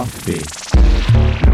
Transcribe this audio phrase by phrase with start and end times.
[0.00, 1.49] Kaffee.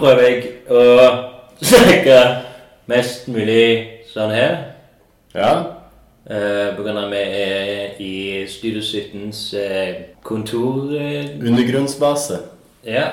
[0.00, 0.82] Prøver jeg å
[1.62, 2.18] snakke
[2.90, 3.66] mest mulig
[4.10, 4.56] sånn her.
[5.34, 5.52] Ja.
[6.30, 8.14] Eh, på grunn av at vi er i
[8.50, 9.94] Studio 17s eh,
[10.26, 10.92] kontor.
[10.98, 12.40] Eh, Undergrunnsbase.
[12.86, 13.08] ja.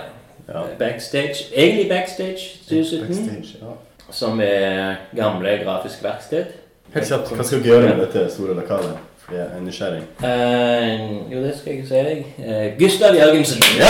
[0.48, 0.62] Ja.
[0.80, 1.50] Backstage.
[1.52, 3.08] Egentlig backstage Studio 17.
[3.08, 3.74] Backstage, ja.
[4.16, 6.54] Som er gamle grafisk verksted.
[6.94, 8.96] Helt kjapt, hva skal du gjøre med dette store lokalet?
[9.32, 10.04] Jeg er nysgjerrig.
[10.24, 12.20] Uh, jo, det skal jeg si deg.
[12.40, 13.64] Uh, Gustav Jørgensen.
[13.76, 13.90] Ja!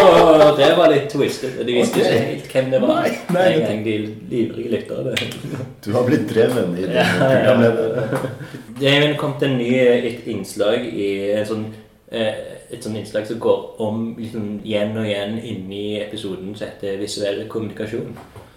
[0.00, 1.58] Åh, det var litt twistet.
[1.66, 2.14] De visste okay.
[2.14, 3.02] ikke helt hvem det var.
[3.02, 3.96] Nei, nei, En gang de
[4.30, 5.12] livrige lyttere.
[5.84, 7.76] Du har blitt dreven i det Ja, ja.
[8.80, 11.68] Det er kommet en ny et innslag i en sånn
[12.08, 12.40] eh,
[12.72, 17.44] et sånt innslag som går om liksom, igjen og igjen inni episoden som heter visuell
[17.52, 18.16] kommunikasjon.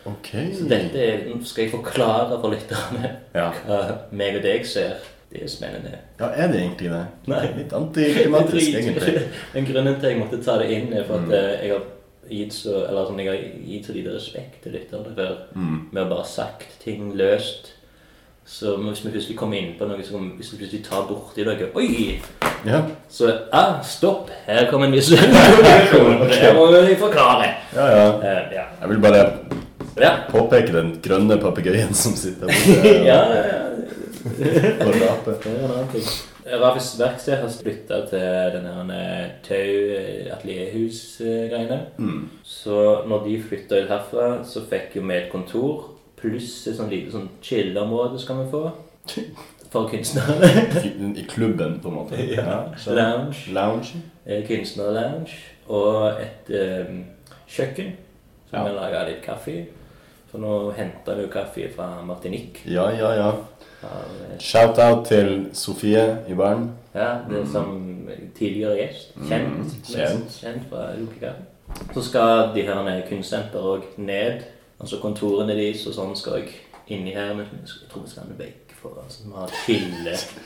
[0.09, 0.49] Okay.
[0.55, 1.05] Så dette
[1.45, 3.51] skal jeg forklare for lytterne Ja.
[3.67, 3.79] hva
[4.11, 4.97] meg og deg ser.
[5.31, 5.91] Det er spennende.
[6.19, 7.03] ja, er det egentlig det?
[7.29, 7.43] Nei.
[7.57, 9.21] Litt antiklimatisk, egentlig.
[9.53, 11.33] Men grunnen til at jeg måtte ta det inn, er for at Mm.
[11.37, 11.83] eh, jeg har
[12.29, 15.35] gitt så, eller sånn, jeg har gitt så lite respekt til lytterne før.
[15.55, 15.77] Mm.
[15.93, 17.75] Vi har bare sagt ting løst.
[18.49, 21.67] Så hvis vi plutselig kommer inn på noe, så hvis vi plutselig tar borti noe
[21.77, 22.19] Oi!
[22.65, 22.79] Ja.
[23.09, 24.31] Så ah, stopp!
[24.47, 25.09] Her kommer en viss.
[25.13, 27.51] Det må vi forklare.
[27.75, 28.07] ja, ja.
[28.17, 28.63] Uh, ja.
[28.81, 29.21] Jeg vil bare
[30.01, 30.11] Ja.
[30.31, 33.59] påpeke den grønne papegøyen som sitter borte ja, ja, ja.
[34.85, 35.33] og raper.
[35.43, 36.07] Det er en annen ting.
[36.49, 39.01] Rafis verksted har flytta til denne
[39.45, 41.79] Tau-atelierhus-greiene.
[41.97, 42.29] Mm.
[42.43, 45.83] Så når de flytta ut herfra, så fikk jo vi et kontor
[46.19, 48.63] pluss et sånn lite sånn chill-område skal vi få.
[49.69, 50.49] For kunstnere.
[51.13, 52.15] I, klubben, på en måte.
[52.33, 52.73] Ja.
[52.73, 53.03] skjønner.
[53.05, 53.39] Lounge.
[53.53, 53.89] Lounge.
[54.25, 55.29] eh, Kunstnerlounge.
[55.69, 56.49] Og et
[56.89, 57.03] um,
[57.47, 57.91] kjøkken
[58.49, 58.63] som Ja.
[58.65, 59.61] vi laga litt kaffe i.
[60.29, 62.61] For nå henta vi jo kaffe fra Martinique.
[62.69, 63.31] Ja, ja, ja.
[64.39, 66.71] Shout-out til Sofie i Bern.
[66.93, 69.13] Ja, det er som tidligere gjest.
[69.27, 69.57] Kjent.
[69.57, 70.39] Mm, kjent.
[70.41, 71.45] kjent fra Lukekatten.
[71.93, 74.41] Så skal de her kunstsenter òg ned.
[74.79, 76.55] Altså kontorene deres og sånn skal jeg
[76.87, 77.33] inni her.
[77.37, 80.17] Men jeg tror vi skal ha med begge for altså, vi har skille.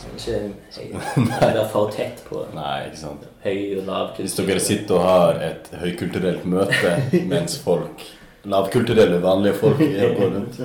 [0.00, 3.26] Ikke være for tett på Nei, ikke sant.
[3.44, 6.94] høy og lav Hvis dere sitter og har et høykulturelt møte
[7.32, 8.00] mens folk
[8.44, 10.58] Lavkulturelle, vanlige folk er- går rundt.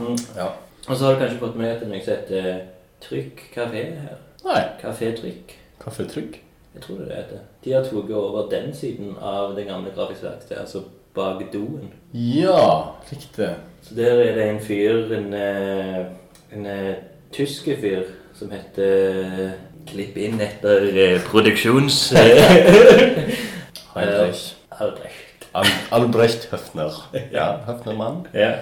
[0.00, 0.16] Mm.
[0.36, 0.46] Ja.
[0.88, 2.60] Og så har du kanskje fått med deg noe som heter
[3.02, 4.16] Trykk kafé her.
[4.44, 4.62] Nei.
[4.82, 5.56] Kafé Trykk.
[5.84, 6.40] Kaffetrykk.
[6.74, 7.38] Jeg tror det heter.
[7.64, 10.60] De har tatt over den siden av det gamle grafiske verkstedet.
[10.60, 10.82] altså
[11.14, 11.88] bak doen.
[12.12, 13.48] Ja, riktig.
[13.82, 16.94] Så der er det en fyr, en, en, en
[17.32, 18.02] tysk fyr,
[18.34, 19.52] som heter
[19.86, 22.12] Klipp inn etter eh, produksjons...
[23.94, 24.54] Heinrich.
[24.70, 25.25] Albrecht.
[25.56, 26.92] Al Albrecht Høfner.
[27.36, 28.26] Ja, Høfnermann.
[28.34, 28.52] Ja.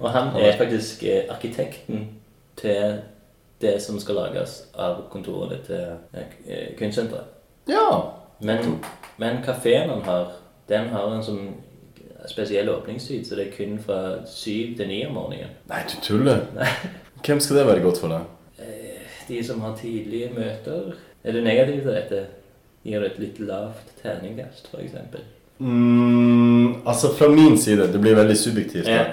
[0.00, 2.08] Og han er faktisk eh, arkitekten
[2.56, 3.00] til
[3.60, 7.28] det som skal lages av kontoret til eh, kunstsenteret.
[7.68, 7.88] Ja.
[8.40, 8.78] Men,
[9.20, 10.30] men kafeen han har,
[10.68, 11.50] den har en sånn
[12.28, 15.52] spesiell åpningstid, så det er kun fra syv til ni om morgenen.
[15.68, 16.46] Nei, du tuller.
[17.26, 18.22] Hvem skal det være godt for da?
[19.30, 22.20] De som har tidlige møter Er det negativt til dette?
[22.82, 24.96] Gir du et litt lavt terningkast, f.eks.?
[25.60, 28.88] Mm, altså, fra min side Det blir veldig subjektivt.
[28.88, 29.04] Ja.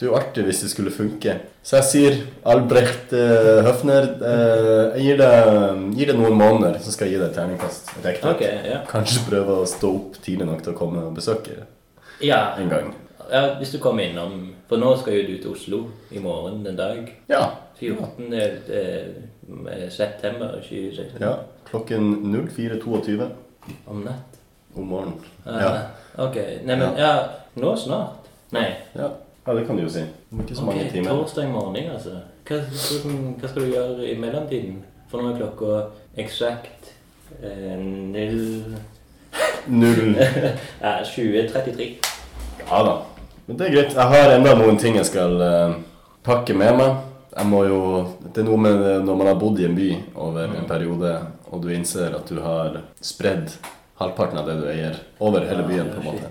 [0.00, 1.34] Det er jo artig hvis det skulle funke.
[1.60, 2.14] Så jeg sier
[2.48, 7.20] Albrecht eh, Høfner eh, Jeg gir deg, gir det, noen måneder, så skal jeg gi
[7.20, 7.90] deg et terningkast.
[8.00, 8.78] Okay, ja.
[8.88, 11.58] Kanskje prøve å stå opp tidlig nok til å komme og besøke
[12.24, 12.54] ja.
[12.56, 12.94] en gang.
[13.28, 13.44] ja.
[13.58, 15.82] Hvis du kommer innom For nå skal jo du til Oslo
[16.14, 17.04] i morgen en dag.
[17.28, 17.44] Ja.
[17.80, 18.32] 14.
[18.32, 21.20] eh, september 2016.
[21.20, 21.36] ja.
[21.68, 22.12] Klokken
[22.56, 23.28] 04.22
[23.86, 24.29] Om natt.
[24.76, 25.18] Om morgenen.
[25.46, 25.72] Ah, Ja.
[26.18, 26.36] Ok.
[26.66, 27.10] Nei, men ja,
[27.56, 28.26] nå snart.
[28.52, 28.66] Nei.
[28.94, 29.08] Ja.
[29.46, 30.00] ja, det kan du jo si.
[30.02, 31.10] Er ikke så mange Ok, timer.
[31.10, 32.16] Torsdag morgen, altså.
[32.48, 34.80] Hva, hvordan, hva skal du gjøre i mellomtiden?
[35.10, 35.76] For nå er klokka
[36.18, 36.90] eksakt
[37.42, 38.76] eh, null
[39.66, 40.16] Null.
[40.82, 41.86] ja, 20.33.
[42.70, 42.96] Ja da.
[43.46, 43.94] Men det er greit.
[43.94, 45.74] Jeg har enda noen ting jeg skal eh,
[46.26, 46.96] pakke med meg.
[47.36, 47.80] Jeg må jo
[48.34, 51.12] Det er noe med det når man har bodd i en by over en periode,
[51.50, 53.52] og du innser at du har spredd
[54.00, 55.92] halvparten av det du eier, over hele byen.
[55.94, 56.30] på en måte.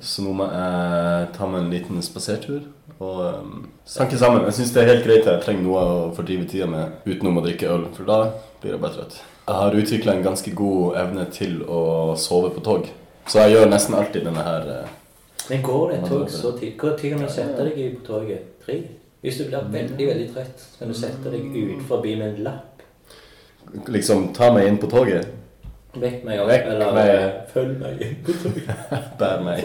[0.00, 2.62] Så nå må jeg ta meg en liten spasertur
[3.00, 4.44] og um, snakke sammen.
[4.48, 5.26] Jeg syns det er helt greit.
[5.26, 8.20] at Jeg trenger noe å fordrive tida med utenom å drikke øl, for da
[8.60, 9.20] blir jeg bare trøtt.
[9.46, 11.82] Jeg har utvikla en ganske god evne til å
[12.20, 12.88] sove på tog.
[13.30, 14.94] Så jeg gjør nesten alltid denne her eh,
[15.50, 16.76] Men går det et tog så tidlig?
[16.80, 18.48] Hvor tid kan du sette deg i på toget?
[18.64, 18.78] Tre?
[19.20, 22.84] Hvis du blir veldig veldig trøtt, kan du sette deg ut forbi med en lapp.
[23.92, 25.28] Liksom ta meg inn på toget,
[25.90, 27.08] Vekk meg opp, Vekk eller meg.
[27.50, 28.68] følg meg inn på toget.
[29.18, 29.64] bær meg.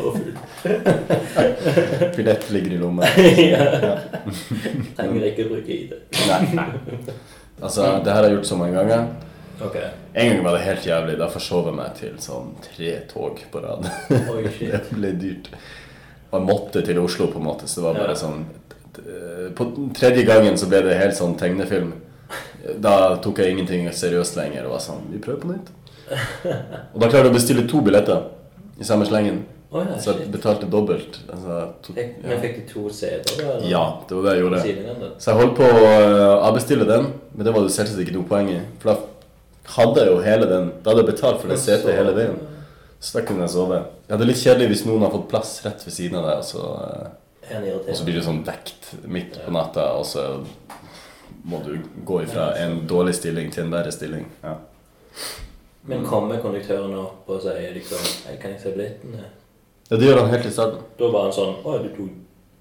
[2.15, 3.05] Billett ligger i lomma.
[3.53, 3.67] ja.
[4.97, 5.93] Trenger ikke bruke ID.
[6.25, 6.65] Nei.
[7.61, 9.05] Altså, det her har jeg gjort så mange ganger.
[9.61, 9.85] Okay.
[10.17, 11.19] En gang var det helt jævlig.
[11.21, 13.85] Da forsov jeg meg til sånn tre tog på rad.
[14.33, 15.51] Oi, Det ble dyrt.
[16.31, 18.21] Og jeg måtte til Oslo, på en måte, så det var bare Ja.
[18.25, 18.45] sånn
[19.55, 21.93] På tredje gangen så ble det helt sånn tegnefilm.
[22.81, 25.69] Da tok jeg ingenting seriøst lenger og var sånn Vi prøver på nytt.
[26.93, 28.25] Og da klarte jeg å bestille to billetter
[28.79, 29.43] i samme slengen.
[29.75, 31.17] Oh, ja, Så jeg betalte dobbelt.
[31.27, 32.07] Altså, to, ja.
[32.23, 33.47] men fikk du to da.
[33.67, 34.61] Ja, det var det jeg gjorde.
[34.63, 35.09] Det?
[35.19, 38.29] Så jeg holdt på å øh, avbestille den, men det var det selvsagt ikke noe
[38.29, 38.61] poeng i.
[38.79, 42.13] For da hadde jeg jo hele den Da hadde jeg betalt for det setet hele
[42.15, 42.37] veien.
[43.03, 43.81] Så da kunne jeg sove.
[44.07, 46.39] Ja, det er litt kjedelig hvis noen har fått plass rett ved siden av deg,
[46.39, 50.29] og så, øh, og så blir du sånn vekt midt på natta, og så
[51.45, 51.75] må du
[52.07, 54.23] gå ifra en dårlig stilling til en verre stilling.
[54.45, 54.55] Ja.
[55.85, 59.17] Men kommer konduktøren opp og sier liksom jeg Kan jeg se billetten?'
[59.89, 60.85] ja, det gjør han helt i starten.
[60.99, 62.13] Da var han sånn Å, du tok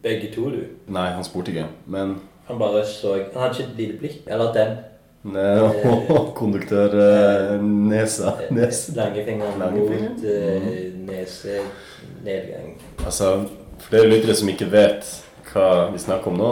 [0.05, 0.65] begge to, du.
[0.93, 2.19] Nei, han spurte ikke, men
[2.49, 4.19] Han bare så Han hadde ikke et lite blikk.
[4.26, 4.75] Eller den.
[6.41, 8.35] konduktørnesa.
[8.50, 8.50] Nes.
[8.50, 8.97] Nese.
[8.97, 9.59] Langefingeren?
[9.73, 10.67] mot uh,
[11.09, 12.75] nesenedgang.
[13.05, 13.49] Altså,
[13.79, 15.09] for dere lyttere som ikke vet
[15.53, 16.50] hva vi snakker om nå,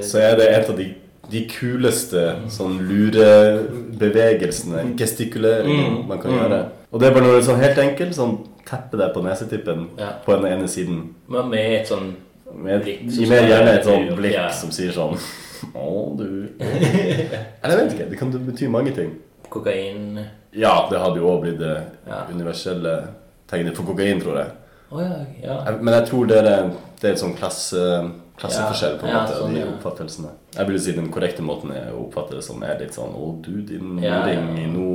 [0.00, 0.88] så er det et av de,
[1.30, 6.60] de kuleste sånn lurebevegelsene, gestikuleringene Mm, man kan gjøre.
[6.92, 8.38] Og det er bare noe sånn helt enkelt, sånn
[8.68, 10.12] teppe deg på nesetippen Ja.
[10.24, 11.02] på den ene siden.
[11.28, 12.14] Men med et sånn
[12.54, 14.48] Med, Blikk gi mer gjerne et sånn blikk Ja.
[14.50, 15.18] som sier sånn
[15.76, 18.10] Å, du Eller jeg vet ikke.
[18.10, 19.10] Det kan bety mange ting.
[19.50, 20.24] kokain
[20.54, 22.24] Ja, det hadde jo òg blitt det Ja.
[22.32, 23.08] universelle
[23.50, 24.46] tegnet for kokain, tror jeg.
[24.90, 25.26] Oh, ja.
[25.66, 25.76] ja.
[25.80, 26.70] Men jeg tror det er,
[27.00, 28.10] det er et sånn klasse,
[28.40, 30.32] klasseforskjell på en måte, sånn, de oppfattelsene.
[30.56, 33.52] Jeg vil si den korrekte måten jeg oppfatter det som er litt sånn Å, du,
[33.66, 34.90] din luring, nå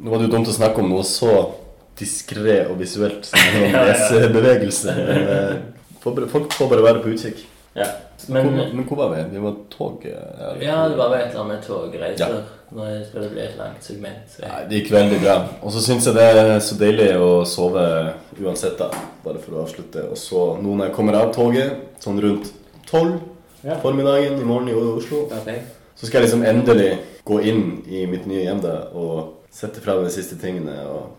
[0.00, 1.32] Nå var det jo dumt å snakke om noe så
[2.00, 4.94] diskré og visuelt som en nesebevegelse.
[4.96, 5.58] Eh,
[6.34, 7.42] folk får bare være på utkikk.
[7.76, 7.90] ja.
[8.28, 9.22] Men hvor, men hvor var vi?
[9.32, 10.16] Vi var toget?
[10.60, 12.34] Ja, det var vel et eller annet med togreiser.
[12.34, 12.58] Ja.
[12.76, 14.34] Nå skal det bli et langt segment.
[14.42, 15.36] Nei, det gikk veldig bra.
[15.64, 17.84] Og så syns jeg det er så deilig å sove
[18.38, 18.90] uansett, da.
[19.24, 20.04] Bare for å avslutte.
[20.12, 22.52] Og så nå når jeg kommer av toget, sånn rundt
[22.90, 23.20] tolv
[23.62, 23.76] Ja.
[23.82, 25.26] formiddagen i morgen i Oslo,
[25.94, 28.62] så skal jeg liksom endelig gå inn i mitt nye hjem
[28.96, 31.10] og sette fra de siste tingene og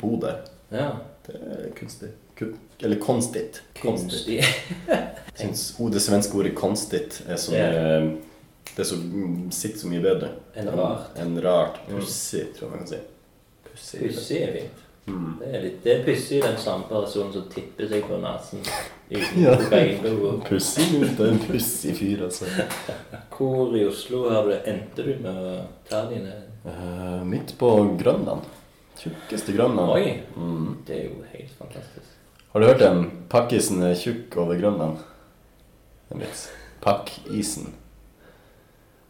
[0.00, 0.40] bo der.
[0.72, 0.90] Ja.
[1.26, 2.08] Det er kunstig.
[2.38, 3.62] Kun, Eller konstigt.
[3.82, 4.40] Kunstig.
[5.36, 8.00] Syns oh, det svenske ordet 'konstigt' er så Ja.
[8.76, 10.28] Det så, mm, sitter så mye bedre.
[10.56, 11.18] Enn rart.
[11.18, 11.80] Enn rart.
[11.88, 11.98] Mm.
[12.00, 12.96] Pussig, tror jeg man kan si.
[13.64, 14.00] Pussig.
[14.00, 14.84] Pussig er fint.
[15.06, 15.34] Mm.
[15.40, 18.62] Det er, litt, det er pussig den samme personen som tipper seg på nesen
[19.10, 19.56] uten Ja.
[20.48, 21.16] Pussig gutt.
[21.18, 22.46] det er en pussig fyr, altså.
[23.36, 28.42] Hvor i Oslo du, endte du med ta dine Uh, midt på Grønland.
[29.00, 29.94] Tjukkeste Grønland.
[29.94, 30.22] Oi!
[30.36, 30.74] Mm.
[30.84, 32.10] Det er jo helt fantastisk.
[32.52, 33.00] Har du hørt den?
[33.32, 34.98] Pakkisen er tjukk over Grønland.
[36.12, 36.50] En vits.
[36.84, 37.70] Pakkisen.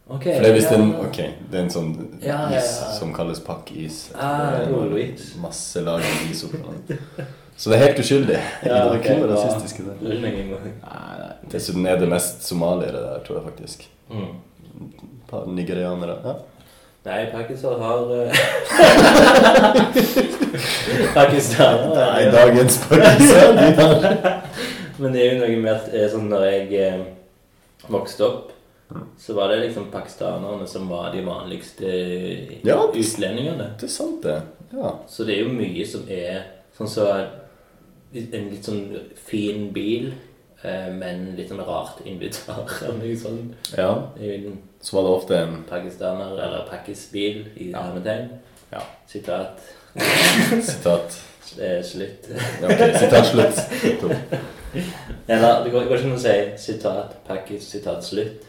[0.07, 0.23] Ok.
[0.23, 0.79] For det er visst ja.
[0.79, 1.19] en Ok,
[1.51, 1.91] det er en sånn
[2.23, 2.87] Ja, ja, is ja.
[2.95, 3.99] som kalles pakkis.
[4.15, 5.27] Ah, Det er.
[5.43, 7.03] Masse lag med is oppå den.
[7.57, 8.39] Så det er helt uskyldig.
[8.65, 9.35] Ja, det er være bra.
[9.35, 9.93] rasistiske der.
[11.51, 13.89] Dessuten er det mest somaliere der, tror jeg faktisk.
[14.09, 14.25] Mm.
[14.81, 14.87] Et
[15.29, 16.15] par nigerianere.
[16.25, 16.33] Ja.
[17.05, 18.31] Nei, Pakistan har eh,
[21.13, 23.55] Pakistan Nei, dagens Pakistan.
[25.01, 26.99] Men det er jo noe med at eh, sånn når jeg eh,
[27.89, 28.47] vokste opp,
[29.17, 31.87] så var det liksom pakistanerne som var de vanligste
[32.67, 33.67] Ja, det- utlendingene.
[33.79, 34.35] Det er sant, det.
[34.75, 34.89] Ja.
[35.09, 36.43] Så det er jo mye som er
[36.77, 37.03] sånn så
[38.13, 40.09] En litt sånn fin bil,
[40.63, 43.55] eh, men litt sånn rart invitar eller noe sånt.
[43.77, 43.91] ja.
[44.19, 47.81] En Så var det ofte en pakistaner eller pakkisbil i Ja.
[47.83, 48.29] hermetegn.
[48.71, 48.79] Ja.
[49.07, 49.59] Sitat.
[50.61, 51.19] Sitat.
[51.57, 52.29] Det er slutt.
[52.63, 53.59] Ok, sitat slutt.
[55.27, 58.45] Eller det går, det går ikke an å si sitat pakkis, sitat slutt.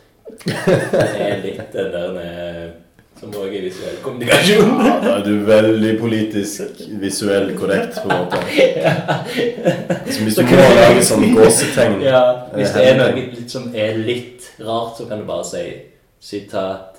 [0.46, 0.54] Det
[1.18, 2.72] er litt den der med-
[3.22, 4.70] som òg er visuell kommunikasjon.
[4.82, 8.38] Ja, da er du veldig politisk visuell korrekt, på en måte.
[10.10, 12.22] Så hvis du må lage sånn gåsetegn Ja,
[12.56, 15.62] hvis det er noe som er litt rart, så kan du bare si
[16.22, 16.98] sitat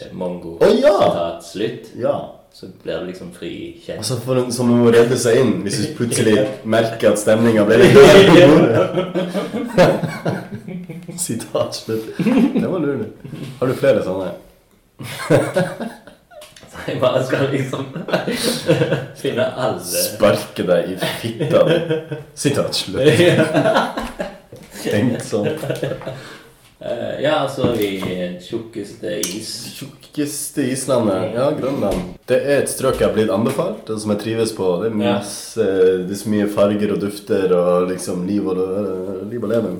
[0.00, 0.96] eh, mongo, oh, ja!
[0.98, 1.94] sitat slutt.
[2.02, 2.16] Ja.
[2.50, 4.02] så blir du liksom frikjent.
[4.02, 6.34] Altså for noen som må redde seg inn hvis du plutselig
[6.66, 8.42] merker at stemninga ble litt dårlig.
[11.30, 12.14] Sitat slutt.
[12.18, 13.26] Det var lurt.
[13.62, 14.32] Har du flere sånne?
[16.70, 17.86] Så jeg bare skal liksom
[19.20, 21.78] finne alle Sparke deg i fitta di.
[22.38, 23.10] Sitat slutt.
[24.84, 25.48] Tenk sånn.
[26.80, 27.90] Eh, Ja, altså i
[28.40, 29.50] tjukkeste is.
[29.76, 31.34] Tjukkeste islandet.
[31.36, 32.14] Ja, Grønland.
[32.30, 34.70] Det er et strøk jeg har blitt anbefalt, og som jeg trives på.
[34.80, 35.18] Det er Ja.
[35.18, 35.66] masse
[36.06, 38.56] Det er så mye farger og dufter og liksom liv og,
[39.30, 39.76] liv og leven.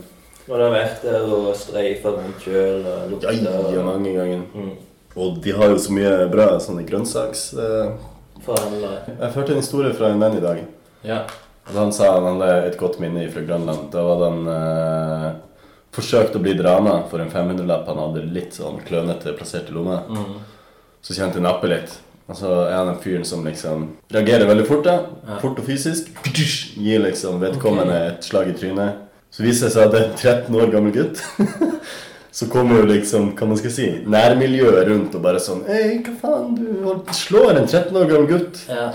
[0.50, 4.42] Og du har vært der og streifa rundt sjøl og Ja, lukta ja, mange ganger.
[4.54, 4.70] Mm.
[5.16, 7.52] Og de har jo så mye bra sånne grønnsaks...
[7.58, 8.08] eh.
[8.40, 10.60] Jeg hørte en historie fra en venn i dag.
[11.04, 11.18] Ja.
[11.68, 13.90] Og Han sa han hadde et godt minne fra Grønland.
[13.92, 15.26] Da var han eh,
[15.94, 20.00] forsøkt å bli drana for en 500-lapp han hadde litt sånn klønete plassert i lomma.
[20.08, 20.38] Mm.
[21.04, 21.92] Så kjente han nappe litt.
[22.30, 24.84] Og så er han den fyren som liksom reagerer veldig fort.
[24.86, 25.38] da Ja.
[25.42, 26.10] Fort og fysisk.
[26.78, 29.06] Gir liksom vedkommende et slag i trynet.
[29.30, 31.20] Så viser det seg at det er en 13 år gammel gutt.
[32.32, 36.12] Så kommer jo liksom, hva man skal si, nærmiljøet rundt og bare sånn Hei, hva
[36.22, 38.66] faen, du slår en 13 år gammel gutt.
[38.70, 38.90] ja.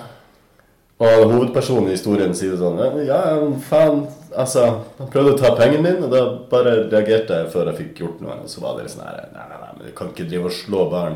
[1.04, 4.64] Og hovedpersonen i historien sier sånn Ja, men faen Altså,
[5.00, 8.18] han prøvde å ta pengen mine, og da bare reagerte jeg før jeg fikk gjort
[8.24, 8.34] noe.
[8.44, 10.56] Og så var det sånn her Nei, nei, nei, men du kan ikke drive og
[10.56, 11.16] slå barn.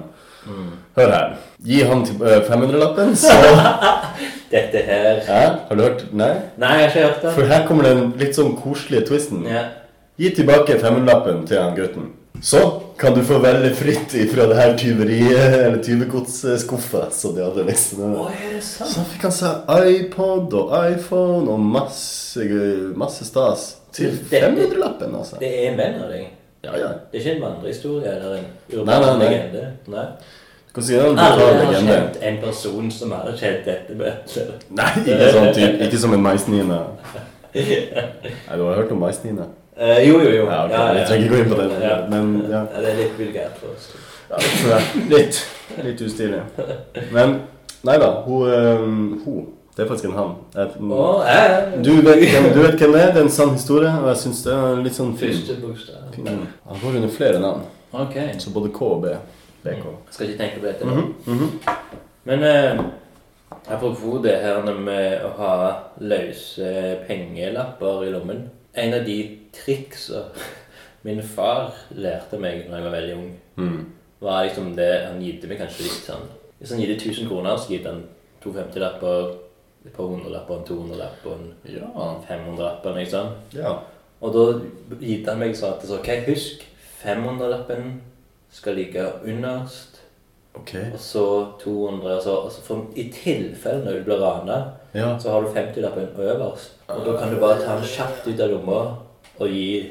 [0.95, 1.33] Hør her.
[1.67, 3.33] Gi han øh, 500-lappen, så
[4.53, 6.05] Dette her Ja, Har du hørt?
[6.15, 6.31] Nei?
[6.63, 9.43] Nei, jeg har ikke hørt For her kommer den litt sånn koselige twisten.
[9.51, 9.65] Ja.
[10.19, 12.09] Gi tilbake 500-lappen til han gutten.
[12.43, 12.59] Så
[12.99, 17.05] kan du få velge fritt ifra det her tyveriet, eller tyvegodsskuffa.
[17.11, 18.91] Så de hadde liksom er det sant?
[18.93, 22.43] Så fikk han seg iPod og iPhone og masse,
[22.99, 23.63] masse stas.
[23.95, 25.39] Til 500-lappen, altså.
[25.39, 26.27] Det er en venn av deg?
[26.67, 26.91] Ja, ja.
[27.11, 29.29] Det er ikke en vandrehistorie eller en urban Nei, nei, nei.
[29.29, 29.63] legende?
[29.95, 30.05] Nei.
[30.67, 33.95] Du kan si det er en Alle har kjent en person som har kjent dette
[34.03, 34.67] møtet.
[34.75, 36.83] Nei, ikke sånn typ, ikke som en maisnine.
[37.55, 39.47] Nei, du har hørt om maisnine?
[39.79, 40.45] Eh, jo, jo, jo.
[40.45, 41.67] Ja, ok, Vi trenger ikke gå inn på det.
[41.87, 41.97] Ja.
[42.11, 42.63] Men ja.
[42.73, 43.85] Ja, det er litt vulgært for oss.
[44.29, 45.05] ja tror jeg.
[45.13, 45.39] Litt,
[45.85, 46.41] litt ustilig.
[47.15, 47.37] Men
[47.87, 48.09] nei da.
[48.25, 50.31] Hun, hun Det er faktisk en han.
[50.55, 53.11] Jeg, Å, jeg du, vet, hvem- du vet hvem det er?
[53.15, 53.93] Det er en sann historie.
[54.01, 55.31] Og jeg syns det er litt sånn fin.
[55.31, 56.49] Første bokstav.
[56.67, 57.63] Han går under flere navn.
[57.95, 58.17] Ok.
[58.43, 59.13] Så både K og B.
[59.63, 59.85] BK.
[59.87, 61.13] Jeg skal ikke tenke på dette -hmm.
[61.25, 61.59] Mhm, mhm.
[62.23, 62.79] Men eh,
[63.71, 68.49] apropos det her med å ha løse pengelapper i lommen.
[68.73, 70.23] En av de triksa
[71.03, 73.85] min far lærte meg da jeg var veldig ung, Mm.
[74.21, 76.27] var liksom det Han gitte meg kanskje litt sånn
[76.59, 78.03] Hvis han gitte 1000 kroner, så gitt han
[78.43, 79.35] to 50-lapper,
[79.85, 81.87] et par hundrelapper, en 200-lapp og en Ja.
[82.29, 82.85] 500-lapp.
[82.95, 83.27] Liksom.
[83.55, 83.77] ja.
[84.21, 84.59] Og da
[84.99, 86.65] gitt han meg sa at så, ok, husk
[87.05, 88.01] 500-lappen
[88.51, 89.95] skal ligge underst,
[90.55, 90.91] Okay.
[90.93, 91.23] og så
[91.63, 95.17] 200 altså, altså for, I tilfelle når du blir rana, Ja.
[95.19, 96.71] så har du 50-lappen øverst.
[96.89, 98.97] Og da kan du bare ta den kjapt ut av lomma
[99.39, 99.89] og gir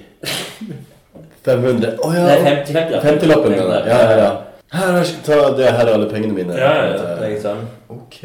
[1.44, 1.96] 500.
[2.04, 2.22] Å ja.
[2.28, 3.08] Nei, 50 50-lappen.
[3.08, 3.88] 50-lappen, mener jeg.
[3.88, 4.30] Ja, ja, ja.
[4.68, 6.56] Her, jeg skal ta det her er alle pengene mine.
[6.58, 7.12] Ja, ja, ja.
[7.22, 7.62] Det er sånn.
[7.94, 8.18] Ok.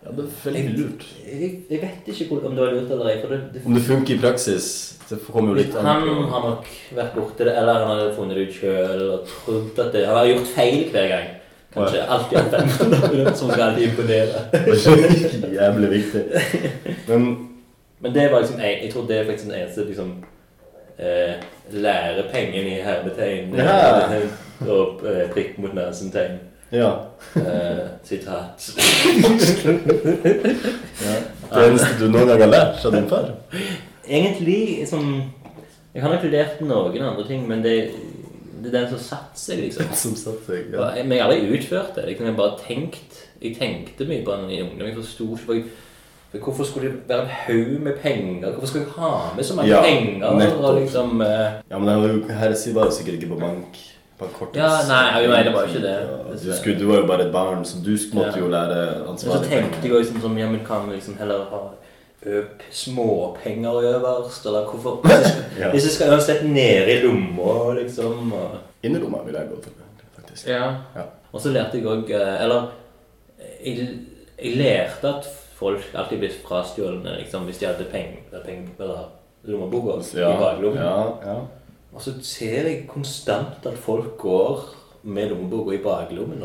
[0.00, 1.02] Ja, det er veldig lurt.
[1.26, 3.16] Jeg, jeg vet ikke hvor- om det var lurt eller ei.
[3.22, 4.68] Det, det, Om det funker i praksis,
[5.10, 8.38] det kommer jo litt an han har nok vært borti det, eller han har funnet
[8.38, 11.28] det ut sjøl og trodd at det Han har gjort feil hver gang.
[11.74, 12.50] Kanskje alltid hatt
[13.12, 14.40] den som skal alltid imponere.
[15.60, 16.24] Jævlig viktig.
[17.08, 17.28] Men
[18.00, 20.14] Men det var liksom Jeg, jeg tror det er faktisk den eneste liksom
[21.00, 21.34] eh,
[21.72, 23.54] lærepengen i hermetegn.
[23.56, 24.20] Ja.
[24.74, 26.38] Og eh, prikk mot nesen-tegn.
[26.72, 26.90] ja.
[27.36, 28.70] Eh, sitat.
[31.50, 33.30] Det eneste du noen gang har lært av din far?
[34.06, 35.08] Egentlig som
[35.94, 37.74] Jeg har nok studert noen andre ting, men det,
[38.62, 39.88] det er den som satte seg, liksom.
[39.98, 40.68] Som satt seg.
[40.74, 40.92] Ja.
[41.02, 42.06] Men jeg har aldri utført det.
[42.12, 44.86] Liksom, jeg bare tenkt Jeg tenkte mye på den i ungdom.
[44.86, 45.64] Jeg forsto ikke
[46.30, 48.50] for Hvorfor skulle det være en haug med penger?
[48.52, 50.36] Hvorfor skulle jeg ha med så mange Ja, penger?
[50.38, 50.64] nettopp.
[50.64, 51.28] Og liksom eh,
[51.70, 53.80] ja, men Her var jo, her sier bare sikkert ikke på bank.
[54.18, 54.60] På kortis.
[54.60, 55.90] Ja, nei, jeg det var jo ikke det.
[55.90, 58.44] Ja, du, skulle, du var jo bare et barn, så du måtte Ja.
[58.44, 61.44] jo lære Men så tenkte jeg også liksom, som, ja, men kan vi liksom heller
[61.50, 61.60] ha
[62.26, 64.46] øp småpenger øverst?
[64.46, 65.00] Eller hvorfor
[65.60, 65.70] Ja.
[65.70, 68.50] hvis jeg skal uansett ned i lomma, liksom og,
[68.82, 69.70] Innerlomma vil jeg gå for,
[70.20, 70.48] faktisk.
[70.48, 70.64] Ja.
[70.96, 71.02] Ja.
[71.32, 72.10] Og så lærte jeg òg
[72.44, 72.70] Eller
[73.64, 73.88] jeg,
[74.44, 75.26] jeg lærte at
[75.60, 79.08] folk alltid blitt frastjålne liksom, hvis de hadde penger peng, eller
[79.44, 80.82] lommeboka Ja, i baklommen.
[80.82, 81.38] ja, ja.
[81.90, 84.62] Og så ser jeg konstant at folk går
[85.02, 86.42] med lommeboka i baklommen.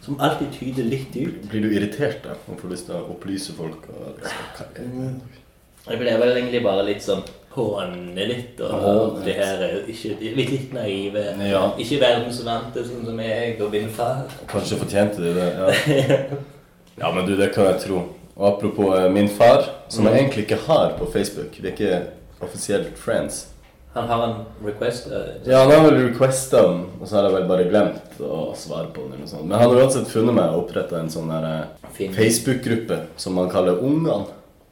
[0.00, 1.48] Som alltid tyder litt ut.
[1.50, 2.36] Blir du irritert da?
[2.46, 3.88] Og får lyst til å opplyse folk?
[3.90, 5.42] Og liksom, det?
[5.88, 7.24] Jeg ble vel egentlig bare litt sånn
[7.54, 11.24] håne litt, og oh, det her er ikke er litt naive.
[11.48, 11.64] Ja.
[11.80, 14.28] Ikke verdensvante, sånn som jeg og min far.
[14.50, 15.48] Kanskje fortjente de det.
[15.56, 16.38] Ja.
[17.00, 18.02] ja, men du, det kan jeg tro.
[18.38, 21.56] Og apropos eh, min far, som jeg egentlig ikke har på Facebook.
[21.58, 22.02] Vi er ikke
[22.44, 23.46] offisielt friends.
[23.92, 24.34] Han har en
[24.66, 25.06] request.
[25.06, 28.52] Uh, Ja, han har vel requesta den, og så har jeg vel bare glemt å
[28.54, 29.16] svare på den.
[29.16, 29.48] eller noe sånt.
[29.48, 33.82] Men han har uansett funnet meg og oppretta en sånn eh, Facebook-gruppe som man kaller
[33.82, 34.28] Ungene.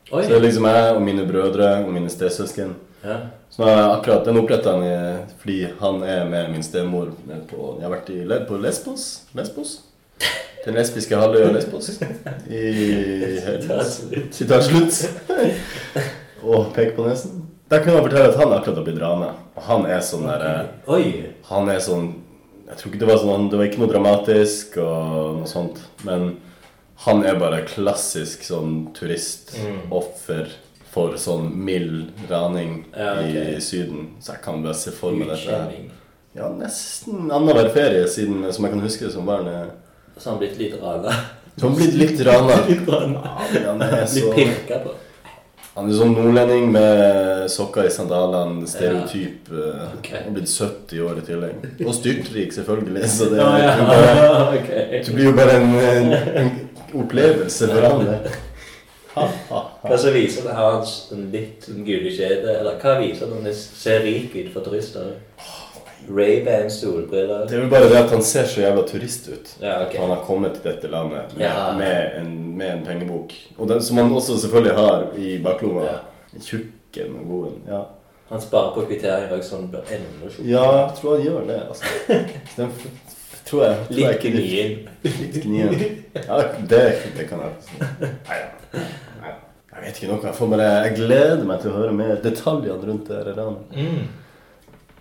[0.06, 2.76] Så det er liksom jeg og mine brødre og mine stesøsken.
[3.02, 3.18] Ja.
[3.50, 7.42] Så nå har jeg akkurat, Den oppretta han fordi han er med min stemor nede
[7.50, 9.08] på Jeg har vært i, på Lesbos.
[9.34, 9.80] Lesbos?
[10.66, 11.92] Den lesbiske halvøya Lesbos.
[12.50, 13.38] I.
[14.34, 14.96] Sitat slutt.
[16.42, 17.42] Og pek på nesen.
[17.70, 19.28] Der kunne han fortelle at han akkurat har blitt rana.
[19.56, 21.14] Og han er sånn der eh,
[21.50, 22.08] Han er sånn
[22.68, 25.80] Jeg tror ikke det var sånn Det var ikke noe dramatisk og noe sånt.
[26.06, 26.36] Men
[27.06, 30.50] han er bare klassisk sånn turistoffer
[30.94, 34.12] for sånn mild raning Ja, i Syden.
[34.22, 35.58] Så jeg kan bare se for meg dette.
[36.36, 39.46] Ja, nesten annenhver ferie siden, som jeg kan huske som barn.
[39.48, 39.74] er-
[40.16, 41.12] Så han blitt litt rana.
[41.56, 42.56] Så han har blitt litt rana.
[42.68, 43.34] Litt rana.
[43.54, 44.94] Ja, han er så pirka på.
[45.76, 49.50] Han er sånn nordlending med sokker i sandalene, stereotyp.
[49.52, 49.90] Ja.
[49.98, 50.22] Okay.
[50.22, 51.66] Han er blitt 70 år i tillegg.
[51.84, 53.04] Og styrtrik, selvfølgelig.
[53.12, 53.74] Så det Ja, ja.
[53.90, 55.02] bare, okay.
[55.04, 56.50] det blir jo bare en, en, en
[56.96, 58.08] opplevelse for han.
[59.16, 60.56] Hva som viser det?
[60.56, 62.56] hans en litt gule kjede?
[62.56, 65.12] Eller hva viser det når det ser rik ut for turister?
[66.08, 67.46] Ray-Ban solbriller?
[67.48, 69.52] Det er jo bare det at han ser så jævla turist ut.
[69.62, 69.96] Ja, ok.
[70.00, 71.72] Han har kommet til dette landet med, Ja.
[71.78, 73.32] med, en, med en pengebok.
[73.58, 75.84] Og den som han også selvfølgelig har i baklomma.
[75.84, 75.98] Ja.
[76.40, 77.62] Tjukken og goden.
[77.68, 77.82] Ja.
[78.28, 80.48] Han sparer på kvitteringer så sånn blir enda tjukkere.
[80.50, 81.60] ja, jeg tror han gjør det.
[81.68, 81.84] altså.
[82.56, 83.14] Den f-
[83.46, 84.88] tror jeg, tror Litt ikke gnien.
[85.06, 85.76] Litt gnien.
[86.26, 86.38] Ja,
[86.70, 86.80] det,
[87.18, 87.78] det kan jeg.
[88.00, 88.86] Nei ja.
[89.76, 90.22] Jeg vet ikke noe.
[90.24, 93.74] Jeg, får bare, jeg gleder meg til å høre mer detaljene rundt det ranet.
[93.76, 94.06] Mm.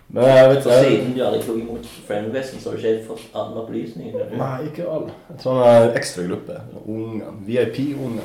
[0.08, 3.24] Men jeg vet jeg, siden du aldri tok imot Friendvesten, så har du ikke fått
[3.34, 4.26] alle opplysningene.
[4.38, 5.14] Nei, ikke alle.
[5.32, 6.58] Jeg tror han er en ekstra gruppe.
[6.86, 7.32] Ungene.
[7.48, 8.22] VIP-ungene.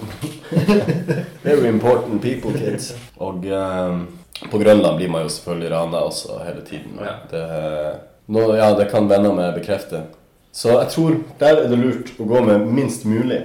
[1.48, 2.92] Very important people, kids.
[3.18, 4.04] Og um,
[4.52, 7.00] på Grønland blir man jo selvfølgelig rana også hele tiden.
[7.02, 7.16] Ja.
[7.32, 7.46] Det,
[8.32, 10.04] nå, ja, det kan venner meg bekrefte.
[10.54, 13.42] Så jeg tror der er det lurt å gå med minst mulig.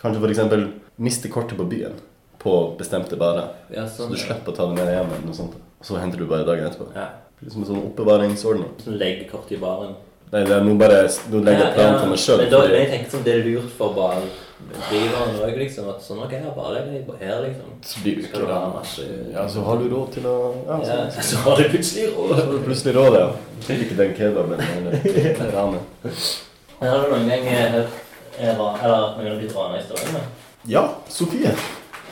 [0.00, 0.70] Kanskje f.eks.
[1.00, 1.98] miste kortet på byen
[2.40, 3.50] på bestemte barer.
[3.68, 4.14] Ja, Så sånn.
[4.14, 5.10] du slipper å ta det med deg hjem.
[5.12, 5.58] eller noe sånt.
[5.80, 6.86] Og så henter du bare dagen etterpå.
[6.96, 7.08] Ja.
[7.40, 8.70] Det blir som en sånn oppbevaringsordning.
[8.84, 9.94] Sånn leggekort i baren.
[10.30, 10.98] Nei, det er nå bare
[11.32, 12.38] Nå legger jeg planen for meg sjøl.
[12.44, 15.88] Men da, jeg tenker sånn, det er lurt for bardriveren òg, liksom.
[15.90, 17.72] At sånn, ok, jeg bare legger deg her, liksom.
[17.90, 20.36] Så blir du ikke du masse Ja, så har du råd til å
[20.68, 22.28] Ja, så, Ja, så har du plutselig råd.
[22.28, 23.26] så har du plutselig råd, ja.
[23.66, 25.82] Til ikke den kebaben eller ranet.
[26.04, 27.98] Men Har du noen gang hørt
[28.38, 30.30] eh, ra- Eller noen av blitt rana i historien?
[30.68, 31.56] Ja, Sofie.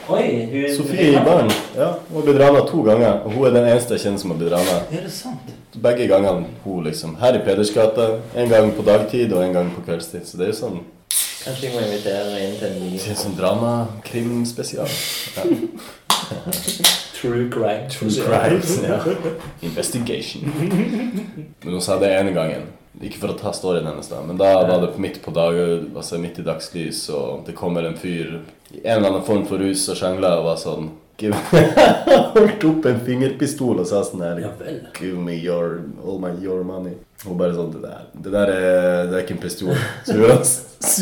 [0.09, 3.19] Oi, hun Sofie i barn, Ja, hun har blitt rana to ganger.
[3.25, 4.77] Og hun er den eneste jeg kjenner som har blitt rana.
[4.91, 5.09] Er?
[5.79, 8.07] Begge gangene hun liksom Her i Pedersgata.
[8.35, 10.25] En gang på dagtid og en gang på kveldstid.
[10.25, 10.79] Så det er jo sånn
[11.39, 14.89] Kanskje vi må invitere inn til en ny det er sånn drama-krimspesial.
[15.37, 15.45] Ja.
[17.19, 17.87] True crime.
[17.87, 18.73] True crimes.
[18.83, 18.99] Ja.
[19.61, 20.51] Investigation.
[21.63, 22.67] Men hun sa det ene gangen.
[22.99, 25.55] Ikke for å ta storyen hennes, da, men da var det midt på dag,
[25.95, 28.41] altså midt i dagslys, og det kommer en fyr
[28.73, 30.89] i en eller annen form for rus og sjangler og var sånn
[32.33, 34.51] Holdt opp en fingerpistol og sa sånn her Ja.
[34.95, 36.93] Give me your, all my, your money.
[37.25, 39.73] Og bare sånn Det der, det der er, det er ikke en pistol.
[40.05, 40.15] Så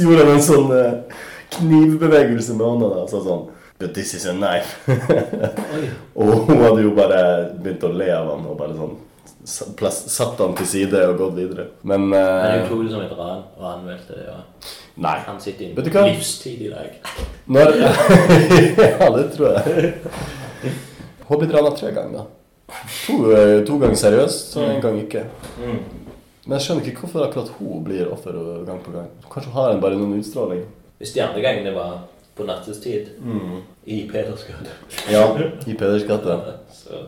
[0.02, 1.20] gjorde han, en sånn eh,
[1.60, 3.46] knivbevegelse med hånda da, og sa sånn
[3.78, 4.80] But this is a knife.
[6.18, 7.20] Og hun hadde jo bare
[7.62, 8.96] begynt å le av han og bare sånn
[9.48, 11.68] satt han til side og gått videre.
[11.88, 14.26] Men, Men eh, hun tok som et ran og anmelde det.
[14.34, 15.18] Og Nei.
[15.28, 16.04] han sitter inne hva?
[16.10, 16.98] livstid i dag.
[17.56, 17.78] Når
[19.00, 19.94] Ja, det tror jeg.
[21.28, 22.18] Blitt tre ganger.
[22.18, 22.26] da.
[23.06, 25.24] To, eh, to ganger seriøst, så en gang ikke.
[25.60, 25.80] Mm.
[26.48, 28.36] Men jeg skjønner ikke hvorfor akkurat hun blir offer
[28.68, 29.10] gang på gang.
[29.32, 30.64] Kanskje har en bare noen utstråling.
[31.00, 31.98] Hvis de andre gangene var
[32.38, 33.10] på nattestid
[33.86, 34.76] i Pedersgade.
[35.12, 35.24] Ja,
[35.68, 36.38] i Peders gate.
[36.74, 37.02] Så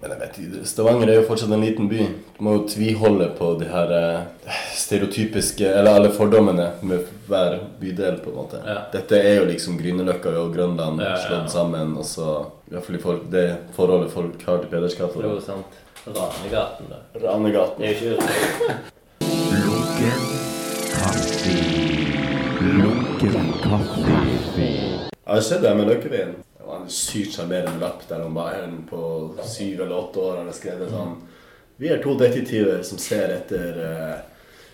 [0.00, 2.04] Men jeg vet ikke, Stavanger er jo fortsatt en liten by.
[2.36, 8.20] Du må jo tviholde på de her eh, stereotypiske Eller alle fordommene med hver bydel,
[8.22, 8.60] på en måte.
[8.62, 8.76] Ja.
[8.92, 11.24] Dette er jo liksom Grünerløkka og Grønland Ja, ja, ja.
[11.26, 11.96] slått sammen.
[11.98, 12.28] Og så
[12.70, 15.18] i hvert fall i folk, det forholdet folk har til Pedersgata.
[15.18, 15.78] det er jo sant.
[16.06, 17.02] Ranegaten, da.
[17.26, 17.82] Ranegaten.
[17.82, 18.78] Det er jo ikke
[19.58, 20.22] Lunken
[20.94, 21.56] kaffe.
[22.62, 24.18] Lunken kaffe.
[25.28, 26.36] Jeg har sett det med Løkkeveien.
[26.68, 28.98] Det var en sykt sjarmerende lapp der han var en på
[29.48, 31.14] syv eller åtte år hadde skrevet sånn
[31.80, 34.18] Vi er to detektiver som ser etter eh,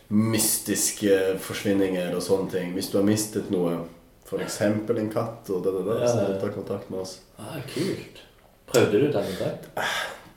[0.09, 2.73] mystiske forsvinninger og sånne ting.
[2.75, 3.77] Hvis du har mistet noe,
[4.27, 4.57] f.eks.
[4.65, 6.41] en katt, og det, det, det, så Ja, ja.
[6.43, 7.15] ta kontakt med oss.
[7.39, 8.25] ah, Kult.
[8.73, 9.71] Prøvde du den kontakt?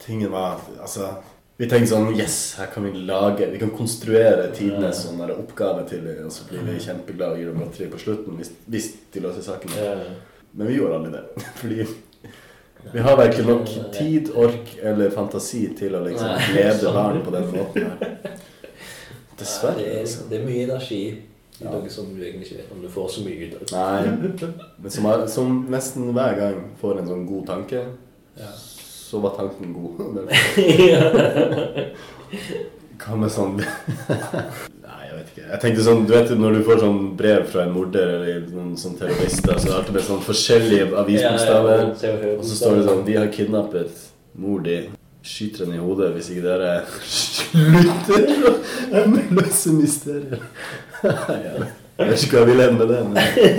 [0.06, 1.10] Tingen var Altså
[1.58, 6.06] vi tenkte sånn Yes, her kan vi lage Vi kan konstruere tidenes sånn oppgave til
[6.06, 9.26] dem, og så blir vi kjempeglade og gir dem godteri på slutten hvis, hvis de
[9.26, 9.74] løser saken.
[9.74, 9.96] Ja.
[10.52, 11.24] Men vi gjorde aldri det.
[11.60, 11.86] Fordi
[12.92, 17.30] vi har verken nok tid, ork eller fantasi til å liksom Nei, lede barn på
[17.34, 17.96] den måten her.
[19.38, 19.76] Dessverre.
[19.78, 20.24] det, er, altså.
[20.30, 21.72] det er mye energi i Ja.
[21.74, 23.62] noe som du egentlig ikke vet om du får så mye ut av.
[23.74, 24.02] Nei.
[24.78, 27.80] Men som, som nesten hver gang får en sånn god tanke,
[28.38, 28.50] Ja.
[28.54, 29.98] så var tanken god.
[32.98, 35.46] Hva med sånn Nei, vet ikke.
[35.48, 38.76] Jeg tenkte sånn, du vet Når du får sånn brev fra en morder eller noen
[38.80, 41.84] sånn terrorister, så er det alltid sånn forskjellige avisbokstaver.
[42.02, 44.06] Ja, og Og så står det sånn De har kidnappet
[44.38, 44.78] mor di.
[45.28, 48.28] Skyter henne i hodet hvis ikke dere slutter
[48.94, 49.02] å
[49.34, 50.44] løse mysterier.
[51.46, 51.68] ja.
[51.98, 53.18] Jeg vet ikke hva jeg vil hen med det, men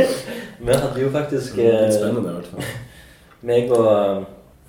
[0.65, 2.71] Vi hadde jo faktisk eh, litt spennende i hvert fall.
[3.49, 4.25] meg, og,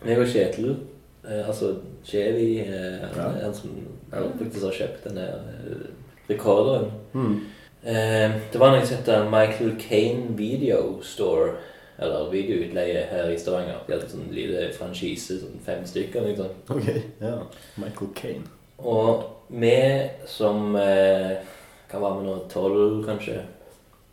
[0.07, 1.73] meg og Kjetil eh, Altså
[2.07, 3.31] Kjevi eh, Ja.
[3.45, 3.73] Han som
[4.11, 5.89] ja, faktisk har kjøpt denne eh,
[6.31, 6.91] rekorderen.
[7.13, 7.35] Mm.
[7.83, 11.57] Eh, det var noe som heter Michael Kane Video Store.
[12.01, 13.83] Eller videoutleie her i Stavanger.
[13.87, 16.25] Det er en sånn liten franchise, sånn fem stykker.
[16.31, 16.55] liksom.
[16.73, 16.87] Ok,
[17.21, 17.35] ja.
[17.77, 18.47] Michael Kane.
[18.79, 21.43] Og vi som eh,
[21.91, 22.39] Hva var vi nå?
[22.49, 23.43] Tolv, kanskje?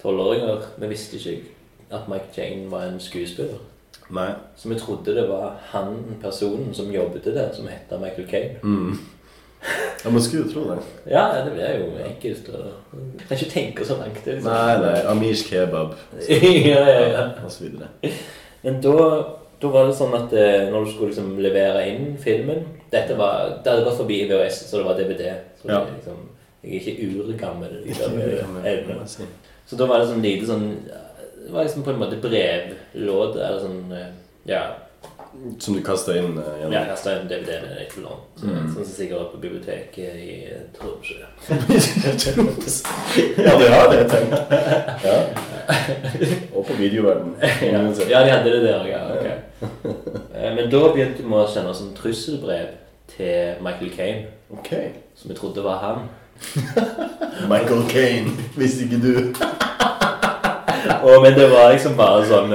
[0.02, 0.66] Tolvåringer.
[0.82, 1.38] Vi visste ikke
[1.94, 3.62] at Mike Jane var en skuespiller.
[4.10, 4.32] Nei.
[4.58, 8.60] Så vi trodde det var han personen som jobbet der, som het Michael Kane.
[8.64, 8.98] Mm.
[10.04, 10.78] Ja, man skulle jo tro det.
[11.12, 12.50] Ja, det blir jo enkelt.
[12.50, 13.00] Og...
[13.28, 14.28] Kan ikke tenke så langt.
[14.28, 15.02] er liksom- Nei, nei.
[15.12, 15.96] Amish kebab.
[16.30, 17.24] ja, ja, ja.
[17.46, 17.88] Og så videre.
[18.64, 18.94] Men da,
[19.62, 23.58] da var det sånn at eh, når du skulle liksom levere inn filmen Dette var,
[23.64, 25.34] Det hadde gått forbi VHS, så det var DVD.
[25.62, 25.82] Så Ja.
[25.84, 26.22] det, liksom,
[26.64, 27.74] jeg er ikke urgammel.
[27.84, 29.24] Liksom, si.
[29.68, 33.60] Så da var det sånn lite sånn Det var liksom på en måte brevlåt eller
[33.60, 34.12] sånn eh,
[34.48, 34.64] Ja.
[35.60, 38.02] Som du kasta inn uh, Ja, jeg kasta inn DVD eller jeg ikke
[38.38, 38.68] Mm.
[38.74, 41.16] Sånn som sikkert på biblioteket i eh, Tromsø.
[43.46, 44.34] Ja, det har det, jeg tenkt.
[45.04, 45.18] Ja.
[46.54, 47.32] Og på videoverden.
[47.42, 47.48] Ja,
[47.82, 49.02] ja, de hadde det der, ja.
[49.14, 49.26] ok.
[50.36, 52.68] Eh, Men da begynte vi å sende sånn trusselbrev
[53.16, 54.22] til Michael Kane,
[54.54, 54.70] Ok.
[55.18, 55.98] som vi trodde var han.
[57.52, 59.14] Michael Kane, hvis ikke du
[61.02, 62.54] Og, men det var liksom bare sånn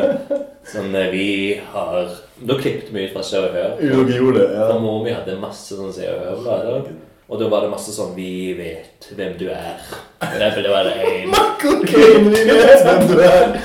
[0.70, 2.06] Sånn Vi har
[2.48, 3.76] Da klippet vi ut fra Se og Hør.
[3.78, 4.78] vi gjorde det, For ja.
[4.82, 6.92] mor mi hadde masse sånn Se og Hør-blader.
[7.32, 9.78] Og da var det masse sånn Vi vet hvem du er.
[10.20, 13.56] Derfor det var det en Michael Kane, vi vet hvem du er!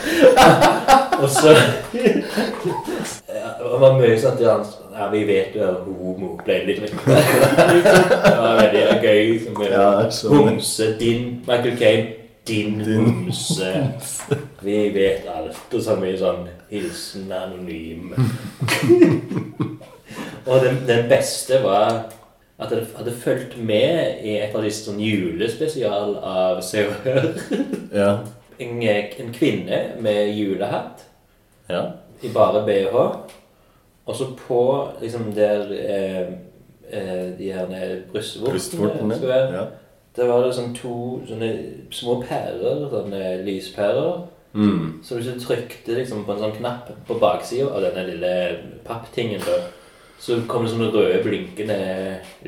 [1.21, 4.65] Og så ja, Det var mye sånn at han
[4.97, 6.35] Ja, vi vet du er homo.
[6.45, 9.25] Ble det litt Det var veldig gøy.
[10.31, 10.91] Homse.
[11.01, 12.05] Din Michael Kane.
[12.47, 13.71] Din, homse.
[14.65, 15.73] Vi vet alt.
[15.73, 18.13] Og så mye sånn Hilsen anonym.
[20.49, 22.07] og den, den beste var
[22.57, 27.27] at jeg hadde fulgt med i et av disse sånn julespesial av Se og Hør.
[27.93, 28.11] Ja.
[28.57, 31.05] En, en kvinne med julehatt
[31.69, 31.83] Ja.
[32.23, 32.95] i bare BH.
[34.07, 34.61] Og så på
[35.01, 36.29] liksom der eh,
[36.89, 37.67] eh, de her
[38.11, 39.41] brystvortene Brystvortene.
[39.53, 39.65] Ja.
[40.17, 41.51] Der var liksom to sånne
[41.93, 44.23] små pærer, sånne lyspærer.
[44.57, 45.03] Mm.
[45.05, 48.31] Så hvis du trykte liksom på en sånn knapp på baksida av denne lille
[48.87, 49.59] papptingen, da,
[50.19, 51.77] så kom det sånne røde, blinkende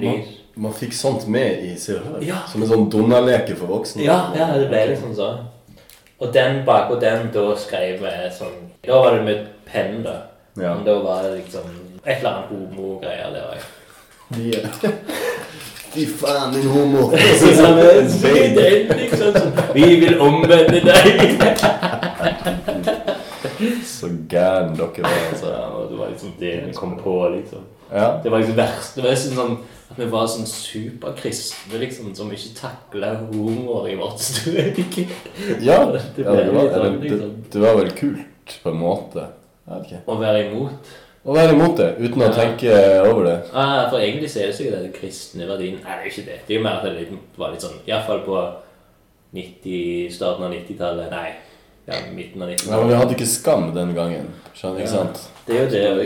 [0.02, 0.32] lys.
[0.58, 2.24] man fikk sånt med i Se og Hør.
[2.26, 2.42] Ja.
[2.50, 4.04] Som en sånn Donald-leke for voksne.
[4.08, 5.46] Ja, ja, det ble liksom sånn.
[6.20, 10.18] Og den bakpå den, da skrev vi sånn Da var det med penn, da.
[10.58, 10.74] Ja.
[10.74, 11.70] Men da var det liksom
[12.04, 13.70] et eller annet homo-greier der òg.
[14.34, 14.92] De,
[15.94, 17.12] de faen, din homo!
[17.16, 17.56] liksom,
[19.34, 21.06] sånn, Vi vil omvende deg!
[23.84, 25.48] Så gæren dere var, altså.
[25.52, 27.60] Ja, og det var liksom det vi kom på, liksom.
[27.92, 28.20] Ja.
[28.24, 28.96] Det var liksom verst.
[28.96, 29.58] Det var liksom sånn
[29.90, 34.80] at vi var sånn superkristne, liksom, som ikke takla humor i vårt strøk.
[35.66, 37.32] Ja, Det ja det, var, sånn, det, liksom.
[37.52, 39.22] det var vel kult, på en måte.
[39.66, 40.02] Jeg vet ikke.
[40.06, 40.94] Å være imot.
[41.30, 42.72] Å være imot det, uten å tenke
[43.06, 43.36] over det.
[43.54, 46.38] Ah, for egentlig så er det sikkert den kristne verdien Nei, det er ikke det.
[46.48, 48.40] Det er jo mer at det var litt sånn Iallfall på
[49.36, 51.12] 90, starten av 90-tallet.
[51.14, 51.30] Nei,
[51.90, 52.88] ja, midten av Ja, men 90-tallet.
[52.90, 54.32] vi hadde ikke skam den gangen.
[54.56, 54.96] Skjønner, ikke Ja.
[54.96, 55.30] sant?
[55.46, 56.02] Det er jo det òg.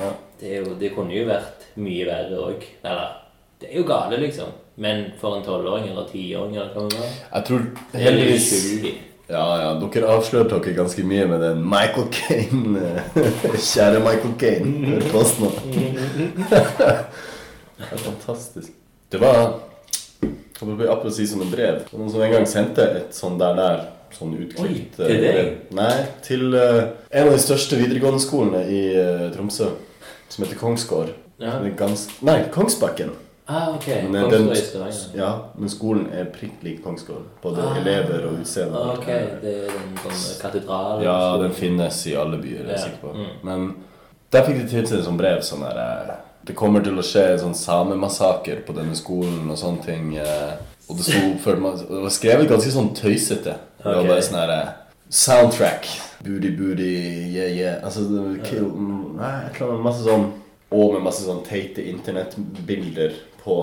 [0.00, 0.12] Ja.
[0.40, 2.62] Det, er jo- det kunne jo vært mye verre òg.
[2.84, 3.08] Eller
[3.58, 4.48] Det er jo gale, liksom.
[4.76, 8.94] Men for en tolvåring eller tiåring eller hva det var Jeg tror Det heldigvis.
[9.26, 12.78] Ja, ja, dere avslørte dere ganske mye med den Michael Kane.
[12.78, 14.92] eh, Kjære Michael Kane.
[14.92, 15.50] Hør på oss nå.
[17.76, 18.70] Det er fantastisk.
[19.12, 19.58] Det var
[20.62, 21.82] akkurat si sånne brev.
[21.82, 23.82] Det var Noen som en gang sendte et sånn der der
[24.16, 25.26] sånn utklipt Oi, til deg?
[25.26, 25.50] brev.
[25.76, 25.92] Nei,
[26.24, 29.72] til uh, en av de største videregående skolene i uh, Tromsø.
[30.30, 31.12] som heter Kongsgård.
[31.42, 31.58] Ja.
[32.24, 33.12] Nei, Kongsbakken.
[33.48, 33.86] Ah, ok.
[34.10, 34.48] Men er den-.
[35.14, 35.28] Ja,
[35.58, 37.28] men skolen er prikk lik Kongsgård.
[37.42, 37.76] Både Ah.
[37.78, 38.74] elever og utseende.
[38.80, 39.06] Ah, ok,
[39.42, 41.02] det er den sånn katedral.
[41.04, 43.12] Ja, den finnes i alle byer, er jeg Ja, sikker på.
[43.14, 43.26] mm.
[43.44, 43.74] Men
[44.32, 46.14] der fikk de tilsendt sånn brev sånn der eh,
[46.46, 50.16] Det kommer til å skje en sånn samemassaker på denne skolen og sånne ting.
[50.16, 50.52] eh,
[50.88, 53.54] Og det sto Det var skrevet ganske sånn tøysete.
[53.78, 54.68] Det var bare sånn her eh,
[55.10, 55.86] Soundtrack.
[56.24, 57.84] Booty, booty, yeah, yeah.
[57.84, 58.00] Altså
[58.44, 58.64] kill,
[59.16, 60.32] Nei, jeg klarer masse sånn
[60.72, 63.12] Og med masse sånn teite internettbilder
[63.46, 63.58] på.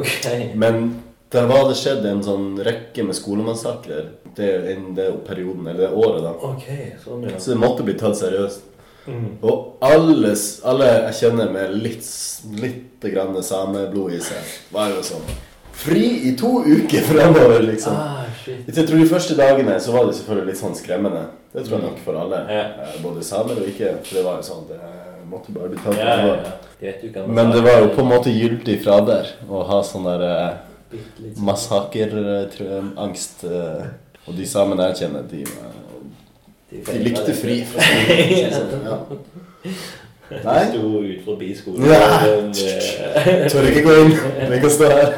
[0.00, 0.50] Okay.
[0.58, 0.88] Men
[1.34, 5.92] der var det skjedd en sånn rekke med skolemassakrer det, innen det perioden, eller det
[5.94, 6.32] året, da.
[6.52, 7.38] Okay, sånn ja.
[7.40, 8.72] Så det måtte bli tatt seriøst.
[9.06, 9.26] Mm.
[9.46, 10.32] Og alle,
[10.66, 12.06] alle jeg kjenner med litt,
[12.58, 15.28] litt grann sameblod i seg, var jo sånn
[15.76, 17.92] Fri i to uker fremover, liksom.
[17.92, 18.22] Ah.
[18.48, 21.26] Jeg tror De første dagene så var det selvfølgelig litt sånn skremmende.
[21.52, 22.38] Det tror jeg nok for alle.
[22.48, 23.90] Eh, Både samer og ikke.
[24.06, 24.78] For det var jo sånn Det
[25.30, 26.34] måtte bare bli tatt Ja, ja,
[27.16, 27.22] ja.
[27.26, 30.52] Men det var jo på en måte gyldig fravær å ha sånn der eh,
[31.40, 33.44] massakerangst.
[33.44, 33.84] eh,
[34.26, 35.72] Og de samene jeg kjenner, de, var-
[36.70, 38.52] De, de likte fri fra skolen.
[38.52, 38.96] sånn, ja.
[40.42, 40.58] Nei.
[40.58, 41.84] De sto ut forbi skolen.
[41.86, 42.06] Ja.
[43.16, 44.12] Eh, Tør ikke gå inn.
[44.50, 45.10] Vi kan stå her.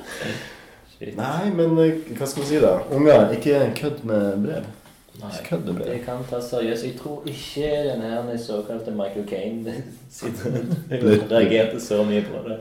[1.00, 2.74] Nei, men eh, hva skal man si, da?
[2.92, 4.64] Unger, ikke kødd med brev.
[5.20, 6.84] Nei, Ikke det kan tas seriøst.
[6.84, 9.74] Jeg tror ikke den her såkalte Michael Kane
[10.10, 12.58] sitter- reagerte så mye på det.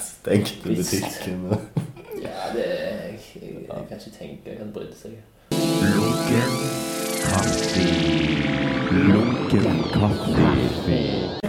[0.00, 1.48] Stengte butikkene.
[1.48, 1.58] butikken.
[2.22, 5.10] Ja, det jeg, jeg, jeg kan ikke tenke jeg kan bryte seg.
[5.82, 6.52] Lunken
[7.22, 7.80] kaffe.
[8.92, 11.46] Lunken kaffe.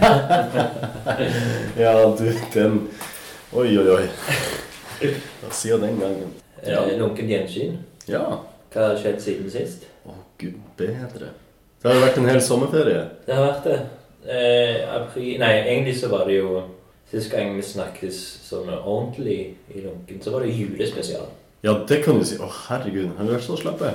[1.78, 2.88] Ja, du, den
[3.52, 4.08] Oi, oi, oi.
[5.40, 6.32] Hva sier den gangen?
[6.66, 6.82] Ja.
[6.84, 7.78] Eh, Lunken gjensyn.
[8.08, 8.20] Ja.
[8.74, 9.86] Hva har skjedd siden sist?
[10.38, 11.30] Gud bedre.
[11.78, 13.04] Det har jo vært en hel sommerferie.
[13.26, 13.78] Det har vært det.
[14.28, 16.62] Eh, april Nei, egentlig så var det jo
[17.08, 21.24] Sist gang vi snakkes sånn ordentlig i Lunken, så var det julespesial.
[21.64, 22.36] Ja, det kan du si.
[22.36, 23.14] Å, herregud.
[23.16, 23.94] Har du vært så slappe?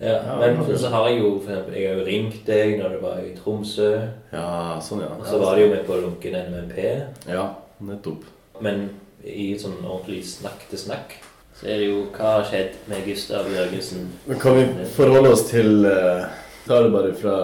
[0.00, 2.96] Ja, Ja, men så har jeg jo for eksempel, Jeg har jo ringt deg når
[2.96, 3.88] du var i Tromsø.
[4.32, 5.12] Ja, sånn, ja.
[5.14, 7.06] Og så var det jo med på Lunken NMP.
[7.30, 7.46] Ja,
[7.80, 8.26] nettopp.
[8.60, 8.90] Men
[9.24, 11.14] i sånn ordentlig snakk til snakk
[11.60, 14.08] så er det jo hva har skjedd med Gustav Jørgensen.
[14.26, 14.66] Men kan vi
[14.96, 16.26] forholde oss til uh,
[16.68, 17.36] Ta det bare fra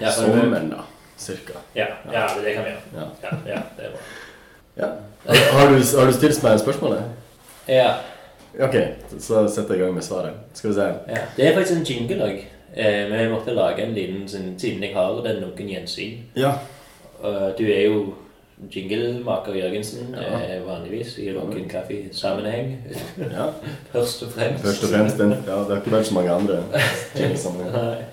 [0.00, 0.82] Ja, sommeren, da.
[1.18, 1.52] Cirka.
[1.74, 2.82] Ja, ja, det kan vi gjøre.
[2.94, 3.06] Ja.
[3.22, 4.02] Ja, ja, det er bra.
[4.76, 4.90] ja.
[5.52, 7.02] Har, du, har du stilt meg spørsmålet?
[7.68, 7.94] Ja,
[8.60, 8.72] Ok,
[9.20, 10.36] så setter jeg i gang med svaret.
[10.56, 10.84] Skal vi se.
[11.12, 11.24] ja.
[11.36, 12.38] Det er faktisk en jingle òg.
[12.76, 16.22] Eh, men jeg måtte lage en liten sånn, siden jeg har den noen gjensyn.
[16.36, 16.54] Ja.
[17.20, 18.14] Og du er jo
[18.72, 20.38] jinglemaker Jørgensen Ja.
[20.40, 22.76] eh, vanligvis i Rocken kaffe-sammenheng.
[23.18, 23.50] ja.
[23.92, 24.64] Først og fremst.
[24.64, 25.30] Først og fremst den.
[25.46, 26.62] Ja, det er ikke vært så mange andre
[27.18, 28.04] jinglesammenhenger.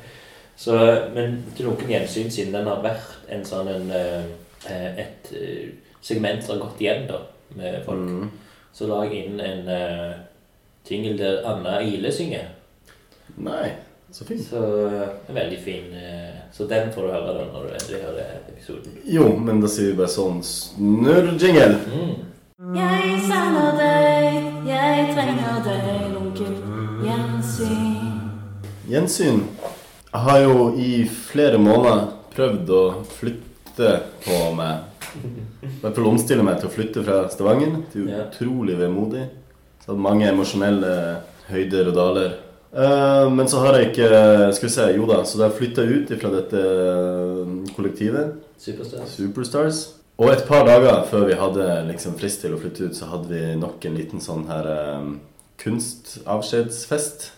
[1.16, 5.70] Men til noen gjensyn, siden den har vært en sånn en, eh, et eh,
[6.02, 7.22] segment som har gått igjen da,
[7.56, 8.30] med folk, Mm.
[8.74, 10.14] så la jeg inn en uh,
[10.90, 12.48] jingle der Anna Ile synger.
[13.38, 13.70] Nei,
[14.12, 14.42] så fint.
[14.46, 14.60] Så
[15.30, 18.98] en veldig fin eh, Så den får du høre da når du endelig hører episoden.
[19.10, 21.80] Jo, men da sier vi bare sånn snurrjingle.
[21.90, 22.12] Mm.
[22.78, 26.54] Jeg savner deg, jeg trenger deg, lunken
[27.02, 28.22] gjensyn.
[28.92, 29.42] Gjensyn.
[30.12, 32.84] Jeg har jo i flere måneder prøvd å
[33.16, 34.86] flytte på meg.
[35.18, 37.80] I hvert fall omstille meg til å flytte fra Stavanger.
[37.96, 39.26] Det er utrolig vemodig.
[39.82, 40.94] Så hadde mange emosjonelle
[41.50, 42.36] høyder og daler.
[42.74, 44.08] Eh, men så har jeg ikke
[44.58, 45.20] Skal vi se, jo da.
[45.26, 48.40] Så da flytta jeg ut fra dette eh, kollektivet.
[48.58, 49.18] Superstars.
[49.18, 49.84] Superstars.
[50.22, 53.32] Og et par dager før vi hadde liksom frist til å flytte ut, så hadde
[53.34, 54.68] vi nok en liten sånn her
[55.02, 55.16] um,
[55.62, 57.32] kunstavskjedsfest.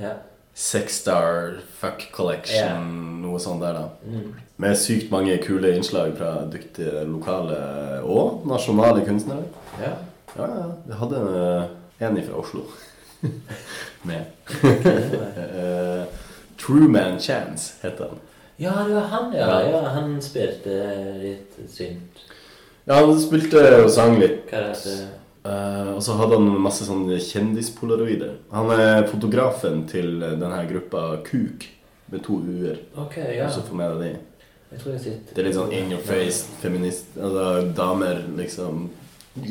[0.00, 0.14] Ja.
[0.56, 2.88] Sexstar Fuck Collection,
[3.20, 3.84] noe sånt der, da.
[4.08, 4.32] Mm.
[4.64, 7.60] Med sykt mange kule innslag fra dyktige lokale
[8.00, 9.46] og nasjonale kunstnere.
[9.80, 9.92] ja.
[10.32, 10.68] Ja, ja.
[10.88, 11.18] Vi hadde
[12.00, 12.64] en en fra Oslo
[14.08, 14.24] med.
[15.56, 16.04] uh,
[16.60, 18.20] Truman Chance heter han.
[18.56, 19.48] Ja, det var han, ja.
[19.48, 19.70] Ja.
[19.70, 20.76] ja han spilte
[21.22, 22.22] litt synt.
[22.84, 24.44] Ja, han spilte og sang litt.
[24.50, 24.96] Hva er det?
[25.42, 28.36] Eh, og så hadde han masse sånne kjendispolaroider.
[28.54, 31.66] Han er fotografen til denne gruppa Kuk,
[32.12, 32.78] med to u-er.
[33.06, 33.48] Okay, ja.
[33.50, 34.12] Så får med deg de.
[34.72, 38.86] Jeg tror jeg sitter Det er litt sånn in your face, feminist Altså damer, liksom.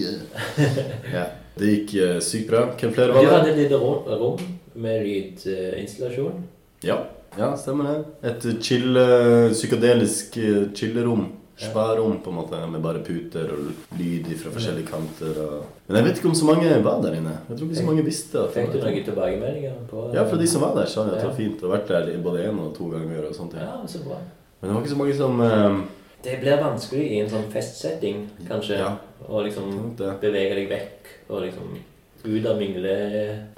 [1.18, 1.28] Ja.
[1.60, 2.66] Det gikk uh, sykt bra.
[2.80, 4.40] Hvem flere var Du var hadde et lite rom
[4.82, 6.44] med lydinstallasjon.
[6.88, 7.04] Ja,
[7.38, 8.30] ja, stemmer det.
[8.30, 11.30] Et chill, eh, psykadelisk eh, chillerom.
[11.62, 15.38] Sværrom på en måte, med bare puter og lyd fra forskjellige kanter.
[15.44, 15.68] Og...
[15.88, 17.36] Men jeg vet ikke om så mange var der inne.
[17.50, 20.48] Jeg tror ikke så mange visste at Fikk du noen tilbakemeldinger på Ja, fra de
[20.50, 22.74] som var der, sa de at det var fint ha vært der både én og
[22.76, 23.28] to ganger.
[23.30, 23.54] og sånt.
[23.62, 24.18] Ja, så bra.
[24.60, 25.78] Men det var ikke så mange som eh,
[26.24, 28.78] Det blir vanskelig i en sånn festsetting, kanskje.
[28.82, 28.92] Ja.
[29.28, 31.78] Å liksom bevege deg vekk og liksom
[32.24, 32.92] ut av mingle...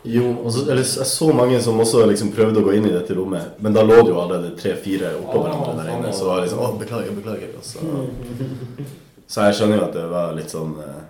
[0.07, 2.93] Jo, og så, eller jeg så mange som også liksom prøvde å gå inn i
[2.93, 6.39] dette rommet, men da lå det jo allerede tre-fire oppå hverandre der inne, så var
[6.39, 7.51] det liksom Å, beklager, beklager.
[7.59, 7.83] Og så,
[9.33, 11.01] så jeg skjønner jo at det var litt sånn eh,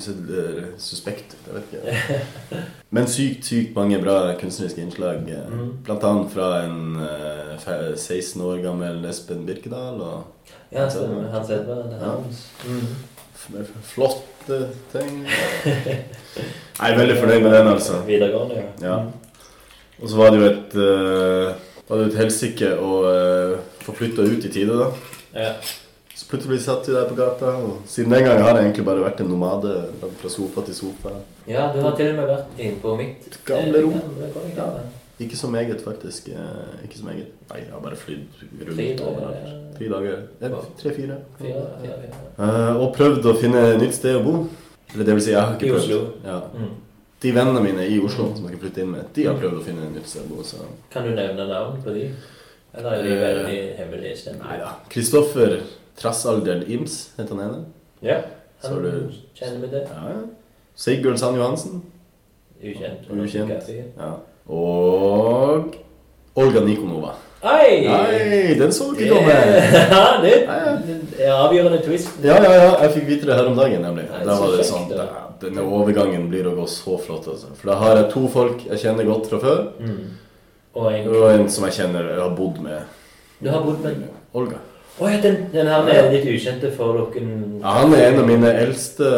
[0.00, 2.22] sett eh, suspekt jeg vet ikke.
[2.96, 5.28] Men sykt, sykt mange bra kunstneriske innslag.
[5.28, 5.74] eh, Mm.
[5.84, 10.00] Blant annet fra en eh, 16 år gammel Espen Birkedal.
[10.00, 10.33] Og
[10.74, 11.28] Ja, stemmer.
[11.30, 11.84] Hans Edvard.
[11.90, 12.10] det er Ja.
[12.16, 12.46] hans.
[12.66, 12.96] Mm.
[13.94, 14.58] flotte
[14.92, 15.26] ting.
[16.80, 18.00] Jeg er veldig fornøyd med den, altså.
[18.06, 18.88] Videregående, ja.
[18.88, 18.96] Ja.
[20.02, 21.54] Og så var det jo et uh,
[21.88, 24.90] Var det et helsike å uh, få flytta ut i tide, da.
[25.38, 25.52] ja.
[26.14, 29.02] Så plutselig satt vi der på gata, og siden den gang har jeg egentlig bare
[29.02, 29.72] vært en nomade
[30.20, 31.10] fra sofa til sofa.
[31.50, 33.96] Ja, du har til og med vært inne på mitt Gamle rom.
[33.98, 34.84] gamle gamle, gamle.
[34.84, 35.03] ja.
[35.20, 36.28] Ikke så meget, faktisk.
[36.28, 37.26] Eh, ikke så meget.
[37.50, 38.18] Nei, jeg har bare flydd
[38.68, 39.36] rundt overalt.
[39.46, 39.78] ja.
[39.78, 40.16] Tre dager.
[40.40, 40.50] Eh,
[40.82, 41.16] Tre-fire.
[41.38, 41.96] Fire, fire,
[42.38, 42.48] fire.
[42.48, 44.34] Eh, og prøvd å finne nytt sted å bo.
[44.94, 45.88] Eller det vil si, jeg har ikke prøvd.
[45.90, 45.94] I.
[45.94, 46.10] Oslo.
[46.24, 46.40] Ja.
[46.54, 46.74] Mm.
[47.22, 49.64] De vennene mine i Oslo som jeg har flytte inn med, de har prøvd å
[49.64, 50.42] finne nytt sted å bo.
[50.42, 50.56] Så
[50.90, 52.10] Kan du nevne navn på de?
[52.74, 54.44] Eller er de Eh, veldig hemmelige stemmer?
[54.48, 54.72] nei da.
[54.90, 55.60] Kristoffer
[55.96, 57.64] Trassalderen Ims heter han ene.
[58.02, 58.20] Ja,
[58.60, 59.86] Så han er det- kjenner vi det.
[59.90, 60.20] Ja, ja.
[60.76, 61.82] Sigurd Sand Johansen.
[62.62, 63.08] Ukjent.
[63.10, 63.68] Ukjent.
[63.98, 64.16] Ja.
[64.48, 65.76] Og
[66.36, 67.14] Olga Nikonova.
[67.44, 67.84] Oi!
[67.88, 69.34] Oi den så du ikke komme!
[69.94, 72.10] Ja, det er avgjørende twist.
[72.24, 72.70] Ja, ja, ja.
[72.84, 74.06] Jeg fikk vite det her om dagen, nemlig.
[74.10, 75.06] Nei, Da var det sånn da,
[75.42, 77.52] Denne overgangen blir å gå så flott, altså.
[77.58, 80.04] For da har jeg to folk jeg kjenner godt fra før, Mm.
[80.74, 82.80] Og en og en som jeg kjenner jeg har bodd med.
[83.38, 84.56] Du har bodd med Olga.
[84.94, 87.22] Å ja, den, den her er litt ukjente for dere.
[87.58, 89.08] Ja, han er en av mine eldste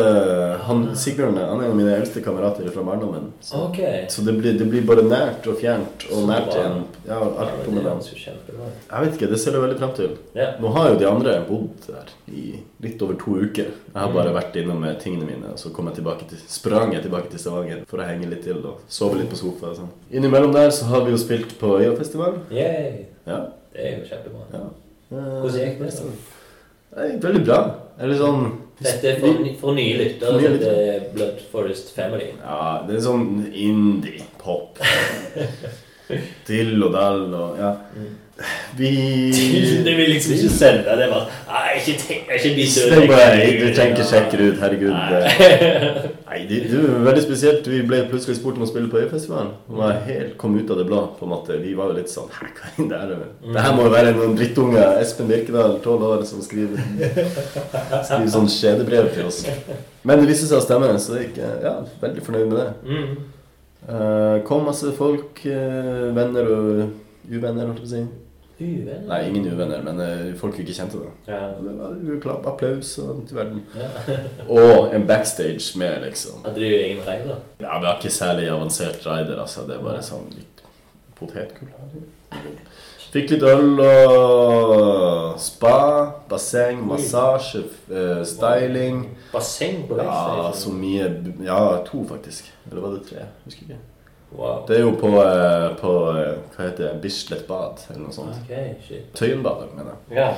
[0.64, 3.26] han, Sigbjørn han er en av mine eldste kamerater fra barndommen.
[3.44, 3.76] Så, Ok.
[4.08, 6.78] så det, blir, det blir bare nært og fjernt og Så nært igjen.
[7.04, 7.90] Ja, alt på om det det.
[7.92, 8.86] høres jo kjempebra ut.
[8.88, 10.14] Jeg vet ikke, det ser jeg veldig frem til.
[10.40, 10.48] Ja.
[10.64, 12.46] Nå har jo de andre bodd der i
[12.86, 13.68] litt over to uker.
[13.92, 16.96] Jeg har bare vært innom med tingene mine, og så kom jeg tilbake til, sprang
[16.96, 19.74] jeg tilbake til Stavanger for å henge litt til og sove litt på sofa.
[19.74, 19.92] og Sånn.
[20.08, 22.46] Innimellom der så har vi jo spilt på Øyafestivalen.
[22.48, 23.04] Yay.
[23.28, 23.42] Ja.
[23.76, 24.48] Det er jo kjempebra.
[24.56, 24.64] ja.
[25.10, 25.90] Hvordan gikk det?
[25.94, 26.14] Sånn?
[26.96, 27.58] Det gikk veldig bra.
[28.02, 30.36] Eller sånn Dette er for, for nye lyttere.
[30.36, 32.32] Nye Dette er Blood Forest Family.
[32.42, 34.82] Ja, det er sånn indie-pop.
[36.48, 37.74] Dill og dall og Ja.
[38.76, 38.88] Vi
[39.84, 41.06] Det vil liksom ikke selge det.
[41.08, 42.90] Bare, Nei, ikke tenk, ikke bli søt.
[42.92, 44.58] Det må jeg, Du sjekke det ut.
[44.60, 44.90] Herregud.
[44.92, 45.20] Nei,
[46.28, 47.70] Nei, det, det er veldig spesielt.
[47.72, 49.54] Vi ble plutselig spurt om å spille på Øyfestivalen.
[49.72, 51.00] Og jeg helt kom ut av det blå.
[51.18, 51.56] på en måte.
[51.62, 53.24] Vi var jo litt sånn Hæ, hva er det der?
[53.54, 54.98] Det her må jo være noen drittunger.
[55.00, 56.82] Espen Birkedal, tolv år, som skriver,
[58.02, 59.46] skriver sånn skjedebrev til oss.
[60.06, 62.68] Men det viste seg å stemme, så jeg er ja, veldig fornøyd med det.
[63.88, 66.80] Eh, kom masse folk, eh, venner og
[67.30, 68.06] uvenner, holdt jeg på å si.
[68.56, 69.02] Uvenner?
[69.06, 70.98] Nei, ingen uvenner, men eh, folk vi ikke kjente.
[71.02, 71.12] da.
[71.28, 71.40] Ja.
[71.60, 73.62] Det var uklapp, klapp, applaus og til verden.
[73.76, 73.90] ja.
[74.56, 76.40] Og en backstage med, liksom.
[76.46, 77.38] Hadde du egen da.
[77.60, 79.66] Ja, Vi har ikke særlig avansert rider, altså.
[79.68, 80.64] Det er bare sånn litt
[81.20, 81.70] potetgull.
[83.16, 85.76] Fikk litt øl og spa,
[86.28, 88.98] basseng, massasje, eh, styling.
[89.32, 91.06] Basseng på Ja, så mye
[91.44, 92.50] Ja, to, faktisk.
[92.70, 93.24] Eller var det tre?
[93.46, 93.78] Husker ikke.
[94.36, 94.66] Wow.
[94.68, 97.00] Det er jo på, eh, på eh, Hva heter det?
[97.00, 98.36] Bislett bad, eller noe sånt.
[98.42, 98.52] Ok,
[98.86, 99.08] shit.
[99.14, 100.18] Tøyenbadet, mener jeg.
[100.18, 100.34] Ja.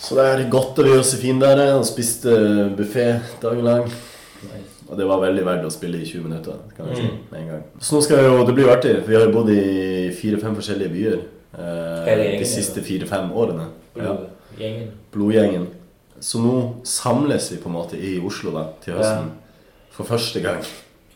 [0.00, 1.74] Så det er godt å gjøre oss i der.
[1.76, 2.30] og spiste
[2.78, 3.84] buffé dagen lang.
[3.84, 4.88] Nice.
[4.88, 6.54] Og det var veldig verdt å spille i 20 minutter.
[6.76, 7.18] kan jeg si, Mm.
[7.30, 7.62] med en gang.
[7.80, 10.56] Så nå skal jo, Det blir jo artig, for vi har jo bodd i fire-fem
[10.56, 11.20] forskjellige byer
[11.56, 13.68] de siste fire-fem årene.
[13.96, 14.16] Ja,
[15.12, 15.68] Blodgjengen.
[16.20, 16.54] Så nå
[16.86, 19.32] samles vi på en måte i Oslo da, til høsten.
[19.94, 20.62] For første gang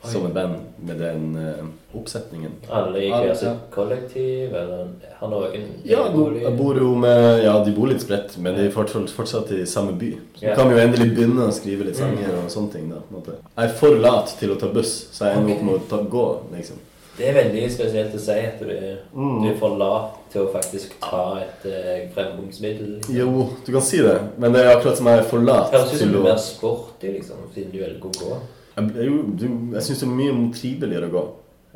[0.05, 0.11] Oi.
[0.12, 2.53] som et band med den uh, oppsetningen.
[2.70, 7.72] Alle i Ja, sitt kollektiv, eller har noen Ja, jeg bor jo med Ja, de
[7.74, 10.12] bor litt spredt, men de er fortsatt, fortsatt i samme by.
[10.38, 12.92] Så nå kan vi jo endelig begynne å skrive litt sanger og sånne ting.
[12.92, 13.40] da, en.
[13.57, 16.27] Jeg er for lat til å ta buss, så jeg ender opp med å gå,
[16.55, 16.79] liksom.
[17.18, 18.68] Det er veldig spesielt å si at du
[19.14, 19.42] Mm.
[19.42, 23.00] du er for lat til å faktisk ta et uh, fremgangsmiddel.
[23.11, 25.92] Jo, du kan si det, men det er akkurat som jeg er for lat Høres
[25.92, 28.38] ut som til du er mer sporty, liksom, siden du velger å gå.
[28.78, 31.24] Jeg, jo, du- jeg syns det er mye triveligere å gå.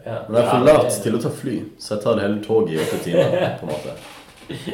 [0.07, 0.18] Ja.
[0.28, 2.83] Men jeg er for lat til å ta fly, så jeg tar hele toget i
[2.85, 3.56] åtte timer.
[3.60, 3.96] på en måte.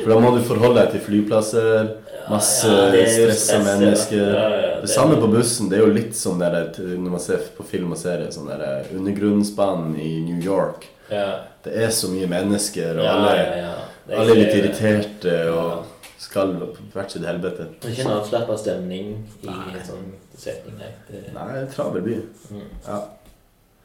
[0.03, 1.91] For da må du forholde deg til flyplasser,
[2.31, 4.17] masse Ja, stressa mennesker.
[4.35, 5.69] Ja, ja, Det det- samme på bussen.
[5.71, 8.85] Det er jo litt som der, når man ser på film og serier, sånn der
[8.95, 10.87] undergrunnsbanen i New York.
[11.11, 11.41] Ja.
[11.65, 13.75] Det er så mye mennesker, og Ja, alle, ja, ja.
[14.09, 15.85] Er alle er litt irriterte og
[16.19, 17.67] skal på hvert sitt helvete.
[17.81, 19.11] Det er ikke en avslappa stemning
[19.43, 19.75] i Nei.
[19.75, 20.93] en sånn setting, nei.
[21.11, 22.23] Det, er en travel by.
[22.53, 22.63] mm.
[22.87, 23.01] Ja.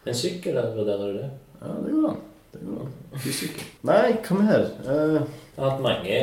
[0.05, 1.29] En sykkel, vurderer du det?
[1.61, 2.17] ja, det går an.
[2.53, 2.87] Det er jo
[3.23, 3.65] Fysiker.
[3.85, 4.63] Nei, hva mer?
[4.85, 5.19] Eh,
[5.53, 6.19] Jeg har hatt mange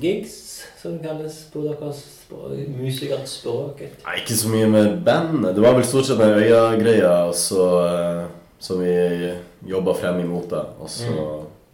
[0.00, 3.80] gigs, som det kalles på deres språk, musikernes språk.
[4.06, 5.54] nei, ikke så mye med bandet.
[5.54, 8.24] Det var vel stort sett den øya-greia eh,
[8.58, 9.32] som vi
[9.68, 10.48] jobba frem imot.
[10.50, 10.62] da.
[10.80, 11.12] Og så,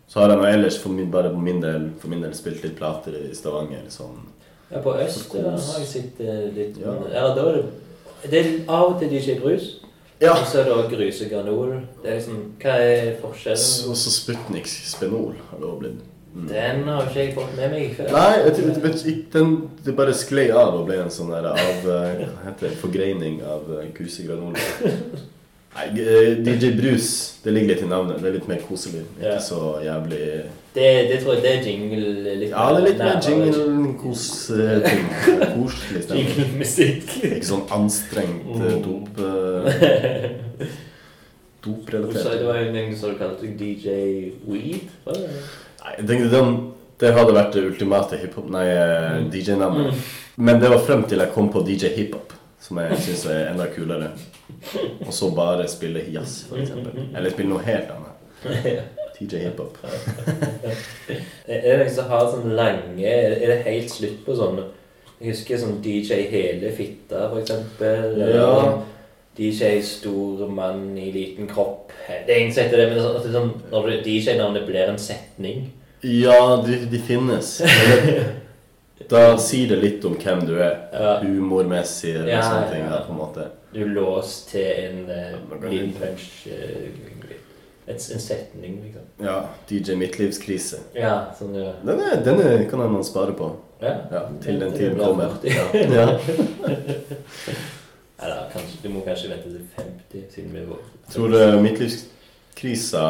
[0.08, 2.62] så har jeg nå ellers for min, bare på min del, for min del spilt
[2.64, 3.86] litt plater i Stavanger.
[3.88, 4.18] Sånn.
[4.72, 5.70] Ja, på Øst kos.
[5.74, 6.94] har jeg sett eh, litt Ja.
[7.12, 9.80] ja da er det Det er av og til DJ Brus,
[10.22, 10.36] Ja.
[10.38, 11.74] og så er det også grysegranol.
[12.02, 13.90] Det er liksom Hva er forskjellen?
[13.90, 16.08] Og så Sputnik Spenol har det også blitt.
[16.32, 16.46] Mm.
[16.48, 18.08] Den har ikke jeg fått med meg før.
[18.14, 19.50] Nei, jeg jeg, jeg den,
[19.84, 22.72] det bare sklei av og ble en sånn der av eh, Hva heter det?
[22.80, 23.68] Forgreining av
[23.98, 24.56] grysegranol.
[25.76, 27.10] Nei, eh, DJ Brus,
[27.44, 28.22] det ligger litt i navnet.
[28.22, 29.04] Det er litt mer koselig.
[29.20, 30.24] Ikke så jævlig
[30.74, 35.02] Det, det tror jeg det er jingle litt Ja, det er litt mer jingle-kos-ting.
[35.52, 36.30] Koselig stemning.
[36.32, 37.10] Jingle-musikk.
[37.28, 38.82] Ikke sånn anstrengt eh, Mm.
[38.86, 39.08] dop...
[41.62, 43.92] Du sa, det var en som kalte seg DJ
[44.50, 44.88] Weed.
[45.06, 46.48] Nei, jeg tenkte den,
[46.98, 48.48] det hadde vært det ultimate hiphop...
[48.50, 49.28] Nei, eh, Mm.
[49.30, 49.94] DJ-navnet.
[50.42, 53.66] Men det var frem til jeg kom på DJ Hiphop, som jeg syns er enda
[53.70, 54.08] kulere.
[55.06, 56.98] Og så bare spille jazz, eksempel.
[57.16, 59.01] Eller spille noe helt annet.
[59.22, 59.78] DJ Hiphop.
[61.46, 64.68] Er det noen som har sånn lange Er det helt slutt på sånne
[65.20, 68.18] Jeg husker sånn DJ Hele Fitta, for eksempel.
[68.22, 68.82] Ja.
[69.38, 71.92] DJ Stor mann i liten kropp.
[72.26, 74.98] Det er ingen som heter det, men det er sånn, sånn, når DJ-navnet blir en
[75.00, 75.68] setning
[76.02, 77.54] Ja, de, de finnes.
[79.10, 80.76] Da sier det litt om hvem du er.
[80.94, 81.16] Ja.
[81.24, 82.84] Humormessig eller Ja, sånne ting.
[82.84, 82.90] ja.
[82.92, 83.46] Der, på en måte.
[83.72, 86.92] Du er låst til en uh, Man liten punch eh,
[87.86, 89.02] et, En setning, liksom.
[89.18, 90.78] Ja, DJ Midtlivskrise.
[90.94, 91.72] Ja, sånn ja.
[91.82, 93.50] Denne, denne kan man spare på.
[93.82, 93.96] ja.
[94.12, 95.34] Ja, til den tiden kommer.
[95.42, 95.66] Ja.
[95.98, 96.06] ja.
[98.22, 100.68] Eller kanskje, du må kanskje vente til 50, siden vi er.
[101.08, 103.06] Jeg tror du midtlivskrisa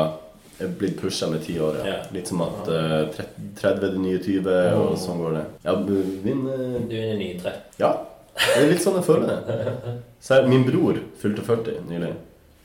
[0.62, 1.83] er blitt pusha med ti år.
[1.87, 1.99] Ja.
[2.14, 3.12] Litt som at uh,
[3.61, 4.49] 30 er det nye 20,
[4.79, 5.45] og sånn går det.
[5.66, 5.77] Ja,
[6.25, 7.79] min uh, Du er den nye 30.
[7.83, 7.93] Ja.
[8.33, 9.97] Det er litt sånn jeg føler det.
[10.53, 12.14] Min bror fylte 40 nylig.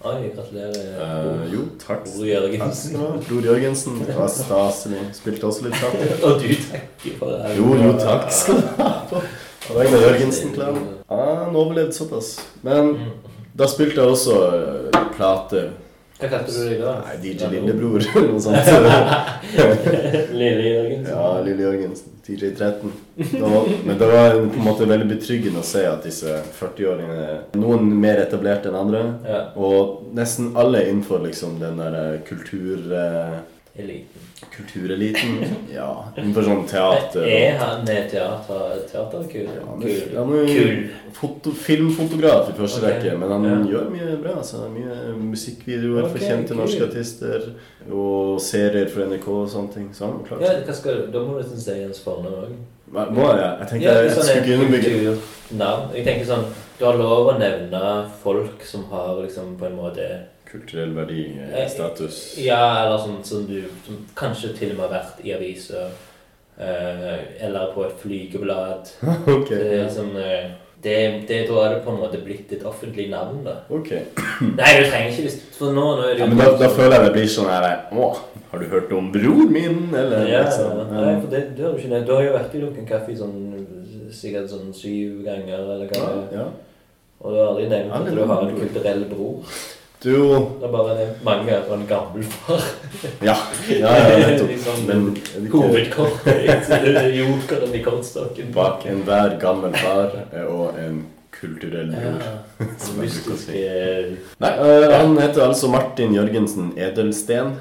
[0.06, 1.00] Oi, gratulerer.
[1.02, 2.04] Uh, jo, takk.
[2.06, 2.98] Bror Jørgensen.
[3.28, 3.96] Bror Jørgensen.
[4.06, 5.00] Det var staselig.
[5.18, 5.96] Spilte også litt sjakk.
[6.28, 7.56] Og du takker for det.
[7.58, 8.92] Jo, jo, takk skal du ha.
[9.68, 10.86] På Jørgensen-klanen.
[11.10, 12.36] Han overlevde såpass.
[12.62, 13.10] Men Mm.
[13.58, 15.64] da spilte jeg også uh, plate.
[16.18, 16.94] Hva kalte du deg da?
[17.06, 18.70] Nei, DJ Lillebror eller noe sånt.
[20.40, 21.12] Lille Jørgensen.
[21.12, 22.16] Ja, Lille Jørgensen.
[22.28, 22.94] DJ 13.
[23.40, 23.52] Nå,
[23.86, 28.20] men det var på en måte veldig betryggende å se at disse 40-åringene Noen mer
[28.26, 29.04] etablerte enn andre.
[29.28, 29.44] Ja.
[29.62, 32.90] Og nesten alle innenfor liksom den der eh, kultur...
[33.78, 34.22] Eliten.
[34.54, 35.38] Kultureliten.
[35.74, 37.26] Ja, innenfor sånn teater.
[37.30, 39.48] Er han er teater, teaterkul?
[39.48, 40.16] Ja, han Kul.
[40.16, 40.78] han er Kul.
[41.18, 42.96] foto, filmfotograf i første okay.
[42.98, 43.58] rekke, men han Ja.
[43.74, 44.38] gjør mye bra.
[44.42, 44.64] Altså.
[44.74, 46.58] Mye musikkvideoer for kjente kul.
[46.64, 47.52] norske artister.
[47.92, 49.90] Og serier for NRK og sånne ting.
[49.94, 50.42] Så han klart.
[50.42, 51.12] Ja, hva skal du?
[51.12, 52.58] Da må du nesten si hans fornavn òg.
[52.92, 53.52] Må jeg?
[53.60, 55.18] Jeg tenkte jeg skulle ikke underbygge
[55.58, 55.90] Navn.
[55.96, 56.46] Jeg tenker sånn
[56.80, 60.06] Du har lov å nevne folk som har liksom på en måte
[60.52, 62.38] kulturell verdi, eh, Eh, status.
[62.42, 65.90] Ja, eller sånn som du som kanskje til og med har vært i aviser.
[66.60, 68.90] eh, eller på et flygeblad.
[69.28, 70.50] okay, Det er eh,
[70.84, 73.56] det, det, Da er det på en måte blitt et offentlig navn, da.
[73.70, 74.02] Okay.
[74.60, 76.70] Nei, du trenger ikke hvis For nå, nå er det Ja, jo men da, da
[76.70, 78.10] føler jeg det blir sånn her Å,
[78.52, 79.80] har du hørt om bror min?
[79.94, 80.84] Eller Ja, liksom.
[80.94, 82.04] nei, for det, det har du ikke.
[82.08, 83.36] Du har jo vært i Lunken Kaffe sånn,
[84.14, 86.38] sikkert sånn syv ganger, eller hva ja, det er.
[86.40, 86.48] ja.
[87.18, 89.58] Og du har aldri nevnt at du har en kulturell bror.
[90.08, 90.28] Jo
[90.62, 92.64] Det er bare det mange og en gammel far.
[93.26, 93.36] Ja,
[93.70, 94.50] ja, ja nettopp.
[94.50, 98.52] Liksom, Men Hovedkortet jokeren i kortstokken.
[98.56, 100.16] bak enhver gammel far
[100.48, 101.06] og en
[101.40, 102.22] kulturell bror.
[102.24, 102.94] Ja, si.
[102.98, 103.64] mystiske
[104.42, 107.56] Nei, øh, han heter altså Martin Jørgensen Edelsten.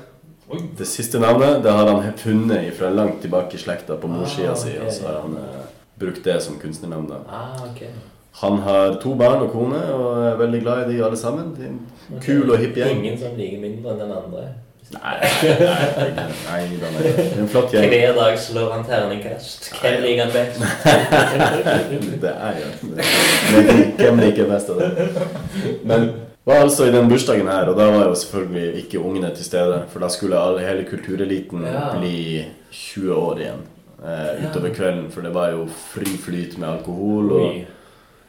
[0.48, 0.60] Oi.
[0.78, 4.54] Det siste navnet det har han funnet fra langt tilbake i slekta på Ah, morssida
[4.56, 4.76] si.
[4.78, 5.64] ok, Og så har han uh,
[5.98, 7.08] brukt det som kunstnernavn.
[7.10, 7.18] da.
[7.28, 7.82] Ah, ok.
[8.42, 11.54] Han har to barn og kone og er veldig glad i de alle sammen.
[11.56, 11.80] De en
[12.22, 12.98] Kul og hipp gjeng.
[13.00, 14.42] Ingen som liker mindre enn den andre.
[14.86, 17.00] Nei, nei, nei, nei, nei.
[17.02, 17.88] Det er en flott gjeng.
[17.90, 19.70] Hver dag slår han terningkast.
[19.80, 20.60] Hvem liker han best?
[22.22, 25.08] Det er jo Men hvem liker best av det?
[25.82, 26.06] Men
[26.46, 29.80] var altså i den bursdagen her, og da var jo selvfølgelig ikke ungene til stede.
[29.90, 31.88] For da skulle alle, hele kultureliten Ja.
[31.98, 33.64] bli 20 år igjen
[34.04, 35.08] eh, utover kvelden.
[35.10, 37.32] For det var jo fri flyt med alkohol.
[37.32, 37.64] Og,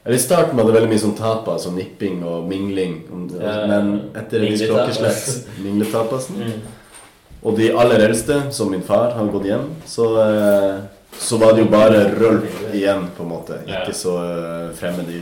[0.08, 3.02] I starten var det veldig mye sånn tapas og nipping og mingling.
[3.10, 6.44] Men etter en viss klokkeslett Mingletapasen.
[6.44, 6.62] Mm.
[7.48, 9.68] Og de aller eldste, som min far, har gått hjem.
[9.86, 10.80] Så, eh,
[11.20, 13.60] så var det jo bare rølp igjen, på en måte.
[13.68, 15.22] Ikke så eh, fremmed i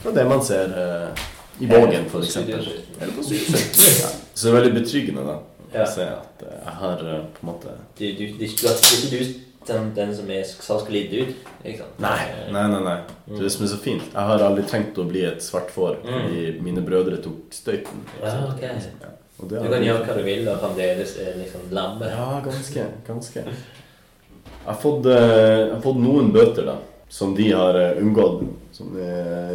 [0.00, 1.24] fra det man ser eh,
[1.60, 2.68] i Vågen, eksempel.
[3.00, 4.00] Eller på Studiosøyden.
[4.00, 4.08] Ja.
[4.34, 5.36] Så det er veldig betryggende, da.
[5.82, 8.14] å Se at jeg har på en måte du, er
[8.46, 11.48] ikke du den, den som er, skal sklidd ut?
[11.62, 11.98] Ikke sant?
[12.02, 12.20] Nei,
[12.54, 12.80] nei, nei.
[12.86, 12.96] nei.
[13.26, 14.06] Det er det som er så fint.
[14.06, 18.06] Jeg har aldri trengt å bli et svart får, fordi mine brødre tok støyten.
[18.22, 18.64] Ja, ok.
[18.64, 19.16] Ja.
[19.40, 22.08] Du kan gjøre hva du vil, og fremdeles er liksom lamme.
[22.12, 22.86] Ja, ganske.
[23.06, 23.44] ganske.
[23.44, 26.78] Jeg har fått, eh, jeg har fått noen bøter, da.
[27.10, 28.42] Som de har eh, unngått.
[28.76, 29.06] Som, de,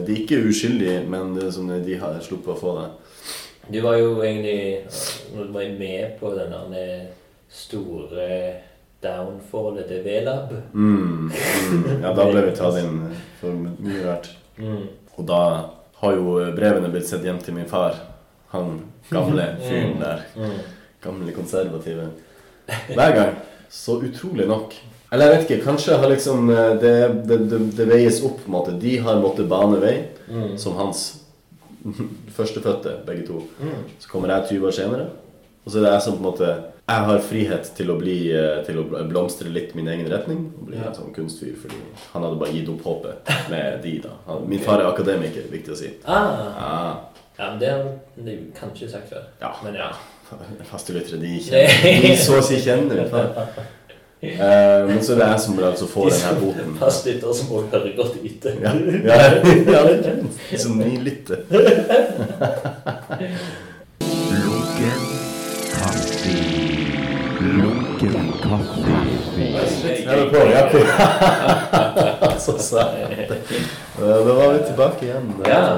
[0.05, 2.87] de er ikke uskyldige, men det er som de har sluppet å få det.
[3.73, 4.85] Du var jo egentlig
[5.33, 6.51] Når du var med på den
[7.49, 8.27] store
[9.05, 11.87] downfallet til V-Lab Mm, mm.
[12.03, 12.99] Ja, da ble vi tatt inn
[13.39, 14.29] for mye rart.
[14.57, 14.83] mm.
[15.17, 15.39] Og da
[16.01, 17.95] har jo brevene blitt sendt hjem til min far.
[18.51, 20.25] Han gamle fyren der.
[20.35, 20.57] Mm.
[21.05, 22.09] Gamle konservative.
[22.89, 23.35] Hver gang.
[23.71, 24.73] Så utrolig nok.
[25.13, 26.93] Eller jeg vet ikke, kanskje har liksom eh, det,
[27.29, 28.73] det, det, det veies opp på en måte.
[28.81, 29.95] De har måttet bane vei,
[30.25, 30.55] Mm.
[30.57, 31.01] som hans
[32.35, 33.43] førstefødte, begge to.
[33.61, 33.83] Mm.
[34.01, 35.05] Så kommer jeg 20 år senere.
[35.65, 36.49] Og så er det jeg som på en måte
[36.87, 40.43] Jeg har frihet til å bli eh, Til å blomstre litt min egen retning.
[40.59, 40.91] Og bli Ja.
[40.91, 41.55] en sånn kunstfyr.
[41.61, 41.79] Fordi
[42.13, 44.09] han hadde bare gitt opp håpet med de, da.
[44.27, 45.89] Han, min far er akademiker, viktig å si.
[46.05, 46.95] Ah, Ah,
[47.39, 47.83] ja, men det har
[48.17, 49.25] du kanskje sagt før.
[49.41, 49.51] ja.
[49.63, 49.89] Men ja.
[50.71, 53.49] Faste lyttere, de kjenner De så å si kjenner min far.
[54.25, 56.77] Uh, men så er det jeg som altså får de denne boten.
[56.79, 58.55] Fastlyttere som også hører godt etter.
[58.63, 58.71] Ja,
[59.05, 60.57] ja, ja.
[60.57, 61.43] Som nylytter.
[68.01, 68.79] Lunken kaffe.
[72.39, 73.29] Så søt.
[73.99, 75.33] Da var vi tilbake igjen.
[75.47, 75.77] Ja.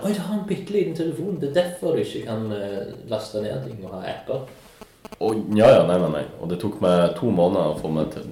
[0.00, 1.36] Oi, du har en bitte liten telefon.
[1.40, 4.46] Det er derfor du ikke kan eh, laste ned ting og ha apper.
[5.20, 6.24] Og, ja, ja, nei, nei, nei.
[6.40, 8.30] Og det tok meg to måneder å få meg til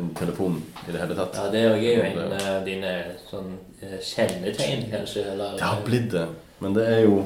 [0.00, 1.36] en telefon i det hele tatt.
[1.36, 2.94] Ja, det er jo en av dine
[3.28, 5.26] sånn eh, kjennetegn, kanskje.
[5.34, 6.28] Eller, Det har blitt det.
[6.64, 7.24] Men det er jo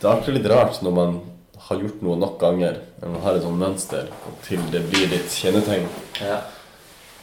[0.00, 1.22] Det er alltid litt rart når man
[1.68, 4.08] har gjort noe nok ganger, man har et sånt mønster,
[4.44, 5.86] til det blir ditt kjennetegn.
[6.20, 6.40] Ja.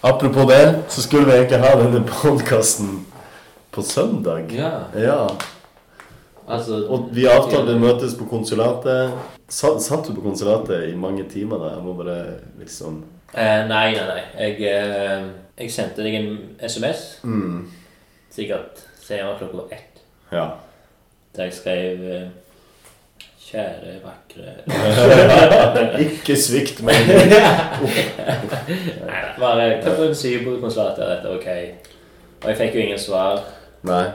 [0.03, 3.05] Apropos det, så skulle vi egentlig ha denne podkasten
[3.71, 4.51] på søndag.
[4.51, 4.71] ja.
[4.97, 5.27] Ja.
[6.51, 9.13] Altså Og vi avtalte møtes på konsulatet.
[9.47, 11.69] Sa, satt du på konsulatet i mange timer da?
[11.75, 12.15] Jeg må bare
[12.59, 12.97] liksom
[13.35, 14.23] eh, Nei, nei, nei.
[14.39, 15.29] Jeg, eh,
[15.61, 17.19] jeg sendte deg en SMS.
[17.23, 17.61] mm.
[18.33, 20.01] Sikkert senere klokka ett.
[20.33, 20.47] Ja.
[21.37, 22.27] Der jeg skrev eh,
[23.41, 24.51] Kjære, vakre
[26.05, 26.95] Ikke svikt meg.
[29.01, 31.07] Nei, bare syv på konsulatet.
[31.09, 31.47] Dette er ok.
[32.43, 33.41] Og jeg fikk jo ingen svar.
[33.83, 34.05] Nei.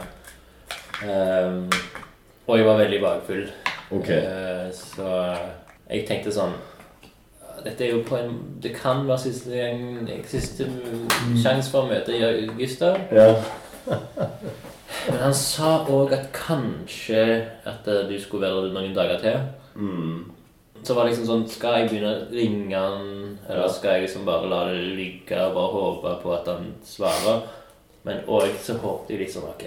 [1.03, 1.71] Um,
[2.47, 3.45] og jeg var veldig bakfull.
[3.91, 4.09] Ok.
[4.09, 5.11] Uh, så
[5.91, 6.57] jeg tenkte sånn
[7.63, 10.67] Dette er jo på en Det kan være siste, gang, siste
[11.43, 12.19] sjanse for å møte
[12.59, 12.99] Gustav.
[13.15, 13.35] Ja.
[15.07, 17.21] Men han sa òg at kanskje
[17.67, 19.37] at eh, du skulle være der noen dager til.
[19.77, 20.25] Mm.
[20.83, 23.07] Så var det liksom sånn Skal jeg begynne å ringe han,
[23.49, 27.47] eller skal jeg liksom bare la det ligge og bare håpe på at han svarer?
[28.07, 29.65] Men òg så håpet jeg liksom Ok,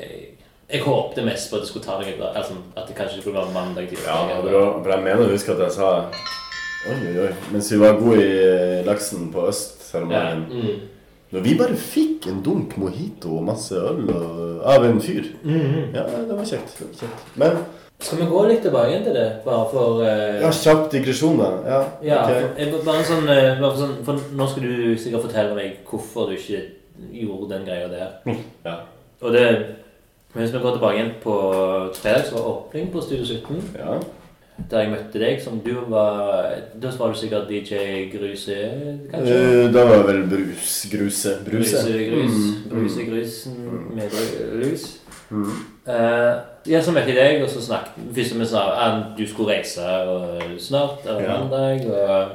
[0.69, 2.35] jeg håpte mest på at det skulle ta noen dager.
[2.39, 3.89] Altså, at det kanskje skulle være mandag.
[3.95, 5.89] Ja, tirsdag, for jeg mener å huske at jeg sa
[6.89, 7.31] Oi, oi, oi.
[7.51, 9.51] Mens vi var gode i laksen på ja.
[9.51, 10.45] Øst-seremonien.
[10.47, 10.98] mm.
[11.31, 15.27] Når vi bare fikk en dunk mojito og masse øl og, av en fyr.
[15.43, 15.91] Mhm.
[15.93, 16.79] Ja, det var kjekt.
[16.79, 17.27] Det var kjekt.
[17.35, 17.59] Men
[17.99, 19.27] Skal vi gå litt tilbake til det?
[19.45, 20.39] Bare for uh...
[20.41, 21.49] ja, kjapp digresjon, da.
[21.67, 22.61] Ja, Ja, ok.
[22.71, 26.37] for, bare sånn, eh, bare sånn For nå skal du sikkert fortelle meg hvorfor du
[26.37, 26.61] ikke
[27.11, 28.39] gjorde den greia der.
[28.65, 28.77] Ja.
[29.21, 29.45] Og det
[30.33, 31.35] Hvis vi går tilbake igjen på
[31.97, 33.61] fredag, så var åpning på Studio 17.
[33.77, 33.99] ja.
[34.69, 38.57] Der jeg møtte deg, som du var Da var du sikkert DJ Gruse,
[39.11, 39.37] kanskje?
[39.37, 40.73] Uh, Da var det vel brus.
[40.91, 41.35] Gruse.
[41.45, 41.83] Bruse.
[41.83, 42.35] Bruse Grus.
[42.35, 43.09] Mm, Bruse mm.
[43.11, 43.55] Grusen
[43.95, 44.17] med
[44.63, 44.85] lus.
[45.29, 45.45] Mm.
[45.87, 46.35] Uh,
[46.67, 49.85] ja, så møtte jeg deg, og så snakket Først vi sa at du skulle reise
[49.85, 51.39] og snart, eller Ja.
[51.39, 52.29] mandag, og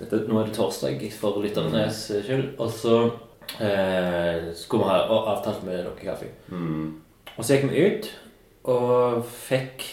[0.00, 2.48] dette, nå er det torsdag for lytternes skyld.
[2.58, 6.32] Og så uh, skulle vi ha avtalt med dere kaffe.
[6.48, 6.94] Mm.
[7.36, 8.10] Og så gikk vi ut
[8.64, 9.84] og fikk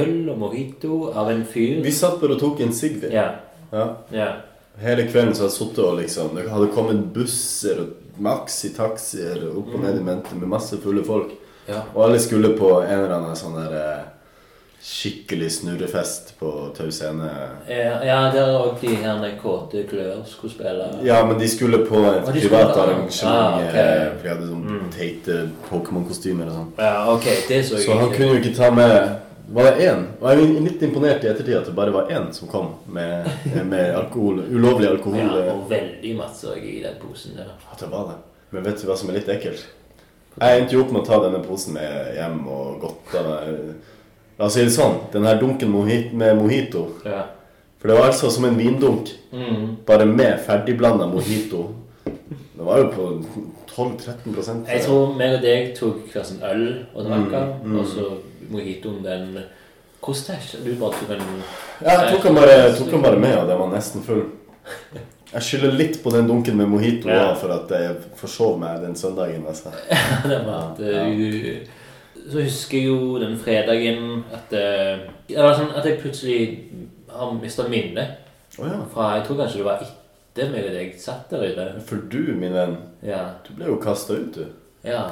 [0.00, 1.82] øl og mojito av en fyr.
[1.82, 3.12] Vi satt bare og tok en sigg, vi.
[3.14, 3.30] Ja,
[3.72, 3.88] Ja.
[4.12, 4.32] ja.
[4.80, 7.88] Hele kvelden så hadde jeg sittet og liksom Det hadde kommet busser og
[8.18, 11.30] maxitaxier opp og ned i mente med masse fulle folk.
[11.68, 11.82] ja.
[11.94, 14.02] Og alle skulle på en eller annen sånn der eh,
[14.84, 17.30] skikkelig snurrefest på Tau Scene.
[17.70, 20.88] Ja, der òg de her kåte klør skulle spille.
[21.06, 23.24] Ja, men de skulle på et privat arrangement.
[23.24, 23.74] Ah, ok.
[23.74, 24.90] eh, For de hadde sånn Mm.
[24.92, 26.72] teite Pokémon-kostymer og sånn.
[26.78, 27.62] Ja, okay.
[27.62, 29.16] så Så han kunne jo ikke ta med
[29.52, 30.04] Var det én?
[30.20, 33.28] Og jeg er litt imponert i ettertid at det bare var én som kom med,
[33.72, 35.20] med alkohol, ulovlig alkohol.
[35.20, 37.52] Ja, og veldig masse i den posen der.
[37.72, 38.20] At det var det.
[38.54, 39.66] Men vet du hva som er litt ekkelt?
[40.40, 43.58] Jeg endte jo opp med å ta denne posen med hjem og godta meg
[44.34, 44.96] La oss si det sånn.
[45.12, 46.88] Den her dunken med mojito.
[47.06, 47.20] Ja.
[47.78, 49.76] For det var altså som en vindunk, Mm.
[49.86, 51.74] bare med ferdigblanda mojito.
[52.04, 53.24] Det var jo på
[53.66, 57.78] 12-13 Jeg tror meg og deg tok hver sin øl og drakk den, mm.
[57.78, 58.04] og så
[58.50, 59.38] mojitoen den
[60.04, 60.58] Hvordan det?
[60.64, 61.10] Du bare tok
[61.80, 64.24] Ja, jeg tok den bare, tok den bare med, og den var nesten full.
[65.32, 67.32] Jeg skylder litt på den dunken med mojito Ja.
[67.34, 69.46] for at jeg forsov meg den søndagen.
[69.48, 69.72] Altså.
[70.28, 71.06] det var at ja.
[72.30, 76.38] Så husker jeg jo den fredagen at uh, Det var sånn at jeg plutselig
[77.12, 78.20] har mista minnet
[78.60, 78.76] Oh, ja.
[78.94, 81.64] fra Jeg tror kanskje det var etter meg og deg satt der ute.
[81.88, 83.24] For du, min venn, Ja.
[83.48, 84.44] du ble jo kasta ut, du.
[84.84, 85.08] ja.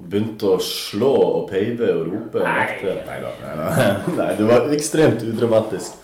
[0.00, 2.40] Begynte å slå og peive og rope.
[2.44, 2.68] Nei.
[2.82, 3.88] Nei, da, nei, da.
[4.20, 5.98] nei, det var ekstremt udramatisk.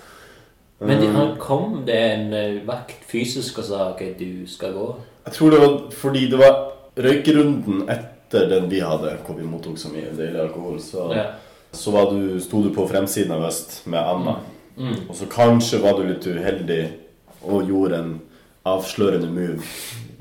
[0.78, 4.90] Men de, han kom det en eh, vakt fysisk og sa ok, du skal gå.
[5.24, 6.58] Jeg tror det var fordi det var
[7.00, 10.76] røykerunden etter den vi hadde, hvor vi mottok så mye deilig alkohol.
[10.84, 11.24] Så, Ja.
[11.72, 14.36] så var du, sto du på fremsiden av Øst med Anna.
[14.76, 15.06] Mm.
[15.08, 16.82] Og så kanskje var du litt uheldig
[17.46, 18.14] og gjorde en
[18.66, 19.62] avslørende move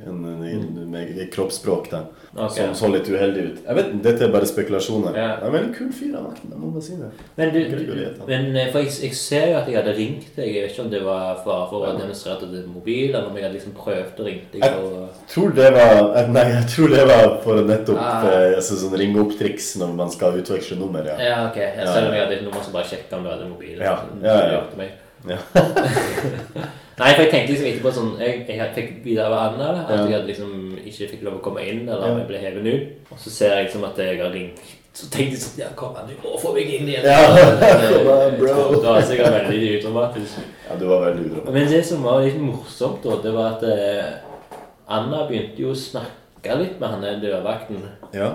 [0.10, 2.02] en, en, med kroppsspråk da,
[2.34, 2.50] okay.
[2.58, 3.60] som så litt uheldig ut.
[3.66, 5.18] Jeg vet, Dette er bare spekulasjoner.
[5.18, 5.28] Ja.
[5.40, 7.10] Det er en veldig kul fyr vakten, jeg må bare si det.
[7.40, 8.22] Men, du, han.
[8.30, 10.52] men eh, for jeg, jeg ser jo at jeg hadde ringt deg.
[10.52, 13.48] Jeg vet ikke om det var for, for å demonstrere til mobil, eller om jeg
[13.48, 14.80] hadde liksom prøvd å ringe deg.
[14.84, 18.22] Og, Jeg tror det var eh, Nei, jeg tror det var for nettopp Ah.
[18.22, 21.08] for, altså, sånn ringe opp-triks når man skal utveksle nummer.
[21.08, 21.16] Ja.
[21.22, 21.60] ja, ok.
[21.82, 23.78] Selv om jeg hadde et nummer som bare sjekka om du hadde mobil.
[23.80, 24.90] Ja, ja, ja.
[25.26, 25.40] Ja.
[26.96, 30.06] Nei, for jeg tenkte liksom etterpå sånn Jeg, jeg fikk videre av Anna da, at
[30.08, 33.12] jeg hadde liksom ikke fikk lov å komme inn, eller om jeg ble hevet ut.
[33.12, 34.62] Og så ser jeg liksom at jeg har ringt.
[34.96, 37.04] Så tenkte jeg sånn Ja, kom an, du må få meg inn igjen.
[37.04, 37.18] Ja,
[37.98, 38.56] kom an, bro.
[38.78, 40.38] Det var sikkert veldig udramatisk.
[40.70, 41.52] ja, du var veldig udramatisk.
[41.58, 44.64] Men det som var litt morsomt, da, det var at eh,
[44.96, 47.84] Anna begynte jo å snakke litt med han der dørvakten.
[48.16, 48.32] Ja.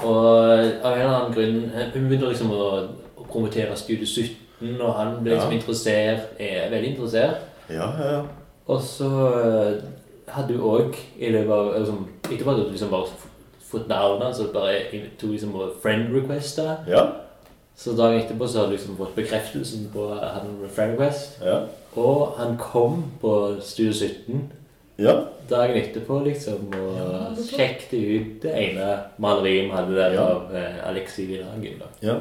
[0.00, 1.58] Og av en eller annen grunn
[1.92, 2.64] Hun begynte liksom å,
[3.20, 5.58] å promotere Studio 17, og han ble liksom Ja.
[5.60, 6.32] interessert.
[6.40, 7.48] Er veldig interessert.
[7.72, 8.22] Ja, ja, ja.
[8.72, 9.08] Og så
[9.42, 9.82] eh,
[10.32, 13.08] hadde du òg i løpet av liksom, Etterpå hadde du liksom bare
[13.72, 17.06] fått navnet hans og bare to tok liksom friend requester Ja,
[17.76, 21.38] Så dagen etterpå så hadde du liksom fått bekreftelsen på at han friend request.
[21.44, 21.62] ja.
[21.96, 24.52] Og han kom på Studio 17
[24.98, 25.16] ja.
[25.50, 28.86] dagen etterpå liksom og sjekket ut det ene
[29.20, 30.22] maleriet vi hadde der Ja.
[30.36, 31.80] av eh, Alexi Villagen.
[31.82, 31.90] da.
[32.02, 32.14] ja.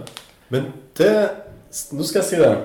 [0.50, 1.30] Men det
[1.96, 2.58] Nå skal jeg si det.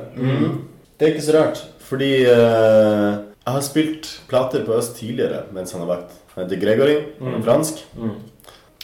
[0.98, 1.60] Det er ikke så rart.
[1.86, 3.10] Fordi eh,
[3.46, 6.96] jeg har spilt plater på Øst tidligere mens han har vært Han heter Gregory.
[7.20, 7.84] Han er fransk.
[7.96, 8.16] Mm.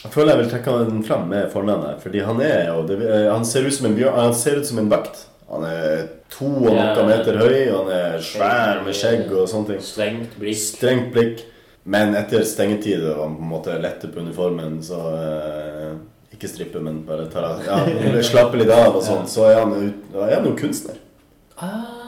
[0.03, 1.99] Jeg føler jeg vil trekke han fram med fornavnet.
[2.03, 4.67] Fordi han er jo det, eh, Han ser ut som en bjørn Han ser ut
[4.67, 5.25] som en vakt.
[5.53, 9.81] Han er to og noe meter høy, han er svær med skjegg og sånne ting.
[9.85, 10.57] Strengt blikk.
[10.57, 11.43] Strengt blikk.
[11.85, 15.91] Men etter stengetid og han på en måte letter på uniformen, så eh,
[16.33, 17.77] Ikke strippe, men bare ta, ja,
[18.31, 19.27] slappe litt av og sånn.
[19.29, 20.97] Så er han, ut- er han jo kunstner.
[21.61, 22.02] Ah,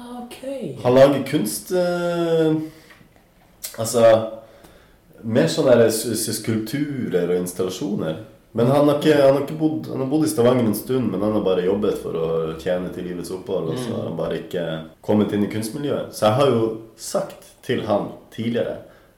[0.83, 2.55] Han lager kunst eh,
[3.79, 4.05] Altså
[5.25, 8.19] Mer sånne skulpturer og installasjoner.
[8.55, 11.09] Men han har, ikke, han, har ikke bodd, han har bodd i Stavanger en stund,
[11.11, 12.27] men han har bare jobbet for å
[12.61, 13.71] tjene til livets opphold.
[13.73, 14.65] Og så har han bare ikke
[15.03, 16.13] kommet inn i kunstmiljøet.
[16.15, 18.77] Så jeg har jo sagt til han tidligere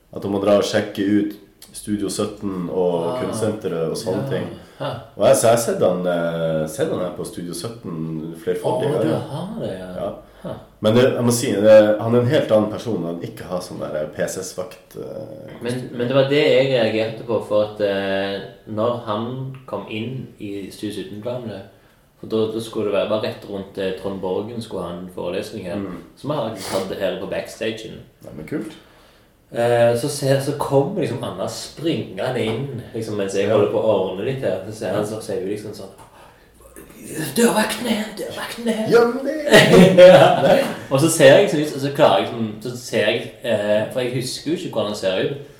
[0.10, 1.36] at han må dra og sjekke ut
[1.76, 3.20] Studio 17 og Ah.
[3.22, 4.48] Kunstsenteret og sånne ting.
[4.78, 4.90] Hæ?
[5.18, 8.40] Og jeg, så jeg har sett han, eh, sett han her på Studio 17 Å,
[8.44, 9.62] flerfoldige du ganger.
[9.64, 9.92] det, ja.
[9.98, 10.10] Ja.
[10.44, 10.52] Hæ.
[10.86, 13.06] Men det, jeg må si, det, han er en helt annen person.
[13.10, 15.00] Han ikke har sånn der PCS-vakt.
[15.02, 18.36] eh, Men, men det var det jeg reagerte på, for at eh,
[18.70, 19.26] når han
[19.66, 21.64] kom inn i Studio 17-planene
[22.18, 25.10] for da, da skulle det være bare rett rundt eh, Trond Borgen skulle ha en
[25.14, 25.76] forelesning her.
[25.82, 26.00] Mm.
[26.18, 28.00] Som vi hatt her på backstagen.
[28.26, 28.74] Ja, men kult.
[29.52, 33.94] Eh, så, ser, så kommer liksom Anna springende inn liksom, mens jeg holder på å
[33.94, 34.60] ordne litt her.
[34.68, 35.96] Så ser han så sier hun liksom sånn
[37.38, 38.08] Dørvakten er!
[38.18, 38.90] Dørvakten er
[39.24, 39.36] det!
[40.10, 40.58] ja.
[40.92, 44.04] Og så ser jeg så, og så klarer jeg sånn, så ser jeg, eh, For
[44.04, 45.54] jeg husker jo ikke hvordan han ser ut.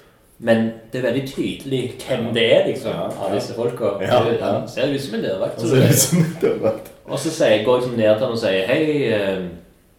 [0.44, 3.94] Men det er veldig tydelig hvem det er liksom, Ja, av disse folka.
[4.04, 4.20] Ja,
[4.70, 5.64] ser ut som en dørvakt.
[7.08, 8.84] Og så går jeg liksom ned til han og sier hei.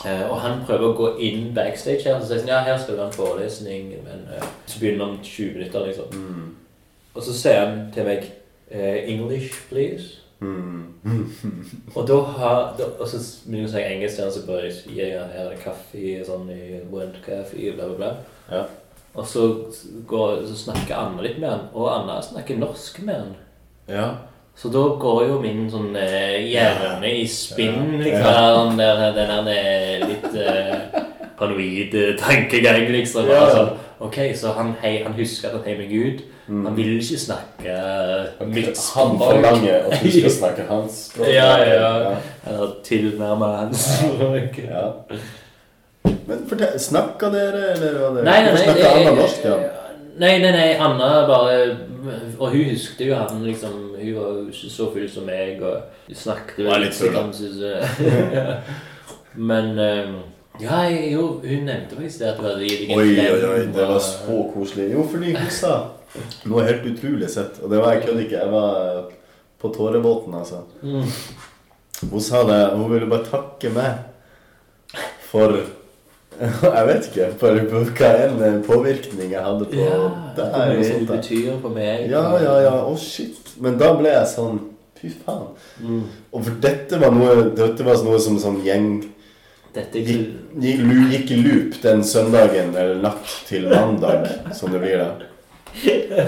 [0.06, 2.18] Eh, og han prøver å gå inn backstage her.
[2.18, 3.90] Og så sier han ja, her skal det være en forelesning.
[4.04, 6.14] Men eh, så begynner han om 20 minutter, liksom.
[6.14, 6.48] Mm.
[7.14, 8.30] Og så sier han til meg
[8.70, 10.24] eh, English, please.
[10.40, 10.94] Mm.
[11.96, 15.00] Og da har da, Og så begynner jeg å si engelsk, og så bare gir
[15.02, 18.12] jeg han her kaffe sånn i Went Coffee, bla, bla, bla.
[18.52, 18.62] Ja.
[19.18, 19.48] Og så,
[20.06, 23.38] går, så snakker Anna litt med han, og Anna snakker norsk med han.
[23.90, 24.08] ja.
[24.58, 28.02] Så da går jo min sånn eh, hjerne i spinn, Ja.
[28.02, 28.72] liksom.
[28.74, 31.02] Den der, den der eh, litt eh,
[31.38, 33.28] paranoid tankegang, liksom.
[33.30, 33.44] Ja.
[33.44, 33.68] Altså,
[34.02, 36.24] ok, så han, hei, han husker at han heier meg ut.
[36.48, 37.72] Han vil ikke snakke
[38.48, 41.28] mitt Han forlanger at du skal snakke hans språk.
[41.28, 41.90] Ja, ja.
[42.08, 42.14] ja.
[42.48, 44.56] Eller tilnærme hans språk.
[44.64, 44.86] Ja.
[46.28, 48.74] Men fortell, snakka dere, eller var det Nei, nei, nei.
[48.80, 49.58] Det- norsk, ja?
[50.18, 51.58] Nei, nei, nei, Anna bare
[52.38, 56.08] Og hun husket jo han liksom Hun var jo ikke så full som meg, og
[56.08, 58.58] hun snakket Var litt full, sånn, synes jeg.
[59.50, 60.16] Men um,
[60.58, 64.02] Ja, jo, hun nevnte faktisk det at det gitt deg Oi, oi, oi, det var
[64.02, 64.88] så koselig.
[64.96, 65.74] Jo, fordi hun sa
[66.48, 68.40] noe helt utrolig sett, og det var jeg kødder ikke.
[68.40, 69.10] Jeg var
[69.60, 70.62] på tårebåten, altså.
[70.82, 71.04] Mm.
[72.10, 74.06] Hun sa det, hun ville bare takke meg
[75.28, 75.60] for
[76.76, 77.58] Jeg vet ikke, for
[77.98, 78.08] hva
[78.46, 79.96] en påvirkning jeg hadde på Ja,
[80.36, 80.72] det her.
[80.76, 82.04] mye det betyr for meg.
[82.10, 82.74] Ja, ja, ja.
[82.86, 83.54] Å, shit.
[83.58, 84.60] Men da ble jeg sånn
[84.98, 85.52] Fy faen.
[85.82, 86.02] Mm.
[86.34, 88.88] Og for dette var noe Dette var noe som sånn gjeng
[89.74, 90.30] Dette gikk,
[90.62, 94.24] gikk, gikk i loop den søndagen eller natt til mandag,
[94.56, 95.10] som det blir da.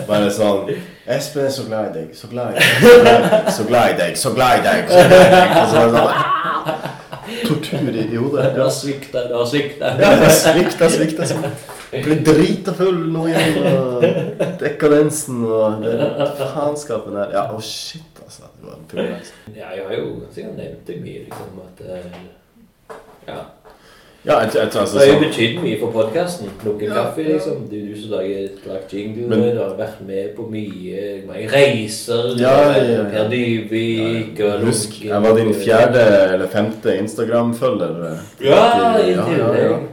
[0.07, 0.69] Bare sånn
[1.11, 4.35] Espen er så glad i deg, så glad i deg, så glad i deg, så
[4.37, 4.93] glad i deg.
[4.93, 5.57] Så glad i deg.
[5.57, 6.21] Og så glad i deg.
[6.21, 6.41] ah!
[6.61, 6.80] Tortur i i
[8.19, 8.47] hodet.
[8.55, 9.93] Det har svikta, det har svikta.
[10.01, 11.27] Ja, det svikta, svikta.
[11.27, 11.51] svikta.
[11.91, 13.57] Jeg drita full nå igjen.
[13.75, 14.05] Og
[14.61, 15.87] dekadensen og
[16.39, 17.33] faenskapen der.
[17.35, 18.51] Ja, å shit, altså.
[18.57, 19.41] Det var en pul, altså.
[19.57, 22.21] Ja, jeg har jo siden nevnt det mye, liksom, at eh,
[23.31, 23.41] Ja.
[24.25, 26.51] Ja, jeg, jeg, altså, Det har jo sånn, betydd mye for podkasten.
[26.61, 27.62] Plukke Ja, kaffe, liksom.
[27.73, 32.35] Er du som lager lagt jingler, Men- har vært med på mye mange reiser.
[32.41, 33.05] Ja, ja, ja.
[33.14, 35.09] Per Dyvik og Husk, Lunken.
[35.09, 36.05] jeg var din fjerde
[36.35, 38.18] eller femte Instagram-følger.
[38.45, 39.89] Ja, i Ja, ja, tillegg.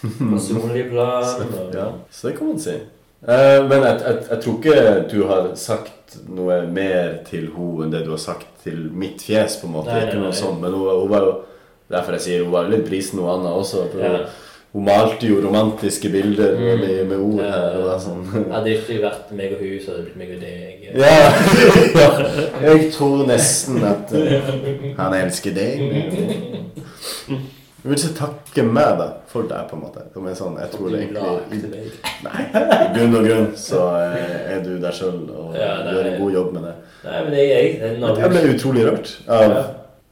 [0.32, 1.24] Personlig plan.
[1.24, 2.76] Og, Ja, så det kan man si.
[3.22, 7.90] Uh, men jeg, jeg, jeg tror ikke du har sagt noe mer til henne enn
[7.92, 9.92] det du har sagt til mitt fjes, på en måte.
[9.92, 10.36] Nei, nei, noe nei.
[10.36, 11.34] sånt, men hun, hun var jo
[11.90, 13.88] Derfor jeg sier hun var litt brisen, noe Anna også.
[13.98, 14.12] Ja.
[14.72, 16.80] hun, malte jo romantiske bilder Mm.
[16.80, 17.78] med, med ord Ja, her.
[17.80, 20.40] Og det sånn Hadde ikke vært meg og hun, så hadde det blitt meg og
[20.44, 20.76] deg.
[20.94, 21.16] Ja,
[22.02, 22.10] ja.
[22.68, 25.82] Jeg tror nesten at eh, han elsker deg.
[27.80, 30.02] Jeg vil ikke takke meg da, for deg, på en måte.
[30.12, 31.84] Som er sånn, jeg tror det egentlig.
[32.26, 35.94] Nei, i bunn og grunn så eh, er du deg sjøl og Ja, nei.
[35.96, 36.74] gjør en god jobb med det.
[37.06, 37.92] Nei, men det jeg.
[38.02, 39.62] Når Jeg ble utrolig rørt av, Ja.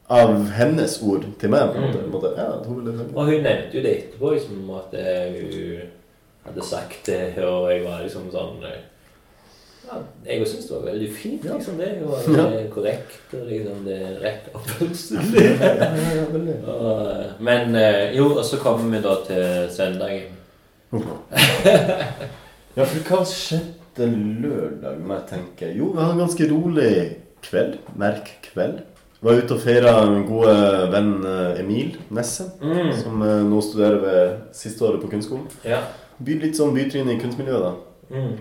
[0.09, 1.73] Av hennes ord til meg.
[1.73, 1.99] på en måte.
[2.05, 2.11] Mm.
[2.13, 2.33] Måte.
[2.37, 3.07] Ja, hun ville.
[3.15, 5.81] Og hun nevnte jo det etterpå, liksom, at eh, hun
[6.49, 8.79] hadde sagt det, og jeg var liksom sånn eh,
[9.89, 11.91] ja, Jeg også syntes det var veldig fint, liksom det.
[12.05, 12.47] var Ja.
[12.61, 14.61] er korrekt, og liksom det rett eh,
[17.49, 20.37] Men eh, jo, og så kommer vi da til søndagen.
[22.77, 24.07] Ja, for hva skjedde
[24.43, 25.73] lørdag, må jeg tenke?
[25.75, 26.93] Jo, vi hadde en ganske rolig
[27.45, 27.79] kveld.
[27.99, 28.85] Merk kveld.
[29.21, 30.53] Var ute og feira min gode
[30.93, 32.93] venn eh, Emil Nesse, Mm.
[33.01, 35.49] som eh, nå studerer ved siste året på kunstskolen.
[35.67, 35.81] Ja.
[36.23, 37.73] Byr litt sånn bytryne i kunstmiljøet, da.
[38.15, 38.37] Mm.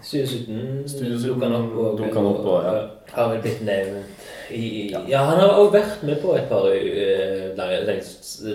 [0.00, 1.88] Studio 17 Studio 17 dukket han opp på.
[1.98, 2.76] dukket han opp på, ja.
[3.16, 5.24] Har vel blitt nevnt i, i ja.
[5.26, 7.98] han har også vært med på et par uh, lange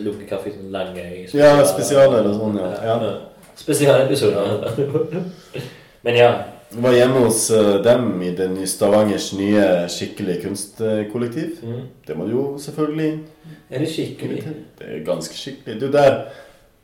[0.08, 1.06] lukkekaffe sånn lange
[1.36, 2.72] Ja, spesialer og sånn, ja.
[2.84, 3.14] Ja.
[3.56, 4.66] Spesialepisoder.
[6.08, 6.32] Men ja.
[6.72, 11.60] Var hjemme hos eh, dem i den Stavangers nye skikkelig kunstkollektiv.
[11.64, 11.82] Mm.
[12.08, 13.20] Det må du jo selvfølgelig
[13.70, 14.44] Er det skikkelig?
[14.80, 15.82] Det er ganske skikkelig.
[15.82, 16.18] Jo der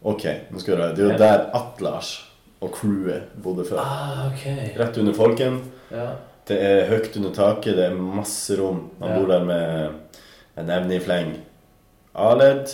[0.04, 0.96] Ok, nå skal du høre.
[0.96, 2.28] Det er jo der Atlars
[2.62, 3.78] og crewet bodde før.
[3.84, 4.72] Ah, okay.
[4.80, 5.60] Rett under Folken.
[5.92, 6.08] Ja.
[6.48, 8.90] Det er høyt under taket, det er masse rom.
[9.02, 9.20] Han Ja.
[9.20, 9.90] bor der med
[10.58, 11.36] en evne i fleng.
[12.16, 12.68] Aled,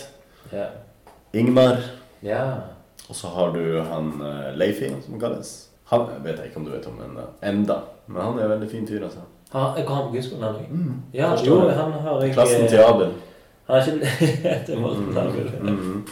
[0.52, 0.64] Ja.
[1.34, 1.76] Ingmar,
[2.22, 2.44] ja.
[3.08, 5.67] og så har du han eh, Leifi, som han kalles.
[5.88, 7.24] Han vet jeg ikke om du vet om enda.
[7.42, 7.80] enda.
[8.06, 9.24] Men han er en veldig fin fyr, altså.
[9.52, 10.70] Han, jeg har på grunnskolen han òg.
[10.70, 10.94] Mm.
[11.14, 13.12] Ja, jo, han har jeg Klassen til Abel.
[13.68, 15.50] Han er ikke til Morten Abel.
[15.62, 16.04] Mm.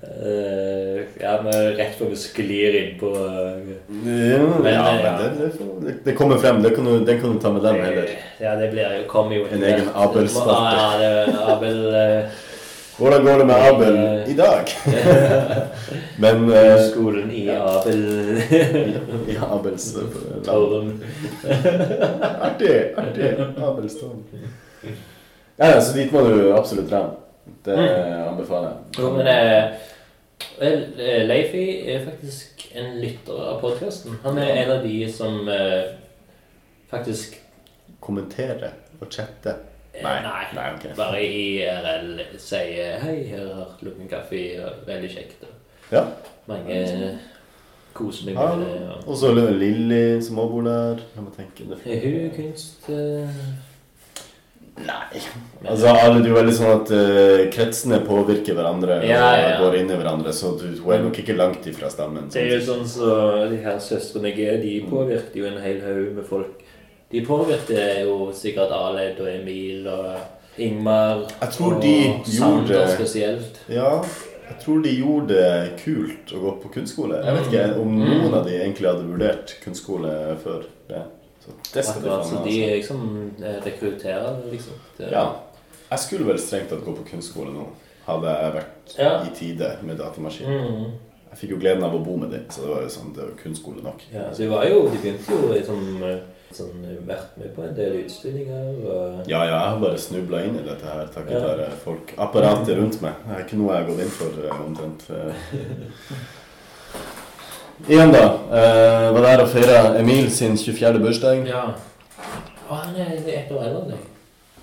[0.00, 3.58] Uh, ja, men rett før vi sklir inn på uh,
[4.00, 6.62] Ja, Men, ja, men det, det, det, det kommer frem.
[6.64, 8.14] Det kan du, den kan du ta med dem heller.
[8.40, 10.78] Ja, det blir kommer jo En egen Abel-spalte.
[10.78, 12.40] Ja, det er Abel eh,
[13.00, 13.96] Hvordan går det med Abel
[14.28, 14.64] i dag?
[16.22, 18.02] Men uh, Skolen i Abel
[19.28, 19.86] i Abels
[20.44, 20.90] Torum.
[22.40, 22.92] Artig!
[22.96, 23.30] artig.
[23.56, 24.24] Abels Torum.
[25.56, 27.00] Ja, så dit må du absolutt dra.
[27.64, 29.00] Det anbefaler jeg.
[29.00, 29.88] Jo, men uh,
[30.60, 34.20] eh, Leifi er faktisk en lytter av podkasten.
[34.26, 35.88] Han er en av de som uh,
[36.92, 37.40] faktisk
[38.00, 38.70] Kommenterer
[39.00, 39.52] og chatte.
[40.00, 40.92] Eh, Nei, nei, nei, okay.
[40.96, 44.42] bare IRL sier 'Hei, her har Lukken kaffe.
[44.64, 46.04] og Veldig kjekt.' og Ja.
[46.48, 47.18] Mange
[47.94, 48.88] koser meg med det.
[48.88, 50.96] og- Og så Lilly som også bor der.
[51.16, 51.78] Jeg må tenke det.
[51.86, 52.88] Er hun kunst...
[52.88, 53.28] eh,
[54.80, 55.20] Nei.
[55.68, 59.58] Altså, alle, det er jo veldig sånn at uh, kretsene påvirker hverandre Ja, ja, ja.
[59.58, 62.30] og går inn i hverandre, så du, hun er nok ikke langt ifra stammen.
[62.32, 66.14] Det er jo sånn så de her søstrene G, de påvirket jo en hel haug
[66.16, 66.62] med folk.
[67.10, 70.16] De påvirker jo sikkert Aleid og Emil og
[70.60, 71.94] Ingmar Jeg tror og de
[72.24, 73.60] Sander gjorde- spesielt.
[73.68, 73.90] Ja,
[74.50, 77.24] jeg tror de gjorde det kult å gå på kunstskole.
[77.24, 78.04] Jeg vet ikke om Mm.
[78.08, 81.02] noen av de egentlig hadde vurdert kunstskole før det.
[81.40, 84.72] Så det skal de Akkurat, faen så ha, de liksom eh, rekrutterer, liksom.
[84.98, 85.32] Det- Ja.
[85.90, 87.66] Jeg skulle vel strengt tatt gå på kunstskole nå,
[88.06, 89.22] hadde jeg vært Ja.
[89.24, 90.46] i tide med datamaskin.
[90.46, 90.84] Mm.
[91.30, 93.22] Jeg fikk jo gleden av å bo med dem, så det var jo sånn, det
[93.22, 94.00] var kunstskole nok.
[94.12, 96.20] Ja, så de var jo, de begynte jo liksom
[96.52, 100.56] sånn, vært med på en del utstillinger og Ja, ja, jeg har bare snubla inn
[100.58, 101.46] i dette her takket Ja.
[101.46, 102.14] være folk.
[102.18, 103.12] Apparatet rundt meg.
[103.26, 105.10] Det er ikke noe jeg har gått inn for, eh, omtrent.
[105.10, 105.34] eh.
[107.88, 108.24] Igjen, da.
[108.50, 110.98] Uh, var der og feira Emil sin 24.
[111.00, 111.46] bursdag.
[111.48, 111.62] Ja.
[112.68, 114.06] Å, han er ett år eldre enn deg.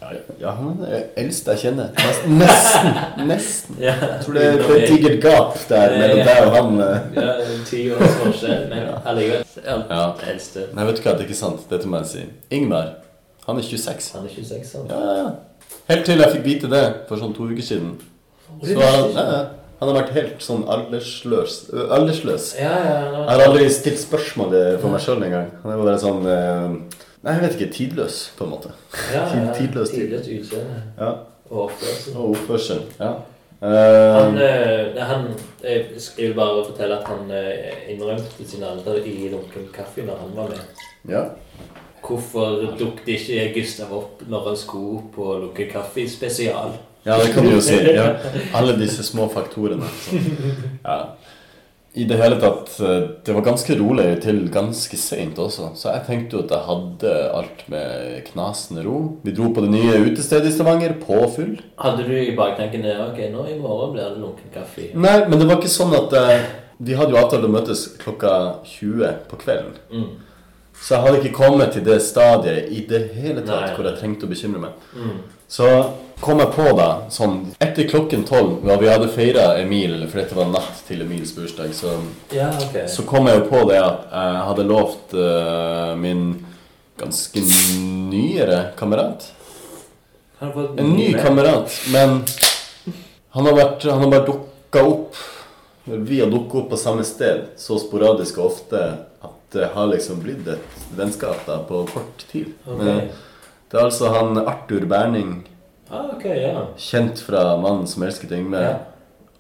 [0.01, 1.87] Ja, ja, han er den eldste jeg kjenner.
[2.29, 2.99] Nesten.
[3.27, 3.79] Nesten.
[3.81, 6.77] Ja, Jeg tror det er et digert gap der mellom deg og han.
[6.85, 7.07] eh.
[7.17, 7.33] Ja,
[7.65, 9.43] ti års forskjell, men allikevel.
[9.65, 9.77] Ja.
[9.89, 10.03] Ja.
[10.29, 10.67] Eldste.
[10.77, 11.65] Nei, vet du hva, det er ikke sant.
[11.71, 12.25] Dette må jeg si.
[12.59, 12.93] Ingmar,
[13.47, 14.11] han er 26.
[14.19, 14.93] Han er 26, sant?
[14.93, 15.27] Ja, ja.
[15.89, 17.95] Helt til jeg fikk vite det for sånn to uker siden.
[18.61, 19.25] Så han, ja,
[19.81, 21.57] han har vært helt sånn aldersløs.
[21.73, 22.51] aldersløs.
[22.61, 25.49] Ja, ja, Jeg har aldri stilt spørsmålet for meg sjøl engang.
[25.63, 27.73] Han er bare sånn eh, Nei, jeg vet ikke.
[27.73, 28.69] Tidløs, på en måte.
[29.13, 29.53] ja, ja.
[29.57, 30.83] Tidløs tidløs utseende.
[30.99, 31.09] Ja.
[31.49, 32.15] Og oppførsel.
[32.17, 32.81] Og oppførsel.
[32.99, 33.11] Ja.
[33.61, 35.23] Han, eh, han
[35.63, 35.85] Jeg
[36.17, 40.35] jeg vil bare fortelle at han eh, innrømte sin alder i Lunken kaffe når han
[40.35, 40.59] var med.
[41.09, 41.23] ja.
[42.07, 46.71] Hvorfor dukket ikke Gustav opp når han skulle på Lunken kaffe spesial?
[47.05, 47.73] ja, det kan du jo si.
[47.75, 48.05] Ja.
[48.57, 49.83] Alle disse små faktorene.
[50.05, 50.15] Så.
[50.85, 50.99] Ja.
[51.97, 55.71] I det hele tatt eh, Det var ganske rolig til ganske seint også.
[55.79, 58.99] Så jeg tenkte jo at jeg hadde alt med knasende ro.
[59.25, 61.57] Vi dro på det nye utestedet i Stavanger, på full.
[61.81, 64.91] Hadde du i baktanken det ok, nå i morgen blir det Lunken kaffe?
[64.93, 68.33] Nei, men det var ikke sånn at eh, Vi hadde jo avtalt å møtes klokka
[68.77, 69.73] 20 på kvelden.
[69.89, 70.09] Mm.
[70.77, 73.73] Så jeg hadde ikke kommet til det stadiet i det hele tatt Nei.
[73.73, 74.85] hvor jeg trengte å bekymre meg.
[74.93, 75.17] Mm.
[75.47, 75.67] Så
[76.19, 80.35] kom jeg på da, sånn etter klokken tolv, da vi hadde feira Emil, for dette
[80.37, 81.93] var natt til Emils bursdag, så,
[82.33, 82.87] Ja, okay.
[82.91, 86.25] så kom jeg jo på det at jeg hadde lovt uh, min
[86.97, 87.43] ganske
[88.09, 89.29] nyere kamerat
[90.41, 92.19] En ny kamerat, men
[93.33, 95.21] han har, vært, han har bare dukka opp
[95.85, 98.81] Vi har dukka opp på samme sted så sporadisk og ofte
[99.23, 102.49] at det har liksom blitt et vennskap da på kort tid.
[102.67, 102.81] Ok.
[102.81, 103.05] Men
[103.71, 105.43] det er altså han Arthur Berning,
[105.89, 106.65] Ah, ok, ja.
[106.75, 108.59] kjent fra 'Mannen som elsket Yngve'.
[108.61, 108.75] Ja.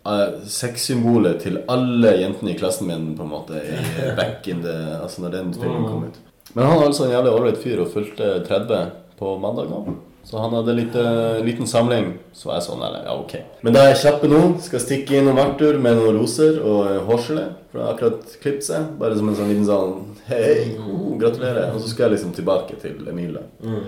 [0.07, 4.75] eh, Sexsymbolet til alle jentene i klassen min, på en måte, i back in the
[5.01, 6.19] Altså når den filmen kom ut.
[6.55, 8.85] Men han er altså en jævlig ålreit fyr og fulgte 30
[9.19, 9.97] på mandag nå.
[10.23, 11.03] Så han hadde en lite,
[11.43, 12.13] liten samling.
[12.33, 13.35] Så var jeg sånn, eller, ja ok.
[13.63, 14.41] Men da er jeg kjappe nå.
[14.63, 17.45] Skal stikke innom Arthur med noen roser og eh, hårgelé.
[17.71, 18.89] For han har akkurat klippet seg.
[18.99, 19.93] Bare som en sånn liten sånn
[20.27, 21.69] Hei, oh, gratulerer.
[21.75, 23.37] Og så skal jeg liksom tilbake til Emil.
[23.63, 23.85] Mm.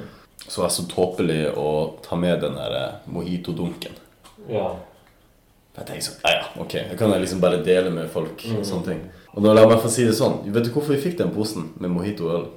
[0.48, 1.70] Så det så tåpelig å
[2.06, 3.98] ta med den der eh, mojito-dunken.
[4.50, 4.70] Ja.
[5.78, 8.66] Jeg tenker sånn, ja, ja, ok, Det kan jeg liksom bare dele med folk og
[8.68, 9.04] sånne ting.
[9.36, 11.70] Og da la meg få si det sånn, vet du hvorfor vi fikk den posen
[11.80, 12.48] med mojito-øl?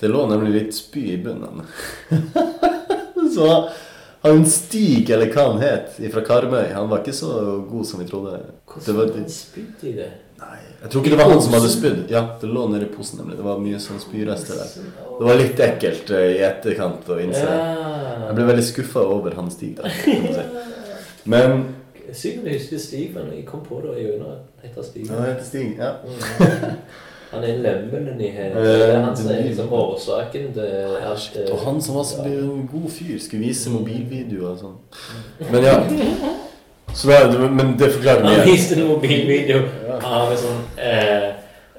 [0.00, 1.66] Det lå nemlig litt spy i bunnen.
[3.34, 3.48] så
[4.22, 7.34] han Stig, eller hva han het, fra Karmøy, han var ikke så
[7.68, 8.38] god som vi trodde.
[8.68, 10.10] Hvordan spydde i det?
[10.40, 11.98] Nei, jeg tror ikke det var han som hadde spydd.
[12.12, 13.36] Ja, det lå nede i posen nemlig.
[13.40, 14.88] Det var mye sånn spyrester der.
[15.18, 17.44] Det var litt ekkelt eh, i etterkant å innse.
[17.44, 19.90] Jeg ble veldig skuffa over han Stig da.
[20.04, 20.48] kan man si.
[21.30, 21.60] Men
[22.10, 24.40] Sykt jeg husker Stig, men jeg kom på det i øynene.
[24.64, 25.04] Heter Stig.
[25.06, 25.76] Ja, han heter Stig.
[25.78, 25.92] Ja.
[26.02, 26.74] Mm.
[27.30, 31.36] Han er lemmelen i hele Eh, Det er han som er liksom årsaken til alt
[31.38, 32.24] eh, Og han som var så
[32.72, 34.72] god fyr, skulle vise mobilvideoer og sånn.
[35.52, 35.76] Men ja.
[36.94, 39.60] Så da, men det forklarer Han viste en mobilvideo
[40.04, 41.28] av et sånn eh,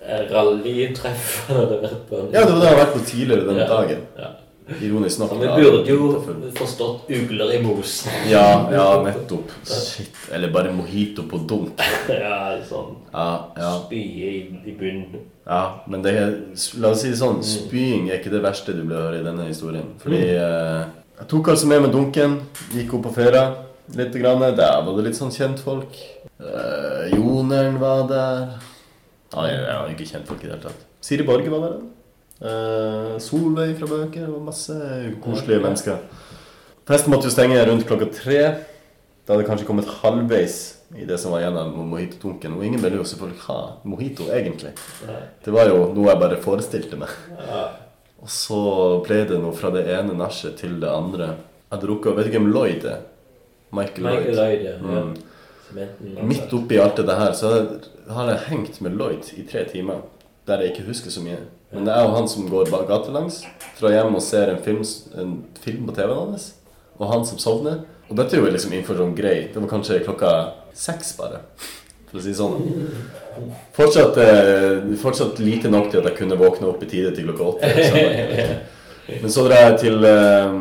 [0.05, 2.22] eh, rallytreff han hadde vært på.
[2.34, 3.68] Ja, det var det han har vært på tidligere den Ja.
[3.74, 4.05] dagen.
[4.20, 4.30] Ja.
[4.80, 5.32] Ironisk nok.
[5.41, 6.05] Vi burde jo
[6.55, 8.12] forstått ugler i mosen.
[8.30, 9.49] Ja, ja, nettopp.
[9.68, 10.16] Shit.
[10.32, 11.82] Eller bare mojito på dunk.
[12.07, 13.26] ja, sånn Ja,
[13.57, 13.72] ja.
[13.82, 14.39] spye i,
[14.72, 15.26] i bunnen.
[15.47, 15.64] ja.
[15.91, 16.32] Men det er,
[16.80, 19.49] la oss si det sånn, spying er ikke det verste du blir høre i denne
[19.49, 19.91] historien.
[19.99, 20.86] Fordi eh,
[21.20, 22.39] jeg tok altså med meg dunken,
[22.72, 23.43] gikk opp på Fera
[23.95, 24.15] litt.
[24.15, 24.43] Grann.
[24.57, 25.95] Der var det litt sånn kjentfolk.
[26.41, 28.57] Uh, Joneren var der.
[29.32, 30.86] Ah, jeg, jeg har ikke kjentfolk i det hele tatt.
[31.01, 31.79] Siri Borge var der.
[32.41, 34.25] Uh, Solveig fra Bøker.
[34.25, 34.75] Det var masse
[35.23, 36.01] koselige mennesker.
[36.89, 38.41] Festen måtte jo stenge rundt klokka tre.
[39.25, 40.57] Da hadde kanskje kommet halvveis
[40.97, 42.57] i det som var igjen av mojito-dunken.
[42.57, 44.73] Og ingen ville jo selvfølgelig ha mojito, egentlig.
[45.45, 47.13] Det var jo noe jeg bare forestilte meg.
[48.21, 48.63] Og så
[49.05, 51.36] ble det noe fra det ene nachet til det andre.
[51.71, 53.05] hadde rukket Vet ikke hvem Lloyd er?
[53.72, 54.36] Michael, Michael Lloyd.
[54.36, 54.72] Lloyd, ja.
[54.72, 55.01] ja.
[55.01, 55.13] Mm.
[55.67, 57.51] Sementen, Midt oppi alt det her så
[58.11, 60.03] har jeg hengt med Lloyd i tre timer.
[60.47, 61.39] Der jeg ikke husker så mye.
[61.72, 63.43] Men det er jo han som går gatelangs.
[63.80, 64.84] fra hjem og ser en film,
[65.17, 66.53] en film på TV-en hans.
[66.99, 67.86] Og han som sovner.
[68.09, 69.47] Og dette er jo liksom innenfor sånn grei.
[69.53, 70.32] Det var kanskje klokka
[70.76, 71.45] seks bare.
[72.09, 72.57] For å si sånn.
[73.78, 77.53] Fortsatt, eh, fortsatt lite nok til at jeg kunne våkne opp i tide til klokka
[77.53, 78.57] åtte.
[79.22, 80.59] Men så drar jeg til eh,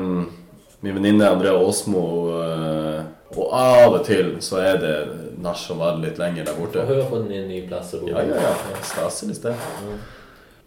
[0.80, 2.04] min venninne Andrea Aasmo.
[2.42, 4.94] eh, og av og til så er det
[5.38, 6.80] nach som varer litt lenger der borte.
[6.82, 8.08] Og hun har fått en ny plass å bo.
[8.10, 8.80] Ja, ja, ja.
[8.82, 9.54] Staselig sted.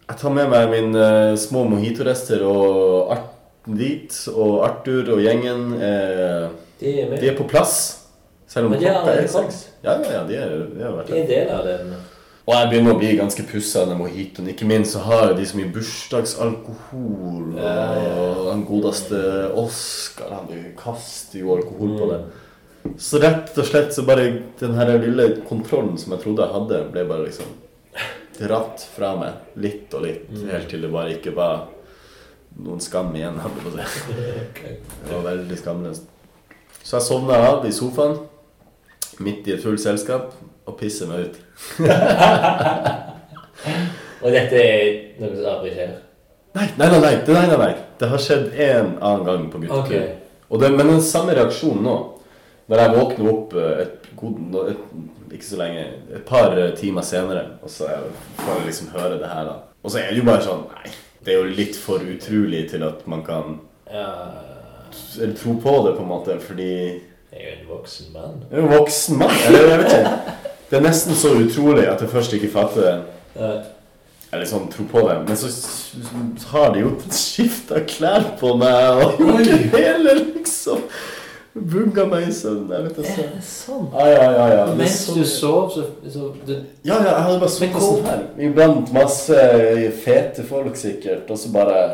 [0.08, 3.30] Jeg tar med meg mine eh, små mojitorester og Art
[3.66, 4.16] dit.
[4.32, 6.48] Og Arthur og gjengen eh,
[6.80, 7.20] De er med.
[7.20, 7.76] De er på plass.
[8.48, 9.62] Selv om klokka er seks.
[9.84, 11.78] Ja, ja, ja, de, er, de har vært De er en del av det.
[12.44, 14.50] Og jeg begynner å bli ganske pussa av mojitoen.
[14.52, 17.54] Ikke minst så har de så mye bursdagsalkohol.
[17.54, 18.24] Og Ja, ja.
[18.50, 19.20] den godeste
[19.56, 22.20] Oscar han kaster jo alkohol på det.
[23.00, 24.26] Så rett og slett så bare
[24.60, 27.48] den her lille kontrollen som jeg trodde jeg hadde, ble bare liksom
[28.36, 30.28] dratt fra meg litt og litt.
[30.50, 31.70] Helt til det bare ikke var
[32.60, 33.40] noen skam igjen.
[33.40, 34.76] holdt jeg på å si.
[35.06, 36.10] Det var veldig skamløst.
[36.84, 38.18] Så jeg sovna av i sofaen
[39.24, 40.34] midt i et fullt selskap
[40.64, 41.36] og pisser meg ut.
[44.24, 44.84] Og dette er
[45.20, 45.90] noe som aldri skjer.
[46.54, 47.72] Nei, nei, nei, nei, nei, nei, nei.
[48.00, 49.84] Det har skjedd en annen gang på guttetur.
[49.84, 50.06] Okay.
[50.48, 51.96] Og det, men den samme reaksjonen nå.
[52.70, 54.84] Når jeg våkner opp eh, et, god, et,
[55.36, 55.82] ikke så lenge,
[56.16, 57.90] et par eh, timer senere, og så
[58.38, 59.56] får jeg liksom høre det her, da.
[59.84, 60.94] Og så er det jo bare sånn Nei,
[61.26, 63.58] det er jo litt for utrolig til at man kan
[63.90, 64.06] Ja,
[65.36, 66.72] tro på det, på en måte, fordi
[67.34, 68.40] jeg er jo en voksen mann.
[68.48, 69.36] Jeg er en voksen mann.
[69.50, 70.40] Eller jeg vet ikke.
[70.74, 72.94] Det er nesten så utrolig at jeg først ikke fatter det.
[73.38, 73.50] Ja.
[74.34, 75.20] Eller sånn, tro på det.
[75.28, 80.82] Men så har de jo skifta klær på meg og gjort hele liksom
[81.54, 82.66] Vugga meg i søvn.
[82.74, 83.14] Jeg vet ikke.
[83.22, 83.86] Er det sånn?
[83.94, 84.46] Ja, ja, ja.
[84.50, 84.66] ja.
[84.74, 86.52] Mens du sov, så, så du,
[86.82, 88.24] Ja, ja, jeg hadde bare sittet sånn her.
[88.48, 89.46] Iblant masse
[90.02, 91.84] fete folk sikkert, og så bare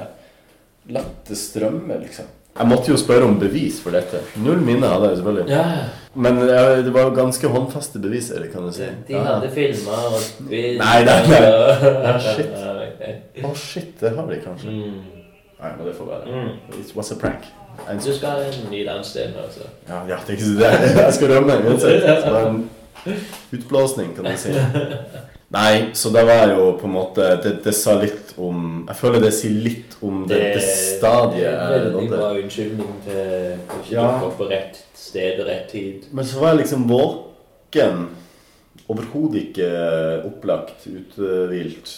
[0.97, 2.33] latt det strømme, liksom.
[2.59, 4.21] Jeg måtte jo spørre om bevis for dette.
[4.43, 5.45] Null minne hadde jeg selvfølgelig.
[5.53, 5.63] Ja,
[6.15, 8.89] Men eh, det var jo ganske håndfaste beviser, kan du si.
[9.09, 11.41] de hadde filmer og spilt Nei, nei, nei.
[12.09, 12.51] Ja, shit.
[13.47, 14.75] Å, shit, det har de kanskje.
[14.75, 14.99] Mm.
[15.61, 16.35] Nei, men det får være.
[16.35, 16.81] Mm.
[16.81, 17.47] It was a prank.
[17.89, 19.71] En Du skal ha en ny landsdel nå, så.
[19.89, 20.73] Ja, ja, det er ikke så det.
[20.99, 22.03] Jeg skal rømme uansett.
[22.11, 22.65] Det er en
[23.57, 24.51] utblåsning, kan du si.
[25.51, 29.25] Nei, så det var jo på en måte Det, det sa litt om Jeg føler
[29.25, 33.97] det sier litt om det, det stadiet er jeg Veldig bra unnskyldning til å ikke
[33.97, 34.05] Ja.
[34.21, 36.05] dukke på rett sted og rett tid.
[36.15, 38.05] Men så var jeg liksom våken.
[38.91, 39.71] Overhodet ikke
[40.29, 41.91] opplagt, uthvilt.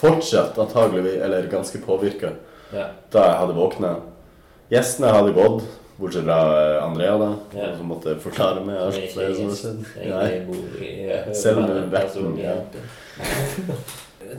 [0.00, 2.32] Fortsatt antageligvis, eller ganske påvirka,
[2.72, 2.88] Ja.
[3.12, 3.92] da jeg hadde våkna.
[4.72, 5.62] Gjestene hadde gått,
[5.98, 6.38] bortsett fra
[6.76, 7.30] eh, Andrea, da.
[7.56, 7.76] Ja.
[7.76, 9.62] Som måtte forklare meg alt Ikke det som hadde gjest.
[9.62, 11.36] skjedd.
[11.36, 12.54] Selv vet person, ja.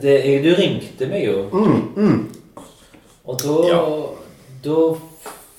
[0.02, 2.28] Det, du ringte meg jo, Mm, mm.
[3.24, 3.82] og da, Ja.
[4.64, 4.78] da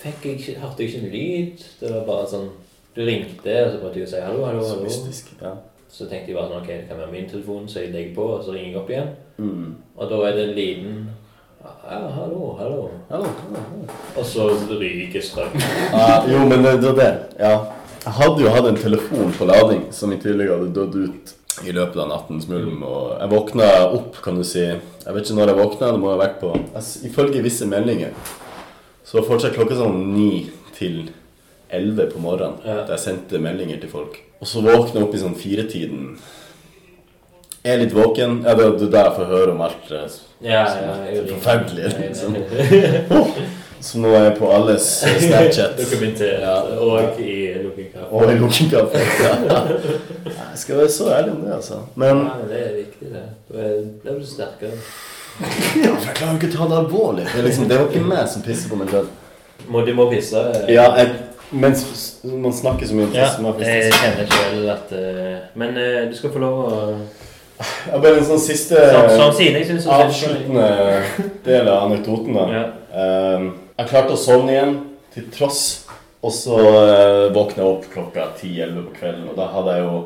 [0.01, 1.63] fikk jeg ikke, hørte jeg ikke en lyd.
[1.79, 2.49] Det var bare sånn
[2.95, 4.83] Du ringte, og så måtte jeg si hallo, hallo, Så hallo.
[4.85, 5.33] mystisk.
[5.41, 5.49] Ja.
[5.89, 8.21] Så tenkte jeg bare sånn, ok, det kan være min telefon, så jeg legger på,
[8.37, 9.09] og så ringer jeg opp igjen.
[9.37, 9.75] Mm.
[9.97, 11.09] Og da er det en liten
[11.65, 12.89] Ja, hallo, hallo.
[13.09, 13.85] Hallo, hallo.
[14.17, 15.63] Og så ryker strømmen.
[15.93, 17.39] Ah, jo, men det det var det.
[17.39, 17.55] Ja.
[18.05, 21.33] Jeg hadde jo hatt en telefon på lading som i tillegg hadde dødd ut
[21.65, 22.83] i løpet av nattens mulm.
[22.85, 26.11] Og jeg våkna opp, kan du si Jeg vet ikke når jeg våkna, det må
[26.11, 28.13] ha vært på altså, Ifølge visse meldinger
[29.05, 31.11] så var fortsatt klokka sånn ni til
[31.69, 32.79] elleve på morgenen Ja.
[32.87, 34.17] da jeg sendte meldinger til folk.
[34.41, 36.15] Og så våkna jeg opp i sånn firetiden.
[37.65, 38.39] Er litt våken.
[38.45, 40.01] Ja, det er derfor jeg får høre om alt det
[40.45, 41.37] Ja, ja, er jeg ringer.
[41.39, 41.93] forferdelig.
[41.95, 42.35] Nei, Liksom.
[43.09, 43.45] nei.
[43.85, 45.73] Som nå er på alles eh, Snapchat.
[45.77, 46.41] Dokumentert.
[46.41, 46.53] Ja.
[46.81, 48.07] Og i Looking Cup.
[48.11, 48.71] Og i Looking.
[48.71, 48.85] Ja.
[50.29, 51.81] Jeg skal være så ærlig om det, altså.
[51.95, 53.25] Men Ja, men det er viktig, det.
[53.51, 54.79] Da blir du sterkere.
[55.83, 57.25] ja, for jeg klarer jo ikke å ta det alvorlig.
[57.35, 59.09] Det, liksom, det var ikke meg som pisser på meg sjøl.
[59.67, 60.39] Må, du må pisse.
[60.39, 60.69] eh.
[60.77, 61.11] Ja, jeg,
[61.51, 61.83] mens
[62.25, 63.27] man snakker så mye om Ja,
[63.59, 66.79] tiss, jeg kjenner selv at eh, Men eh, du skal få lov å
[67.59, 70.67] Jeg bare en sånn siste Som, som Sine, jeg syns avsluttende
[71.45, 72.45] del av anekdoten, da.
[72.51, 72.65] Ja.
[72.95, 73.47] Ehm,
[73.77, 74.75] jeg klarte å sovne igjen,
[75.15, 75.63] til tross.
[76.25, 79.97] Og så uh, våkna jeg opp klokka 10-11 på kvelden, og da hadde jeg jo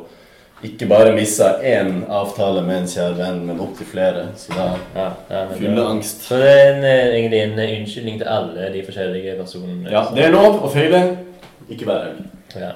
[0.68, 4.26] ikke bare missa én avtale med en kjær venn, men opptil flere.
[4.36, 6.26] Så da Ja, ja, men Fulle angst.
[6.28, 9.88] Så det er en, eh, egentlig en eh, unnskyldning til alle de forskjellige personene.
[9.90, 11.00] Ja, det er lov å feile.
[11.70, 12.28] Ikke bare ærlig.
[12.52, 12.74] Ja.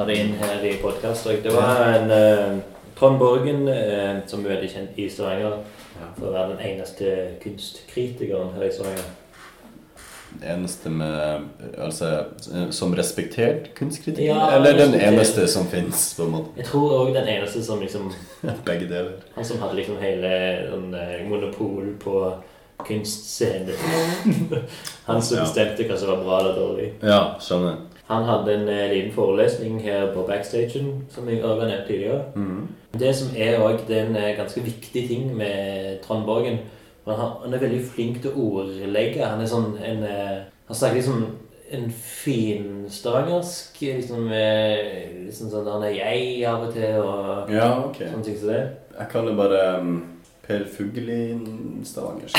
[0.00, 1.26] Ta det inn her i podkast.
[1.42, 2.60] Det var en uh,
[2.96, 5.58] Trond Borgen, uh, som er veldig kjent i Stavanger
[6.14, 7.10] for å være den eneste
[7.42, 9.10] kunstkritikeren her i Stavanger.
[10.30, 12.14] Den eneste med Altså
[12.72, 14.30] som respektert kunstkritiker?
[14.30, 16.56] Ja, eller den eneste som fins, på en måte?
[16.56, 18.08] Jeg tror òg den eneste som liksom
[18.70, 19.20] Begge deler.
[19.36, 20.32] Han som hadde liksom hele
[20.70, 22.24] sånn, eh, monopol på
[22.88, 23.76] kunstscenen.
[25.10, 26.92] Han som bestemte hva som var bra eller dårlig.
[27.04, 27.82] Ja, skjønner.
[28.10, 32.22] Han hadde en eh, liten forelesning her på backstagen, som jeg har nevnt tidligere.
[32.34, 32.68] Mm.
[32.98, 36.58] Det som er er en eh, ganske viktig ting med Trond Borgen.
[37.06, 39.26] Han, er veldig flink til å ordlegge.
[39.26, 41.24] Han er sånn en eh, Han snakker liksom
[41.70, 44.28] en fin stavangersk liksom,
[45.26, 48.10] liksom sånn Han er jeg av og til, og Ja, okay.
[48.10, 48.62] sånne ting som det.
[48.98, 49.96] Jeg kaller bare um,
[50.50, 51.38] Per Fugli
[51.84, 52.30] Stavanger.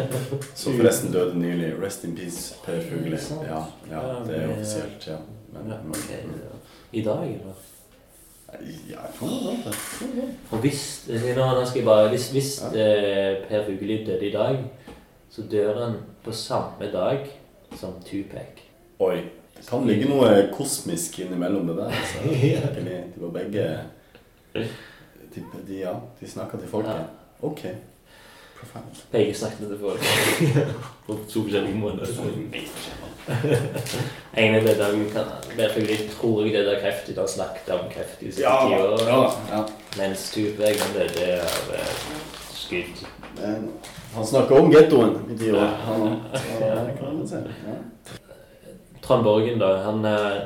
[0.54, 1.70] Som forresten døde nylig.
[1.82, 3.16] Rest in peace, Per Fugli.
[3.48, 5.16] Ja, ja, det er offisielt, ja.
[5.52, 6.10] Men, Ja, men, ok.
[6.92, 7.54] I dag, eller?
[8.90, 9.28] ja, jeg tror
[9.64, 10.26] det.
[10.50, 14.60] Og hvis, nå, nå skal jeg bare, hvis, hvis eh, Per Fugli døde i dag,
[15.30, 17.24] så dør han på samme dag
[17.76, 18.60] som Tupac.
[18.98, 19.16] Oi.
[19.56, 21.96] Det kan ligge noe kosmisk innimellom det der.
[21.96, 22.28] Altså.
[22.44, 23.02] Virkelig.
[23.14, 23.68] De var begge
[25.34, 27.23] De, de, ja, de snakka til folket.
[27.42, 27.60] Ok.
[28.58, 29.02] Profound.
[29.12, 30.00] Begge snakket til folk.
[31.06, 32.06] På to forskjellige måter.
[34.36, 35.24] En av det der vi kan
[35.56, 39.08] Per Fugelli tror jeg det der kreft Han snakket om kreft i siste Ja, tiår.
[39.08, 39.20] ja,
[39.50, 39.60] ja.
[39.96, 41.94] Mens Tupac han døde av eh,
[42.52, 43.04] skudd.
[43.38, 43.70] Men
[44.14, 45.72] han snakker om gettoen i de år.
[45.86, 46.20] Han,
[46.60, 46.84] ja.
[49.04, 50.42] Trond Borgen, da, han, eh,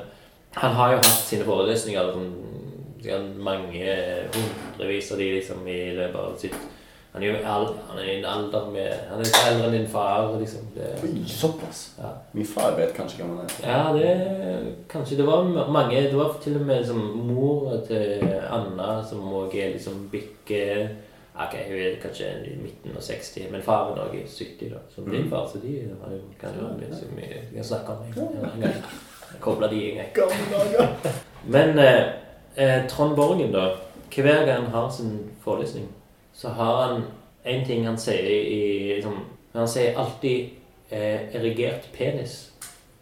[0.54, 2.32] han har jo hatt sine forelesninger sånn,
[3.42, 3.92] mange
[4.34, 6.56] hundrevis av de liksom i løpet av sitt
[7.18, 7.38] Han er jo
[7.88, 10.68] han er en alder med Han er eldre enn din far, liksom.
[10.74, 11.80] Det, Oi, såpass.
[11.98, 12.12] ja.
[12.32, 13.72] Min far vet kanskje hvem han er.
[13.72, 16.98] ja, det Kanskje det var mange Det var til og med som
[17.32, 20.62] mor til Anna som òg er liksom bikke
[21.38, 24.80] Ok, hun er kanskje i midten av 60, men faren òg er 70, da.
[24.94, 28.24] Som din far, så de har jo kan jo liksom, vi kan snakke om det
[28.54, 28.80] en gang.
[29.40, 30.32] Koble de en gang.
[31.54, 32.02] Men eh,
[32.56, 33.68] eh, Trond Borgen, da.
[34.14, 35.86] Hver gang han har sin forelesning,
[36.38, 37.02] så har han
[37.42, 39.16] en ting han sier i liksom,
[39.52, 40.50] Han sier alltid
[40.90, 42.50] eh, 'erigert penis'.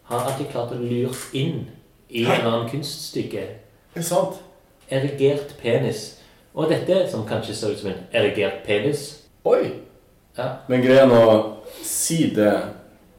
[0.03, 1.67] Han har alltid klart å lure inn
[2.09, 3.43] i en eller annen kunststykke.
[3.93, 4.39] Det er sant.
[4.89, 6.17] Erigert penis.
[6.53, 9.69] Og dette, som kanskje ser ut som en erigert penis Oi.
[10.37, 10.47] ja.
[10.67, 12.53] Men greier han å si det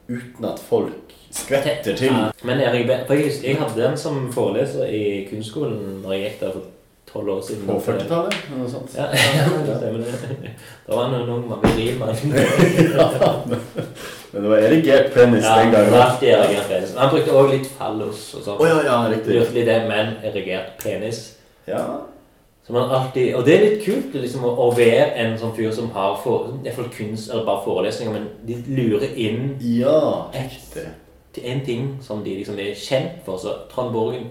[0.09, 2.89] uten at folk skvetter til Ja, Men jeg,
[3.43, 6.67] jeg hadde den som foreleser i kunstskolen når jeg gikk der for
[7.13, 7.67] tolv år siden.
[7.67, 8.95] på 40-tallet eller noe sånt.
[8.97, 9.05] Ja,
[9.37, 10.13] ja, det stemmer det.
[10.87, 12.15] Da var han en ung mann, virilmann.
[14.31, 15.93] Men det var erigert penis Ja, den gangen.
[15.93, 16.93] alltid erigert penis.
[16.97, 18.61] Han brukte også litt fallos og sånt.
[18.61, 19.39] Oh, ja, ja, riktig.
[19.39, 21.23] Virkelig det, men erigert penis.
[21.65, 21.81] Ja.
[22.67, 25.89] Som han alltid, og det er litt kult liksom, å, være en sånn fyr som
[25.95, 30.29] har for, for kunst, eller bare forelesninger, men de lurer inn Ja,
[31.33, 33.41] til en ting som de liksom er kjent for.
[33.41, 34.29] Så Trond Borgen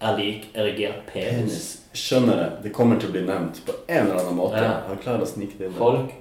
[0.00, 1.78] er lik erigert penis.
[1.96, 2.48] Skjønner det.
[2.66, 4.60] Det kommer til å bli nevnt på en eller annen måte.
[4.60, 4.82] Ja.
[4.88, 5.76] Han klarer å snike det inn.
[5.78, 6.12] Folk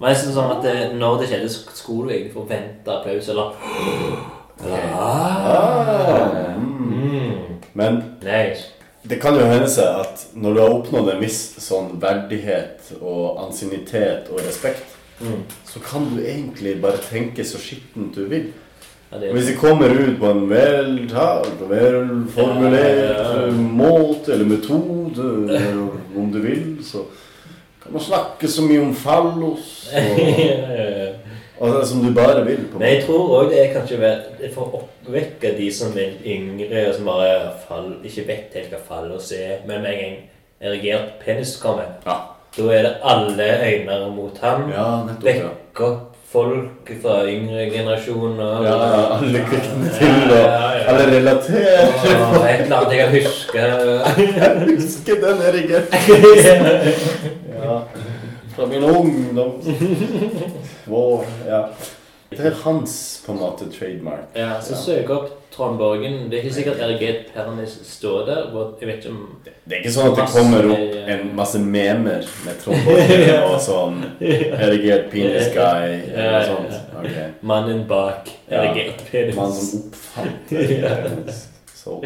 [0.00, 3.28] Men jeg synes sånn at det, når det skjedde, så skulle du egentlig forvente applaus,
[3.28, 3.54] eller
[4.64, 7.60] Ah, mm.
[7.72, 8.02] Men
[9.02, 13.40] det kan jo hende seg at når du har oppnådd en viss sånn verdighet og
[13.46, 15.44] ansiennitet og respekt, Mm.
[15.64, 18.48] så kan du egentlig bare tenke så skittent du vil.
[19.14, 23.52] Ja, Hvis de kommer ut på en veltalt og velformulert Ja, ja, ja.
[23.52, 25.82] måte eller metode, eller
[26.18, 27.04] om du vil, så
[27.82, 32.64] kan man snakke så mye om fallos og, og det som du bare vil.
[32.72, 34.12] på Men jeg tror òg det er kanskje
[34.54, 37.36] for å oppvekke de som er yngre, og som bare
[37.68, 39.60] fall, ikke vet helt hva fallos er.
[39.68, 40.16] Men med en gang
[40.64, 42.16] erigert penis kommer, Ja.
[42.56, 44.66] da er det alle øyne mot ham.
[44.72, 45.24] ja, nettopp.
[45.24, 45.96] Vekker
[46.34, 48.64] folk fra yngre generasjoner.
[48.66, 48.78] Ja,
[49.16, 50.46] alle kvikkene til, og
[50.90, 52.14] alle relaterte.
[52.26, 53.58] Og et eller annet jeg kan huske.
[53.60, 55.96] Jeg husker den erigerte.
[57.64, 57.76] Ja.
[58.56, 59.52] Fra min ungdom.
[60.86, 61.60] Vår, ja.
[62.36, 64.28] Det er hans på en måte trademark.
[64.36, 64.76] Ja, så Ja.
[64.82, 66.30] søk opp Trond Borgen.
[66.30, 68.40] Det er ikke sikkert erigert Pernis står der.
[68.80, 72.26] Jeg vet ikke om Det er ikke sånn at det kommer opp en masse memer
[72.44, 76.80] med Trond Borgen og sånn erigert penis guy eller noe sånt.
[77.04, 77.28] Okay.
[77.42, 78.62] mannen bak Ja.
[78.64, 79.36] erigert penis.
[79.36, 81.34] Mannen som oppfant erigert.
[81.74, 82.00] Så.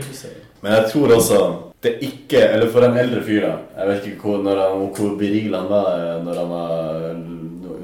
[0.62, 1.40] Men jeg tror også
[1.82, 3.58] det ikke Eller for den eldre fyren.
[3.78, 7.14] Jeg vet ikke hvor, når han, hvor viril han var når han var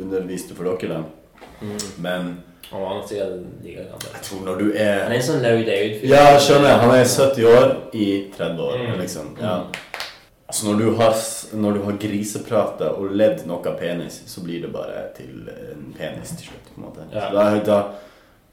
[0.02, 0.88] underviste for dere.
[0.88, 1.02] da.
[1.62, 1.78] Mm.
[1.98, 3.32] Men Han var sikkert
[3.62, 4.10] like gammel.
[4.14, 6.08] jeg tror når du Han er er en sånn Larry David-fyr.
[6.08, 6.68] Ja, skjønner.
[6.68, 6.78] jeg.
[6.78, 9.00] Han er 70 år i 30 år, Mm.
[9.00, 9.36] liksom.
[9.40, 9.58] Ja.
[10.48, 11.14] Altså når du, har,
[11.54, 15.94] når du har griseprata og ledd noe av penis, så blir det bare til en
[15.98, 16.64] penis til slutt.
[16.74, 17.06] på en måte.
[17.12, 17.28] Ja.
[17.28, 17.82] Så da, da,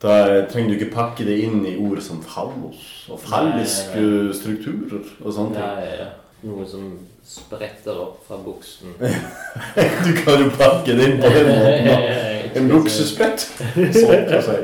[0.01, 5.33] da trenger du ikke pakke det inn i ord som fallos og falliske strukturer og
[5.33, 5.63] sånne ting.
[5.63, 6.07] ja, ja.
[6.41, 6.85] Noe som
[7.26, 8.95] spretter opp fra buksen.
[10.05, 11.89] Du kan jo pakke det inn på den måten.
[12.57, 13.45] En buksesprett,
[13.95, 14.55] sånn å si.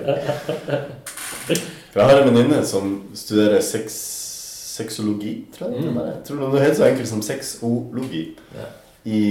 [1.94, 3.94] For jeg har en venninne som studerer sex,
[4.78, 5.86] sexologi, tror jeg.
[5.86, 6.00] Mm.
[6.02, 6.10] er.
[6.16, 8.24] Jeg tror det heter så enkelt som sexologi.
[8.58, 8.68] Ja.
[9.08, 9.22] I,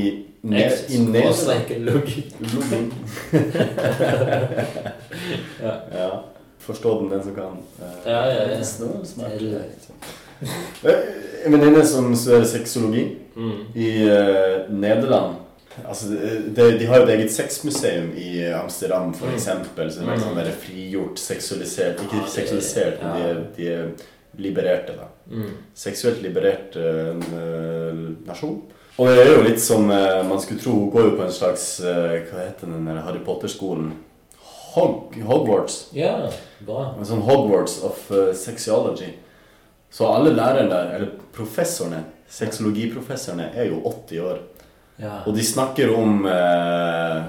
[0.42, 1.58] ne, i nesa.
[1.82, 2.24] Logi.
[5.62, 5.74] Ja.
[5.92, 6.10] Ja.
[6.58, 7.58] Forstå den, den som kan.
[7.78, 8.46] Uh, Ja, ja, ja.
[8.48, 9.32] det var smart.
[10.42, 11.12] Eh,
[11.46, 13.52] En venninne som studerer sexologi Mm.
[13.74, 15.36] i uh, Nederland.
[15.88, 16.06] Altså,
[16.56, 19.34] de, de har jo et eget sexmuseum i Amsterdam, for Mm.
[19.34, 19.90] eksempel.
[19.92, 20.22] Så det er Mm.
[20.22, 23.28] sånn der frigjort, seksualisert Ikke ah, seksualisert, men de, ja.
[23.28, 23.88] er, de er
[24.38, 25.06] libererte, da.
[25.30, 25.50] Mm.
[25.74, 27.14] Seksuelt liberert uh,
[28.26, 28.62] nasjon.
[28.98, 30.72] Og det er jo litt som uh, man skulle tro.
[30.72, 33.92] Hun går jo på en slags uh, Hva heter den der Harry Potter-skolen?
[34.74, 35.86] Hog, Hogwarts.
[35.92, 36.30] Ja,
[36.66, 36.94] bra.
[36.98, 39.12] En sånn Hogwarts of sexology.
[39.90, 44.38] Så alle lærerne der, eller professorene, sexologiprofessorene, er jo 80 år.
[45.00, 45.18] Ja.
[45.26, 47.24] Og de snakker om eh,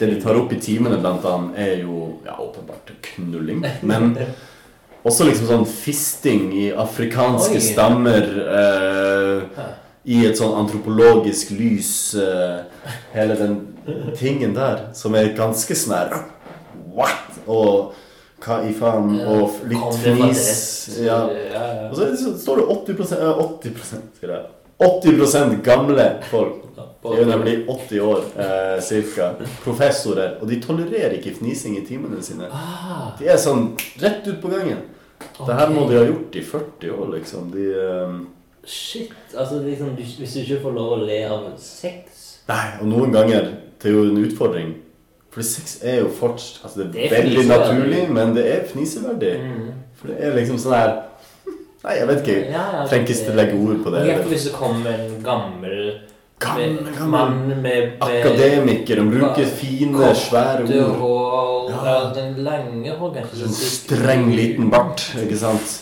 [0.00, 3.62] Det de tar opp i timene, blant annet, er jo ja, åpenbart knulling.
[3.82, 4.14] Men
[5.06, 7.64] også liksom sånn fisting i afrikanske Oi.
[7.64, 8.30] stammer.
[8.60, 9.66] Eh,
[10.04, 11.92] I et sånn antropologisk lys.
[12.16, 12.64] Eh,
[13.14, 13.58] hele den
[14.18, 16.16] tingen der, som er ganske sånn her
[16.94, 17.38] What?!
[17.50, 17.94] Og
[18.44, 19.14] hva i faen?
[19.34, 20.44] Og litt det fnis.
[20.98, 21.06] det?
[21.06, 21.20] Ja.
[21.90, 24.44] Og så så står det 80 ja, 80 sier jeg.
[24.84, 26.60] 80% gamle folk.
[27.04, 29.28] De er jo nemlig 80 år eh, ca.
[29.64, 30.38] Professorer.
[30.40, 32.48] Og de tolererer ikke fnising i timene sine.
[32.50, 34.80] Ah, De er sånn rett ut på gangen.
[35.34, 37.50] Det her må de ha gjort i 40 år, liksom.
[37.54, 38.16] De eh,
[38.64, 39.12] Shit.
[39.36, 43.50] Altså, liksom, hvis du ikke får lov å le av sex Nei, og noen ganger
[43.80, 44.70] Det er jo en utfordring.
[45.34, 49.34] For sex er jo fortsatt altså Det Det er veldig naturlig, men det er fniseverdig.
[49.42, 49.72] mm.
[49.98, 50.94] For det er liksom sånn her
[51.84, 52.36] Nei, jeg vet ikke.
[52.48, 54.06] Ja, ja, Trenger ikke legge ord på det.
[54.08, 55.80] Ja, for hvis det kommer en gammel
[56.44, 59.00] Gammel, gammel mann med, med Akademiker.
[59.00, 60.96] De bruker fine, svære ord.
[61.00, 62.12] Og, Ja.
[62.14, 65.74] Den lange hår kanskje Sånn streng, liten bart, ikke sant?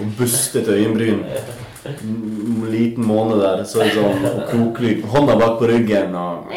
[0.00, 1.22] Og bustet øyenbryn.
[2.72, 5.06] Liten måne der, så sånn og kroklyp.
[5.12, 6.50] Hånda bak på ryggen og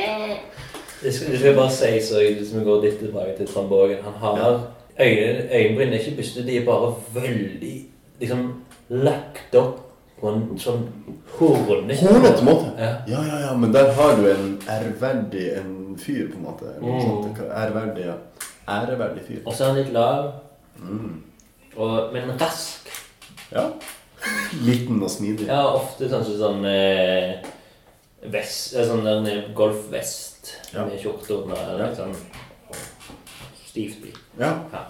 [1.03, 3.69] Det skal, det skal jeg bare si, så jeg vi går litt tilbake til Trond
[3.69, 4.51] Borgen Han har Ja.
[5.05, 7.85] øyne, øyenbryn er ikke bustete, de er bare veldig
[8.19, 8.43] liksom
[8.89, 9.79] lagt opp
[10.21, 10.83] på en sånn
[11.39, 12.67] hornete Hornete måte.
[12.77, 12.91] Ja.
[13.07, 16.65] Ja, ja, ja, men der har du en ærverdig en fyr, på en måte.
[16.81, 17.33] Mm.
[17.49, 18.13] Ærverdig, ja.
[18.69, 19.39] Æreverdig fyr.
[19.45, 20.31] Og så er han litt lav,
[20.81, 21.21] Mm.
[21.75, 22.87] og, men rask.
[23.51, 23.65] Ja.
[24.67, 25.47] Liten og smidig.
[25.47, 27.33] Ja, ofte sånn som sånn eh,
[28.31, 29.43] vest, eh, sånn der
[30.41, 30.85] eh, golfvest Ja.
[30.85, 31.88] med skjorte eller Ja.
[31.88, 32.15] litt sånn
[33.68, 34.18] stivt.
[34.39, 34.63] Ja.
[34.73, 34.85] Ja.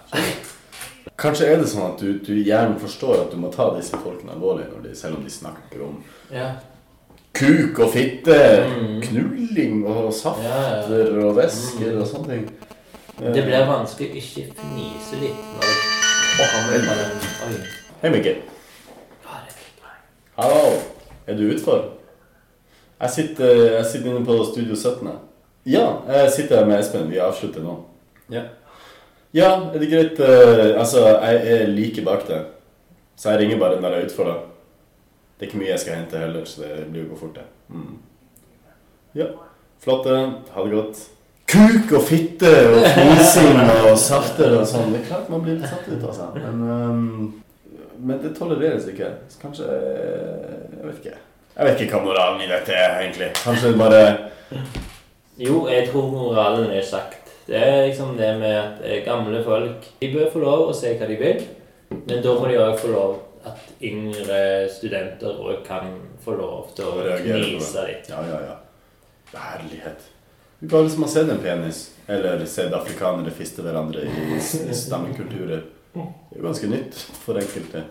[1.18, 4.32] Kanskje er det sånn at du, du gjerne forstår at du må ta disse folkene
[4.34, 6.56] alvorlig, de, selv om de snakker om ja.
[7.34, 9.02] kuk og fitte, Mm.
[9.02, 10.44] knulling og safter
[10.90, 12.02] Ja, og væsker Mm.
[12.02, 12.50] og sånne ting.
[13.20, 17.66] Det blir vanskelig å ikke fnise litt når du kommer fra den.
[18.02, 18.36] Hei, Mikkel.
[20.38, 20.80] Hallo.
[21.28, 21.84] Er du utfor?
[23.02, 25.10] Jeg sitter, jeg sitter inne på Studio 17.
[25.66, 27.10] Ja, jeg sitter med Espen.
[27.12, 27.76] Vi avslutter nå.
[28.34, 28.42] Ja.
[29.32, 30.20] Ja, er det greit?
[30.20, 32.50] eh, altså, jeg er like bak deg.
[33.16, 34.34] Så jeg ringer bare når jeg er utfor, da.
[35.38, 37.46] Det er ikke mye jeg skal hente heller, så det blir jo gå fort, det.
[37.70, 37.98] Mm.
[39.16, 39.26] Ja.
[39.84, 40.04] Flott.
[40.06, 40.18] det.
[40.54, 41.00] Ha det godt.
[41.52, 43.58] Kuk og fitte og fnising
[43.92, 44.94] og safter og sånn.
[44.94, 46.30] Det er klart man blir litt satt ut, altså.
[46.36, 47.42] Men, um,
[48.00, 49.10] men det tolereres ikke.
[49.30, 51.18] Så kanskje Jeg vet ikke.
[51.58, 53.32] Jeg vet ikke hva moralen i dette er, egentlig.
[53.44, 54.04] Kanskje bare
[55.42, 57.18] Jo, jeg tror moralen er sagt.
[57.48, 60.92] Det er liksom det med at eh, gamle folk De bør få lov å se
[61.00, 61.42] hva de vil,
[61.92, 63.16] men da må de òg få lov
[63.50, 65.90] at yngre studenter òg kan
[66.22, 68.12] få lov til å knise litt.
[68.14, 68.58] Ja, ja, ja.
[69.34, 70.06] Herlighet.
[70.62, 74.38] Du alle som har sett en penis, eller sett afrikanere fiste hverandre i
[74.78, 75.64] stammekulturer.
[75.96, 76.94] Det er jo ganske nytt
[77.26, 77.82] for enkelte.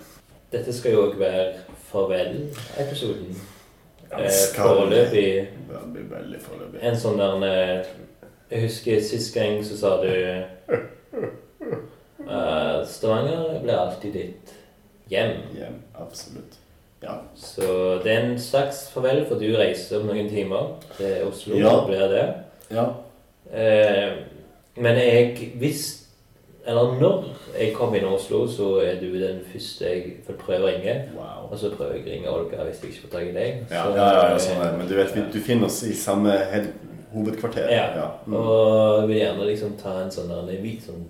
[0.55, 1.48] Dette skal jo òg være
[1.90, 3.35] farvel-episoden.
[3.35, 6.81] Ja, det Eh, skal- Foreløpig Ja, veldig foreløpig.
[6.82, 7.91] en sånn der eh,
[8.51, 10.09] Jeg husker sist gang så sa du
[12.27, 14.57] uh, Stavanger blir alltid ditt
[15.11, 15.37] hjem.
[15.55, 16.59] Hjem, absolutt.
[17.03, 17.20] Ja.
[17.35, 21.57] Så det er en slags farvel, for du reiser om noen timer til Oslo.
[21.59, 21.87] Ja.
[21.87, 22.27] blir det.
[22.70, 22.89] ja.
[23.51, 24.19] Uh,
[24.77, 25.99] men jeg hvis
[26.70, 27.24] Eller når
[27.59, 30.97] jeg kom inn i Oslo, så er du den første jeg får prøve å ringe.
[31.16, 31.48] Wow.
[31.51, 33.64] Og så prøver jeg å ringe Olga hvis jeg ikke får tak i deg.
[33.70, 34.78] Ja, Så- ja, ja, ja sånn er det.
[34.78, 36.36] Men du vet, vi, du finner oss i samme
[37.14, 37.70] hovedkvarter.
[37.74, 38.10] Ja.
[38.26, 38.36] Mm.
[38.36, 41.02] Og vil gjerne liksom ta en sånn en hvit sånn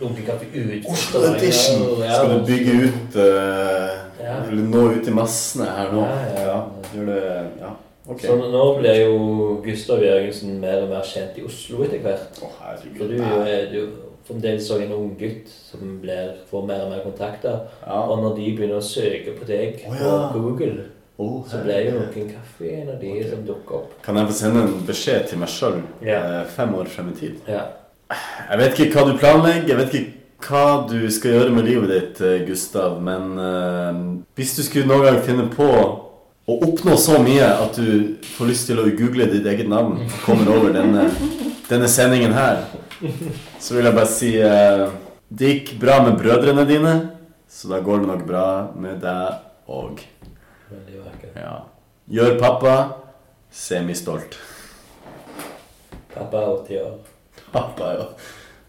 [0.00, 0.86] lunkekaffe ut.
[0.88, 1.84] Oslo Edition!
[2.00, 3.90] Ja, Skal du bygge ut uh,
[4.20, 4.40] Ja.
[4.50, 6.02] Nå ut i massene her nå?
[6.02, 6.58] Ja, ja.
[6.94, 7.22] Gjør det
[7.60, 7.76] Ja,
[8.10, 8.26] Okay.
[8.26, 12.40] Så nå blir jo Gustav Jørgensen mer og mer kjent i Oslo etter hvert.
[12.42, 12.96] Oh, herregud.
[12.96, 13.84] For du er jo
[14.30, 17.66] fremdeles òg en ung gutt som blir, får mer og mer kontakter.
[17.82, 17.98] Ja.
[18.06, 20.14] Og når de begynner å søke på deg Å, på.
[20.38, 20.86] Google,
[21.20, 23.28] oh, så blir jo noen kaffe en av de okay.
[23.32, 23.98] som dukker opp.
[24.06, 26.22] Kan jeg få sende en beskjed til meg sjøl Ja.
[26.56, 27.44] fem år frem i tid?
[27.50, 27.66] Ja.
[28.10, 30.16] Jeg vet ikke hva du planlegger, jeg vet ikke
[30.48, 33.98] hva du skal gjøre med livet ditt, eh, Gustav, men uh,
[34.38, 35.68] hvis du skulle noen gang finne på
[36.50, 40.50] å oppnå så mye at du får lyst til å google ditt eget navn kommer
[40.56, 41.06] over denne,
[41.68, 42.64] denne sendingen her,
[43.62, 44.86] så vil jeg bare si eh,
[45.30, 46.94] Det gikk bra med brødrene dine,
[47.48, 48.46] så da går det nok bra
[48.76, 50.02] med deg òg.
[50.70, 51.36] Veldig vakkert.
[51.38, 51.54] Ja.
[52.10, 52.74] Gjør pappa
[53.54, 54.36] semistolt.
[56.10, 56.98] Pappa er 80 år.
[57.54, 58.06] Pappa, ja.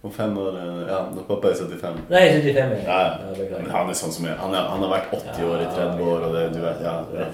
[0.04, 1.98] Om fem år eh, Ja, når pappa er 75.
[2.10, 2.72] Nei, 75.
[2.88, 3.10] Ja, ja.
[3.38, 4.34] ja han er sånn som jeg.
[4.40, 6.94] Han, er, han har vært 80 år i 30 år, og det, du vet, ja.
[7.20, 7.28] ja.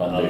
[0.00, 0.26] Han er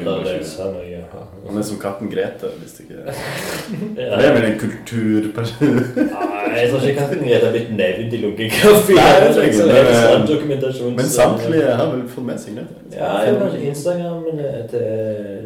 [1.46, 3.00] han er som katten Grete, hvis det ikke
[4.02, 4.18] Ja.
[4.18, 8.20] Det er vel en kulturperson Nei, Jeg tror ikke katten Grete har blitt nevnt i
[8.26, 9.00] lunkekaffe.
[9.00, 10.94] Er sånn.
[10.98, 12.76] Men så- samtlige har vel fått med seg Grete?
[12.92, 14.20] Ja, jeg har kanskje Instagram
[14.68, 14.86] til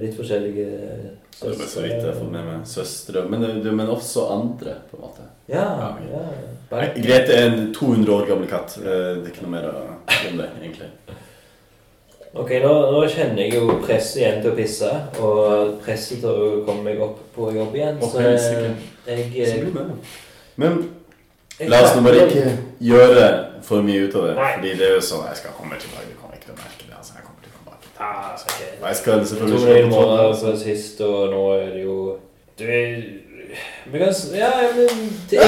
[0.03, 1.10] litt forskjellige
[1.41, 3.45] Det er bare så vidt jeg fått med meg søstre, men,
[3.77, 5.27] men også andre, på en måte.
[5.49, 5.91] Ja, Ja.
[6.71, 6.85] ja.
[6.95, 8.77] Grete er en 200 år gammel katt.
[8.79, 10.91] Det er ikke noe mer om det, egentlig.
[12.31, 16.51] Ok, nå, nå kjenner jeg jo presset igjen til å pisse, og presset til å
[16.69, 17.99] komme meg opp på jobb igjen.
[17.99, 19.89] Å, Så jeg, Så jeg, det.
[20.61, 20.79] Men
[21.67, 22.55] la oss nå bare ikke
[22.93, 23.27] gjøre
[23.67, 24.37] for mye ut av det.
[24.39, 24.53] Nei.
[24.55, 26.30] Fordi det er jo sånn Jeg skal komme tilbake.
[28.01, 28.37] Ah.
[28.89, 30.37] Jeg skal selvfølgelig ikke slå på tråden.
[30.37, 32.17] fra sist, og nå er det jo
[32.59, 32.65] Du
[33.93, 34.89] vi kan Ja, men
[35.31, 35.45] det er.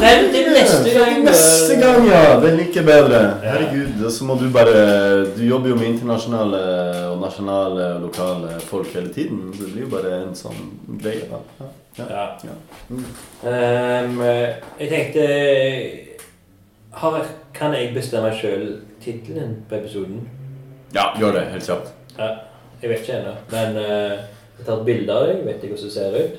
[0.00, 1.24] Frem til neste gang.
[1.24, 2.40] Neste gang, ja!
[2.40, 3.20] Det er like bedre.
[3.42, 6.60] Herregud, og så må du bare Du jobber jo med internasjonale
[7.08, 9.52] og nasjonale og lokale folk hele tiden.
[9.54, 10.62] Så det blir jo bare en sånn
[11.02, 11.28] greie.
[11.28, 11.42] da.
[11.60, 11.68] Ja.
[11.98, 12.26] Ja.
[12.44, 12.56] Ja.
[12.88, 13.04] Mm.
[13.42, 14.22] Um,
[14.80, 15.28] jeg tenkte
[16.92, 20.28] har, Kan jeg bestemme sjøl tittelen på episoden?
[20.94, 21.92] Ja, gjør det helt kjapt.
[22.18, 22.28] Ja,
[22.82, 23.34] jeg vet ikke ennå.
[23.52, 24.14] Men uh,
[24.58, 26.38] jeg tar et bilde av deg, vet ikke hvordan du ser ut.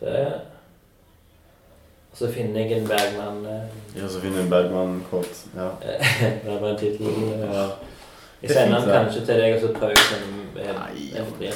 [0.00, 0.26] Se.
[2.12, 5.44] Og så finner jeg en Bergman uh, Ja, så finner jeg en Bergman-kort.
[5.56, 5.68] Ja.
[6.46, 7.06] Bergman-tittel.
[7.42, 7.66] Ja.
[8.42, 11.10] Jeg er sender den kanskje til deg, og så prøver jeg å Nei.
[11.12, 11.54] Jeg,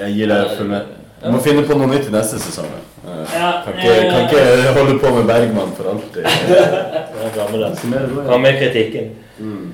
[0.00, 0.88] jeg gir deg full med.
[1.20, 2.70] Du må finne på noe nytt i neste sesong.
[3.04, 6.24] Eh, Ja, Kan ikke, kan ikke holde på med Bergman for alltid.
[7.20, 7.70] Ja, bra med det.
[7.78, 8.24] Summere.
[8.26, 9.10] Kom med kritikken.
[9.38, 9.66] Mm.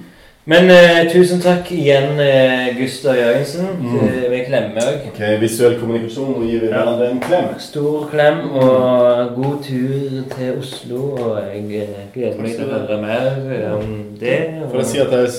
[0.46, 3.66] Men eh, tusen takk igjen, eh, Gustav Jørgensen.
[3.82, 3.94] Mm.
[4.06, 5.06] Eh, Vi klemmer òg.
[5.10, 6.28] Ok, Visuell kommunikasjon.
[6.38, 7.48] Nå gir vi hverandre en klem.
[7.58, 11.00] Stor klem og god tur til Oslo.
[11.18, 13.26] Og jeg eh, gleder meg til å høre mer
[13.74, 13.88] om
[14.20, 14.36] det.
[14.62, 15.32] og- For å si at jeg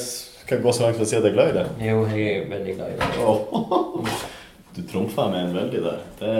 [0.50, 1.66] kan gå så langt for å si at jeg er glad i det.
[1.88, 4.18] Jo, jeg er veldig glad i det.
[4.78, 6.02] Du trumfa meg en veldig der.
[6.20, 6.34] Det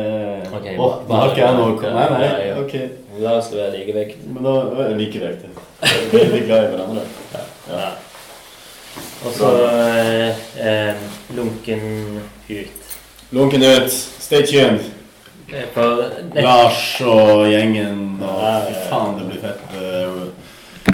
[0.54, 2.28] Ok, Åh, bare- har ikke jeg noe Nei, nei.
[2.28, 2.90] ja, ja.
[3.24, 4.20] La oss være likevekt.
[4.30, 4.52] Men da
[4.84, 5.50] er jeg like vektig.
[5.82, 7.06] Er veldig glad i hverandre.
[7.34, 7.40] Ja.
[7.72, 7.90] Ja.
[9.28, 10.30] Og så eh,
[10.68, 10.96] eh,
[11.36, 11.82] lunken
[12.50, 12.68] ut.
[13.32, 13.92] Lunken ut.
[14.20, 14.80] Stay tuned.
[15.52, 19.76] Eh, Lars og gjengen og Fy faen, det blir fett.
[19.76, 20.08] Eh,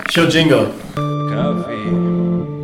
[0.10, 0.66] Kjør jingle.
[1.30, 2.63] Kaffe.